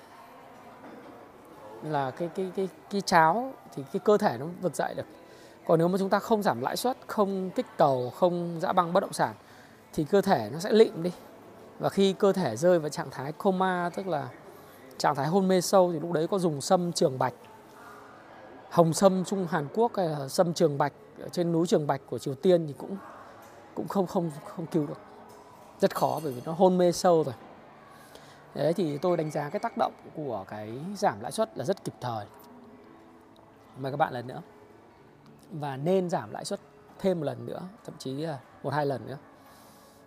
Là 1.83 2.11
cái 2.11 2.29
cái 2.35 2.51
cái 2.55 2.69
cái 2.89 3.01
cháo 3.01 3.53
thì 3.75 3.83
cái 3.93 3.99
cơ 3.99 4.17
thể 4.17 4.37
nó 4.37 4.45
vực 4.61 4.75
dậy 4.75 4.93
được. 4.93 5.05
Còn 5.65 5.79
nếu 5.79 5.87
mà 5.87 5.97
chúng 5.97 6.09
ta 6.09 6.19
không 6.19 6.43
giảm 6.43 6.61
lãi 6.61 6.77
suất, 6.77 6.97
không 7.07 7.49
kích 7.49 7.65
cầu, 7.77 8.09
không 8.09 8.59
giã 8.61 8.73
băng 8.73 8.93
bất 8.93 8.99
động 8.99 9.13
sản, 9.13 9.33
thì 9.93 10.03
cơ 10.03 10.21
thể 10.21 10.49
nó 10.53 10.59
sẽ 10.59 10.71
lịm 10.71 11.03
đi. 11.03 11.11
Và 11.79 11.89
khi 11.89 12.13
cơ 12.13 12.33
thể 12.33 12.55
rơi 12.55 12.79
vào 12.79 12.89
trạng 12.89 13.09
thái 13.11 13.31
coma, 13.31 13.89
tức 13.95 14.07
là 14.07 14.29
trạng 14.97 15.15
thái 15.15 15.27
hôn 15.27 15.47
mê 15.47 15.61
sâu, 15.61 15.91
thì 15.93 15.99
lúc 15.99 16.11
đấy 16.11 16.27
có 16.27 16.39
dùng 16.39 16.61
sâm 16.61 16.93
trường 16.93 17.19
bạch 17.19 17.33
hồng 18.71 18.93
sâm 18.93 19.25
trung 19.25 19.47
Hàn 19.47 19.67
Quốc 19.73 19.91
hay 19.97 20.07
là 20.07 20.27
sâm 20.27 20.53
trường 20.53 20.77
bạch 20.77 20.93
ở 21.19 21.29
trên 21.29 21.51
núi 21.51 21.67
trường 21.67 21.87
bạch 21.87 22.01
của 22.09 22.19
Triều 22.19 22.35
Tiên 22.35 22.67
thì 22.67 22.73
cũng 22.77 22.97
cũng 23.75 23.87
không 23.87 24.07
không 24.07 24.31
không 24.45 24.65
cứu 24.65 24.87
được. 24.87 24.99
Rất 25.79 25.95
khó 25.95 26.19
bởi 26.23 26.33
vì 26.33 26.41
nó 26.45 26.53
hôn 26.53 26.77
mê 26.77 26.91
sâu 26.91 27.23
rồi. 27.23 27.33
Đấy 28.55 28.73
thì 28.73 28.97
tôi 28.97 29.17
đánh 29.17 29.31
giá 29.31 29.49
cái 29.49 29.59
tác 29.59 29.77
động 29.77 29.93
của 30.15 30.45
cái 30.47 30.79
giảm 30.95 31.21
lãi 31.21 31.31
suất 31.31 31.57
là 31.57 31.65
rất 31.65 31.83
kịp 31.83 31.93
thời. 32.01 32.25
Mời 33.77 33.91
các 33.91 33.97
bạn 33.97 34.13
lần 34.13 34.27
nữa. 34.27 34.41
Và 35.51 35.77
nên 35.77 36.09
giảm 36.09 36.31
lãi 36.31 36.45
suất 36.45 36.59
thêm 36.99 37.19
một 37.19 37.25
lần 37.25 37.45
nữa 37.45 37.61
thậm 37.85 37.95
chí 37.97 38.13
là 38.13 38.39
một 38.63 38.73
hai 38.73 38.85
lần 38.85 39.07
nữa. 39.07 39.17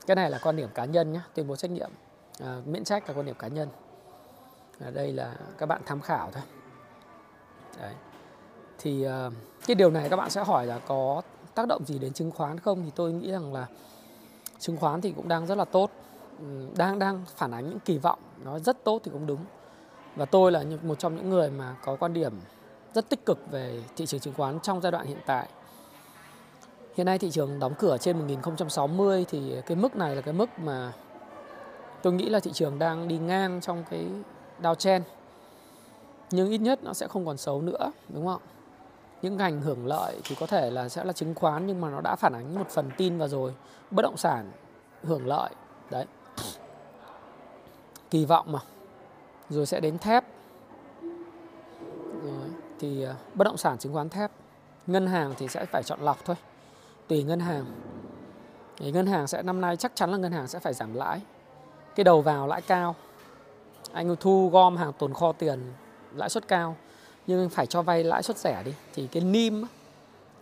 Cái 0.06 0.16
này 0.16 0.30
là 0.30 0.38
quan 0.42 0.56
điểm 0.56 0.68
cá 0.74 0.84
nhân 0.84 1.12
nhé 1.12 1.20
tuyên 1.34 1.48
bố 1.48 1.56
trách 1.56 1.70
nhiệm. 1.70 1.90
À, 2.40 2.60
miễn 2.64 2.84
trách 2.84 3.08
là 3.08 3.14
quan 3.14 3.26
điểm 3.26 3.36
cá 3.38 3.48
nhân. 3.48 3.68
À, 4.80 4.90
đây 4.90 5.12
là 5.12 5.36
các 5.58 5.66
bạn 5.66 5.82
tham 5.86 6.00
khảo 6.00 6.30
thôi. 6.32 6.42
Đấy 7.80 7.94
thì 8.78 9.06
uh, 9.06 9.32
cái 9.66 9.74
điều 9.74 9.90
này 9.90 10.08
các 10.08 10.16
bạn 10.16 10.30
sẽ 10.30 10.44
hỏi 10.44 10.66
là 10.66 10.78
có 10.78 11.22
tác 11.54 11.68
động 11.68 11.84
gì 11.84 11.98
đến 11.98 12.12
chứng 12.12 12.30
khoán 12.30 12.58
không 12.58 12.82
thì 12.84 12.90
tôi 12.94 13.12
nghĩ 13.12 13.30
rằng 13.30 13.54
là 13.54 13.66
chứng 14.58 14.76
khoán 14.76 15.00
thì 15.00 15.12
cũng 15.12 15.28
đang 15.28 15.46
rất 15.46 15.58
là 15.58 15.64
tốt 15.64 15.90
ừ, 16.38 16.66
đang 16.76 16.98
đang 16.98 17.24
phản 17.36 17.50
ánh 17.50 17.70
những 17.70 17.80
kỳ 17.80 17.98
vọng 17.98 18.18
nó 18.44 18.58
rất 18.58 18.84
tốt 18.84 19.00
thì 19.04 19.10
cũng 19.10 19.26
đúng 19.26 19.44
và 20.16 20.24
tôi 20.24 20.52
là 20.52 20.64
một 20.82 20.98
trong 20.98 21.16
những 21.16 21.30
người 21.30 21.50
mà 21.50 21.76
có 21.84 21.96
quan 21.96 22.14
điểm 22.14 22.32
rất 22.94 23.08
tích 23.08 23.26
cực 23.26 23.38
về 23.50 23.82
thị 23.96 24.06
trường 24.06 24.20
chứng 24.20 24.34
khoán 24.34 24.60
trong 24.60 24.80
giai 24.80 24.92
đoạn 24.92 25.06
hiện 25.06 25.18
tại. 25.26 25.48
Hiện 26.94 27.06
nay 27.06 27.18
thị 27.18 27.30
trường 27.30 27.58
đóng 27.58 27.74
cửa 27.78 27.96
trên 27.98 28.18
1060 28.18 29.24
thì 29.28 29.54
cái 29.66 29.76
mức 29.76 29.96
này 29.96 30.16
là 30.16 30.22
cái 30.22 30.34
mức 30.34 30.58
mà 30.58 30.92
tôi 32.02 32.12
nghĩ 32.12 32.28
là 32.28 32.40
thị 32.40 32.50
trường 32.54 32.78
đang 32.78 33.08
đi 33.08 33.18
ngang 33.18 33.60
trong 33.60 33.84
cái 33.90 34.06
downtrend. 34.62 35.00
Nhưng 36.30 36.50
ít 36.50 36.58
nhất 36.58 36.84
nó 36.84 36.92
sẽ 36.92 37.08
không 37.08 37.26
còn 37.26 37.36
xấu 37.36 37.62
nữa, 37.62 37.92
đúng 38.08 38.26
không? 38.26 38.42
Những 39.24 39.36
ngành 39.36 39.60
hưởng 39.60 39.86
lợi 39.86 40.20
thì 40.24 40.36
có 40.40 40.46
thể 40.46 40.70
là 40.70 40.88
sẽ 40.88 41.04
là 41.04 41.12
chứng 41.12 41.34
khoán 41.34 41.66
nhưng 41.66 41.80
mà 41.80 41.90
nó 41.90 42.00
đã 42.00 42.16
phản 42.16 42.32
ánh 42.32 42.54
một 42.54 42.68
phần 42.68 42.90
tin 42.96 43.18
vào 43.18 43.28
rồi. 43.28 43.54
Bất 43.90 44.02
động 44.02 44.16
sản 44.16 44.50
hưởng 45.02 45.26
lợi, 45.26 45.50
đấy. 45.90 46.06
Kỳ 48.10 48.24
vọng 48.24 48.52
mà. 48.52 48.58
Rồi 49.48 49.66
sẽ 49.66 49.80
đến 49.80 49.98
thép. 49.98 50.24
Rồi, 52.24 52.48
thì 52.80 53.04
à, 53.04 53.14
bất 53.34 53.44
động 53.44 53.56
sản 53.56 53.78
chứng 53.78 53.94
khoán 53.94 54.08
thép. 54.08 54.30
Ngân 54.86 55.06
hàng 55.06 55.34
thì 55.38 55.48
sẽ 55.48 55.64
phải 55.64 55.82
chọn 55.82 56.00
lọc 56.00 56.24
thôi 56.24 56.36
tùy 57.08 57.22
ngân 57.22 57.40
hàng 57.40 57.64
thì 58.76 58.92
ngân 58.92 59.06
hàng 59.06 59.26
sẽ 59.26 59.42
năm 59.42 59.60
nay 59.60 59.76
chắc 59.76 59.92
chắn 59.94 60.10
là 60.10 60.16
ngân 60.16 60.32
hàng 60.32 60.48
sẽ 60.48 60.58
phải 60.58 60.74
giảm 60.74 60.94
lãi 60.94 61.20
cái 61.94 62.04
đầu 62.04 62.22
vào 62.22 62.46
lãi 62.46 62.62
cao 62.62 62.94
anh 63.92 64.16
thu 64.20 64.50
gom 64.52 64.76
hàng 64.76 64.92
tồn 64.92 65.14
kho 65.14 65.32
tiền 65.32 65.72
lãi 66.14 66.28
suất 66.28 66.48
cao 66.48 66.76
nhưng 67.26 67.48
phải 67.48 67.66
cho 67.66 67.82
vay 67.82 68.04
lãi 68.04 68.22
suất 68.22 68.38
rẻ 68.38 68.62
đi. 68.64 68.72
Thì 68.94 69.06
cái 69.06 69.22
nim 69.22 69.64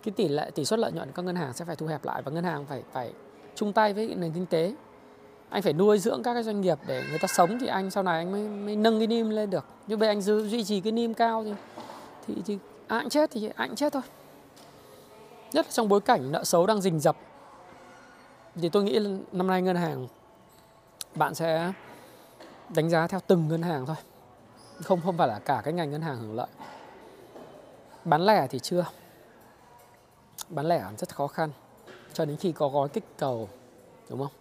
cái 0.02 0.12
tỷ 0.16 0.28
lệ 0.28 0.50
tỷ 0.54 0.64
suất 0.64 0.78
lợi 0.78 0.92
nhuận 0.92 1.12
các 1.14 1.24
ngân 1.24 1.36
hàng 1.36 1.52
sẽ 1.52 1.64
phải 1.64 1.76
thu 1.76 1.86
hẹp 1.86 2.04
lại 2.04 2.22
và 2.22 2.32
ngân 2.32 2.44
hàng 2.44 2.66
phải 2.66 2.82
phải 2.92 3.12
chung 3.54 3.72
tay 3.72 3.92
với 3.92 4.14
nền 4.14 4.32
kinh 4.32 4.46
tế. 4.46 4.74
Anh 5.48 5.62
phải 5.62 5.72
nuôi 5.72 5.98
dưỡng 5.98 6.22
các 6.22 6.34
cái 6.34 6.42
doanh 6.42 6.60
nghiệp 6.60 6.78
để 6.86 7.04
người 7.10 7.18
ta 7.18 7.28
sống 7.28 7.58
thì 7.58 7.66
anh 7.66 7.90
sau 7.90 8.02
này 8.02 8.18
anh 8.18 8.32
mới, 8.32 8.48
mới 8.48 8.76
nâng 8.76 8.98
cái 8.98 9.06
nim 9.06 9.30
lên 9.30 9.50
được. 9.50 9.64
Nhưng 9.86 9.98
bây 9.98 10.08
anh 10.08 10.20
giữ 10.20 10.48
duy 10.48 10.64
trì 10.64 10.80
cái 10.80 10.92
nim 10.92 11.14
cao 11.14 11.44
thì 11.44 11.52
thì, 12.26 12.34
thì 12.46 12.58
à, 12.86 12.98
anh 12.98 13.08
chết 13.08 13.30
thì 13.30 13.50
anh 13.56 13.76
chết 13.76 13.92
thôi. 13.92 14.02
Nhất 15.52 15.66
là 15.66 15.72
trong 15.72 15.88
bối 15.88 16.00
cảnh 16.00 16.32
nợ 16.32 16.44
xấu 16.44 16.66
đang 16.66 16.80
rình 16.80 17.00
rập. 17.00 17.16
Thì 18.54 18.68
tôi 18.68 18.84
nghĩ 18.84 18.98
năm 19.32 19.46
nay 19.46 19.62
ngân 19.62 19.76
hàng 19.76 20.08
bạn 21.14 21.34
sẽ 21.34 21.72
đánh 22.74 22.90
giá 22.90 23.06
theo 23.06 23.20
từng 23.26 23.48
ngân 23.48 23.62
hàng 23.62 23.86
thôi 23.86 23.96
không 24.82 25.00
không 25.04 25.16
phải 25.16 25.28
là 25.28 25.38
cả 25.38 25.60
cái 25.64 25.74
ngành 25.74 25.90
ngân 25.90 26.02
hàng 26.02 26.16
hưởng 26.16 26.34
lợi. 26.34 26.48
Bán 28.04 28.26
lẻ 28.26 28.46
thì 28.50 28.58
chưa. 28.58 28.86
Bán 30.48 30.66
lẻ 30.66 30.84
rất 30.98 31.14
khó 31.14 31.26
khăn. 31.26 31.50
Cho 32.12 32.24
đến 32.24 32.36
khi 32.36 32.52
có 32.52 32.68
gói 32.68 32.88
kích 32.88 33.04
cầu, 33.18 33.48
đúng 34.08 34.18
không? 34.18 34.32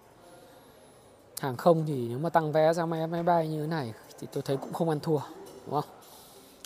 Hàng 1.39 1.57
không 1.57 1.85
thì 1.87 2.07
nếu 2.09 2.19
mà 2.19 2.29
tăng 2.29 2.51
vé 2.51 2.73
ra 2.73 2.85
máy 2.85 3.07
máy 3.07 3.23
bay 3.23 3.47
như 3.47 3.61
thế 3.61 3.67
này 3.67 3.93
thì 4.19 4.27
tôi 4.31 4.43
thấy 4.43 4.57
cũng 4.57 4.73
không 4.73 4.89
ăn 4.89 4.99
thua, 4.99 5.19
đúng 5.65 5.81
không? 5.81 5.89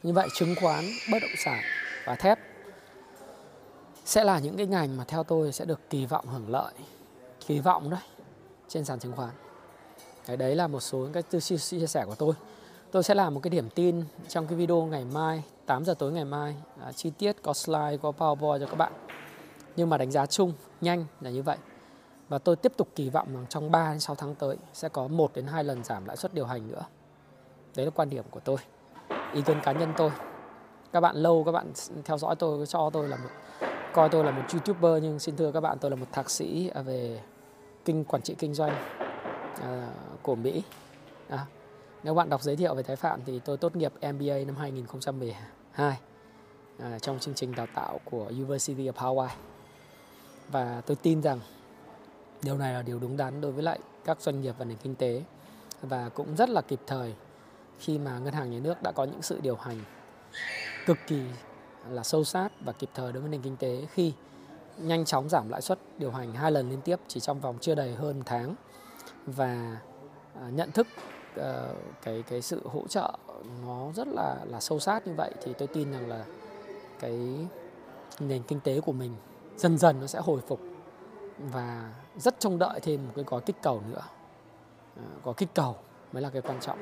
Như 0.04 0.14
vậy 0.14 0.28
chứng 0.34 0.56
khoán, 0.62 0.86
bất 1.12 1.20
động 1.22 1.32
sản 1.46 1.64
và 2.06 2.16
thép 2.16 2.40
sẽ 4.06 4.24
là 4.24 4.40
những 4.40 4.58
cái 4.58 4.66
ngành 4.66 4.98
mà 4.98 5.04
theo 5.08 5.24
tôi 5.24 5.52
sẽ 5.52 5.66
được 5.66 5.90
kỳ 5.90 6.06
vọng 6.06 6.28
hưởng 6.28 6.50
lợi. 6.50 6.74
Kỳ 7.48 7.60
vọng 7.60 7.90
đấy, 7.90 8.00
trên 8.68 8.86
sàn 8.86 9.00
chứng 9.00 9.12
khoán. 9.12 9.32
Cái 10.26 10.38
đấy 10.38 10.56
là 10.56 10.68
một 10.68 10.80
số 10.80 10.98
những 10.98 11.14
cái 11.14 11.24
tư 11.24 11.40
chia 11.40 11.88
sẻ 11.88 12.06
của 12.06 12.16
tôi 12.16 12.34
tôi 12.96 13.04
sẽ 13.04 13.14
làm 13.14 13.34
một 13.34 13.40
cái 13.44 13.50
điểm 13.50 13.70
tin 13.76 14.04
trong 14.28 14.48
cái 14.48 14.58
video 14.58 14.86
ngày 14.86 15.06
mai 15.14 15.44
8 15.66 15.86
giờ 15.86 15.94
tối 15.94 16.12
ngày 16.12 16.26
mai 16.26 16.56
à, 16.82 16.92
chi 16.92 17.12
tiết 17.18 17.36
có 17.44 17.54
slide 17.54 17.98
có 18.02 18.12
powerpoint 18.18 18.60
cho 18.60 18.66
các 18.66 18.76
bạn 18.76 18.94
nhưng 19.76 19.90
mà 19.90 19.98
đánh 19.98 20.12
giá 20.12 20.26
chung 20.26 20.54
nhanh 20.82 21.06
là 21.22 21.30
như 21.30 21.44
vậy 21.44 21.58
và 22.30 22.38
tôi 22.38 22.56
tiếp 22.56 22.72
tục 22.78 22.88
kỳ 22.96 23.10
vọng 23.10 23.28
rằng 23.34 23.46
trong 23.50 23.72
3 23.72 23.92
đến 23.92 24.00
6 24.00 24.16
tháng 24.16 24.36
tới 24.36 24.58
sẽ 24.74 24.90
có 24.90 25.08
1 25.08 25.32
đến 25.36 25.48
2 25.48 25.64
lần 25.64 25.84
giảm 25.84 26.06
lãi 26.06 26.18
suất 26.18 26.34
điều 26.34 26.46
hành 26.46 26.68
nữa. 26.68 26.82
Đấy 27.76 27.86
là 27.86 27.92
quan 27.96 28.10
điểm 28.10 28.24
của 28.32 28.40
tôi. 28.40 28.58
Ý 29.34 29.42
kiến 29.42 29.58
cá 29.64 29.72
nhân 29.72 29.94
tôi. 29.98 30.12
Các 30.92 31.02
bạn 31.02 31.16
lâu 31.16 31.44
các 31.44 31.52
bạn 31.52 31.72
theo 32.06 32.18
dõi 32.18 32.36
tôi 32.36 32.66
cho 32.66 32.90
tôi 32.94 33.08
là 33.08 33.18
một 33.18 33.30
coi 33.94 34.10
tôi 34.10 34.24
là 34.24 34.32
một 34.32 34.44
youtuber 34.54 35.04
nhưng 35.04 35.20
xin 35.20 35.36
thưa 35.36 35.52
các 35.52 35.62
bạn 35.62 35.78
tôi 35.82 35.92
là 35.92 35.98
một 35.98 36.08
thạc 36.12 36.30
sĩ 36.30 36.72
về 36.86 37.22
kinh 37.86 38.04
quản 38.04 38.22
trị 38.22 38.36
kinh 38.40 38.54
doanh 38.54 38.74
à, 39.62 39.90
của 40.22 40.36
Mỹ. 40.36 40.64
À, 41.30 41.46
nếu 42.06 42.14
bạn 42.14 42.30
đọc 42.30 42.42
giới 42.42 42.56
thiệu 42.56 42.76
về 42.76 42.84
Thái 42.84 42.96
Phạm 42.96 43.20
thì 43.26 43.40
tôi 43.40 43.58
tốt 43.58 43.76
nghiệp 43.76 43.94
MBA 43.96 44.38
năm 44.46 44.56
2012 44.56 45.98
à, 46.80 47.00
trong 47.00 47.20
chương 47.20 47.34
trình 47.34 47.56
đào 47.56 47.68
tạo 47.76 48.00
của 48.06 48.26
University 48.26 48.90
of 48.90 48.94
Hawaii. 48.94 49.28
Và 50.52 50.82
tôi 50.86 50.98
tin 51.02 51.22
rằng 51.22 51.40
điều 52.44 52.58
này 52.58 52.74
là 52.74 52.82
điều 52.82 53.00
đúng 53.00 53.18
đắn 53.18 53.42
đối 53.42 53.52
với 53.52 53.64
lại 53.64 53.80
các 54.06 54.22
doanh 54.22 54.42
nghiệp 54.42 54.56
và 54.58 54.66
nền 54.66 54.78
kinh 54.78 54.96
tế 54.96 55.24
và 55.82 56.10
cũng 56.10 56.36
rất 56.36 56.50
là 56.50 56.62
kịp 56.62 56.80
thời 56.88 57.14
khi 57.80 57.98
mà 57.98 58.20
ngân 58.20 58.34
hàng 58.34 58.52
nhà 58.52 58.60
nước 58.60 58.82
đã 58.84 58.92
có 58.92 59.04
những 59.04 59.22
sự 59.22 59.40
điều 59.42 59.56
hành 59.56 59.80
cực 60.86 60.98
kỳ 61.08 61.22
là 61.90 62.04
sâu 62.04 62.24
sát 62.24 62.50
và 62.66 62.74
kịp 62.74 62.90
thời 62.94 63.12
đối 63.12 63.22
với 63.22 63.30
nền 63.30 63.42
kinh 63.42 63.58
tế 63.58 63.88
khi 63.94 64.14
nhanh 64.78 65.06
chóng 65.06 65.30
giảm 65.30 65.50
lãi 65.50 65.62
suất 65.62 65.80
điều 65.98 66.12
hành 66.12 66.34
hai 66.34 66.52
lần 66.52 66.70
liên 66.70 66.82
tiếp 66.82 67.00
chỉ 67.08 67.20
trong 67.20 67.40
vòng 67.40 67.58
chưa 67.62 67.76
đầy 67.76 67.96
hơn 67.96 68.22
tháng 68.26 68.56
và 69.26 69.78
à, 70.42 70.50
nhận 70.50 70.72
thức 70.72 70.88
Ờ, 71.36 71.74
cái 72.02 72.24
cái 72.30 72.42
sự 72.42 72.62
hỗ 72.68 72.88
trợ 72.88 73.18
nó 73.66 73.92
rất 73.96 74.08
là 74.08 74.38
là 74.46 74.60
sâu 74.60 74.80
sát 74.80 75.08
như 75.08 75.14
vậy 75.14 75.32
thì 75.44 75.54
tôi 75.54 75.68
tin 75.68 75.92
rằng 75.92 76.10
là 76.10 76.26
cái 77.00 77.48
nền 78.20 78.44
kinh 78.44 78.60
tế 78.60 78.82
của 78.82 78.92
mình 78.92 79.16
dần 79.58 79.78
dần 79.78 80.02
nó 80.02 80.08
sẽ 80.08 80.20
hồi 80.20 80.42
phục 80.48 80.60
và 81.40 81.94
rất 82.18 82.40
trông 82.40 82.60
đợi 82.60 82.80
thêm 82.80 83.06
một 83.06 83.12
cái 83.16 83.26
gói 83.28 83.42
kích 83.42 83.56
cầu 83.62 83.82
nữa. 83.90 84.02
À, 84.98 85.04
gói 85.24 85.34
kích 85.38 85.50
cầu 85.54 85.76
mới 86.12 86.24
là 86.24 86.30
cái 86.30 86.42
quan 86.42 86.60
trọng. 86.60 86.78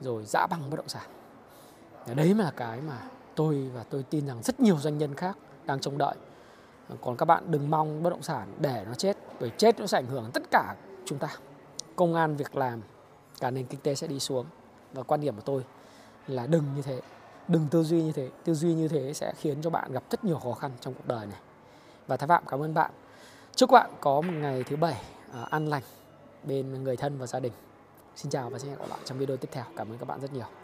Rồi 0.00 0.24
dã 0.24 0.46
băng 0.46 0.70
bất 0.70 0.76
động 0.76 0.88
sản. 0.88 1.10
Đấy 2.14 2.34
mà 2.34 2.44
là 2.44 2.50
cái 2.50 2.80
mà 2.80 2.98
tôi 3.34 3.70
và 3.74 3.84
tôi 3.90 4.02
tin 4.02 4.26
rằng 4.26 4.42
rất 4.42 4.60
nhiều 4.60 4.76
doanh 4.76 4.98
nhân 4.98 5.14
khác 5.14 5.36
đang 5.64 5.80
trông 5.80 5.98
đợi. 5.98 6.14
Ờ, 6.88 6.96
còn 7.00 7.16
các 7.16 7.24
bạn 7.24 7.50
đừng 7.50 7.70
mong 7.70 8.02
bất 8.02 8.10
động 8.10 8.22
sản 8.22 8.52
để 8.60 8.84
nó 8.86 8.94
chết 8.94 9.16
bởi 9.40 9.50
chết 9.50 9.80
nó 9.80 9.86
sẽ 9.86 9.98
ảnh 9.98 10.06
hưởng 10.06 10.30
tất 10.34 10.42
cả 10.50 10.74
chúng 11.06 11.18
ta. 11.18 11.28
Công 11.96 12.14
an 12.14 12.36
việc 12.36 12.56
làm 12.56 12.80
cả 13.42 13.50
nền 13.50 13.66
kinh 13.66 13.80
tế 13.80 13.94
sẽ 13.94 14.06
đi 14.06 14.20
xuống. 14.20 14.46
Và 14.92 15.02
quan 15.02 15.20
điểm 15.20 15.36
của 15.36 15.42
tôi 15.44 15.64
là 16.26 16.46
đừng 16.46 16.64
như 16.76 16.82
thế. 16.82 17.00
Đừng 17.48 17.66
tư 17.70 17.82
duy 17.82 18.02
như 18.02 18.12
thế. 18.12 18.30
Tư 18.44 18.54
duy 18.54 18.74
như 18.74 18.88
thế 18.88 19.14
sẽ 19.14 19.32
khiến 19.36 19.62
cho 19.62 19.70
bạn 19.70 19.92
gặp 19.92 20.02
rất 20.10 20.24
nhiều 20.24 20.38
khó 20.38 20.52
khăn 20.52 20.70
trong 20.80 20.94
cuộc 20.94 21.06
đời 21.06 21.26
này. 21.26 21.40
Và 22.06 22.16
thái 22.16 22.28
phạm 22.28 22.44
cảm 22.46 22.62
ơn 22.62 22.74
bạn. 22.74 22.90
Chúc 23.56 23.70
bạn 23.70 23.90
có 24.00 24.20
một 24.20 24.32
ngày 24.32 24.64
thứ 24.64 24.76
bảy 24.76 25.02
uh, 25.42 25.50
an 25.50 25.66
lành 25.66 25.82
bên 26.44 26.84
người 26.84 26.96
thân 26.96 27.18
và 27.18 27.26
gia 27.26 27.40
đình. 27.40 27.52
Xin 28.16 28.30
chào 28.30 28.50
và 28.50 28.58
xin 28.58 28.70
hẹn 28.70 28.78
gặp 28.78 28.88
lại 28.88 28.98
trong 29.04 29.18
video 29.18 29.36
tiếp 29.36 29.48
theo. 29.52 29.64
Cảm 29.76 29.90
ơn 29.90 29.98
các 29.98 30.08
bạn 30.08 30.20
rất 30.20 30.32
nhiều. 30.32 30.61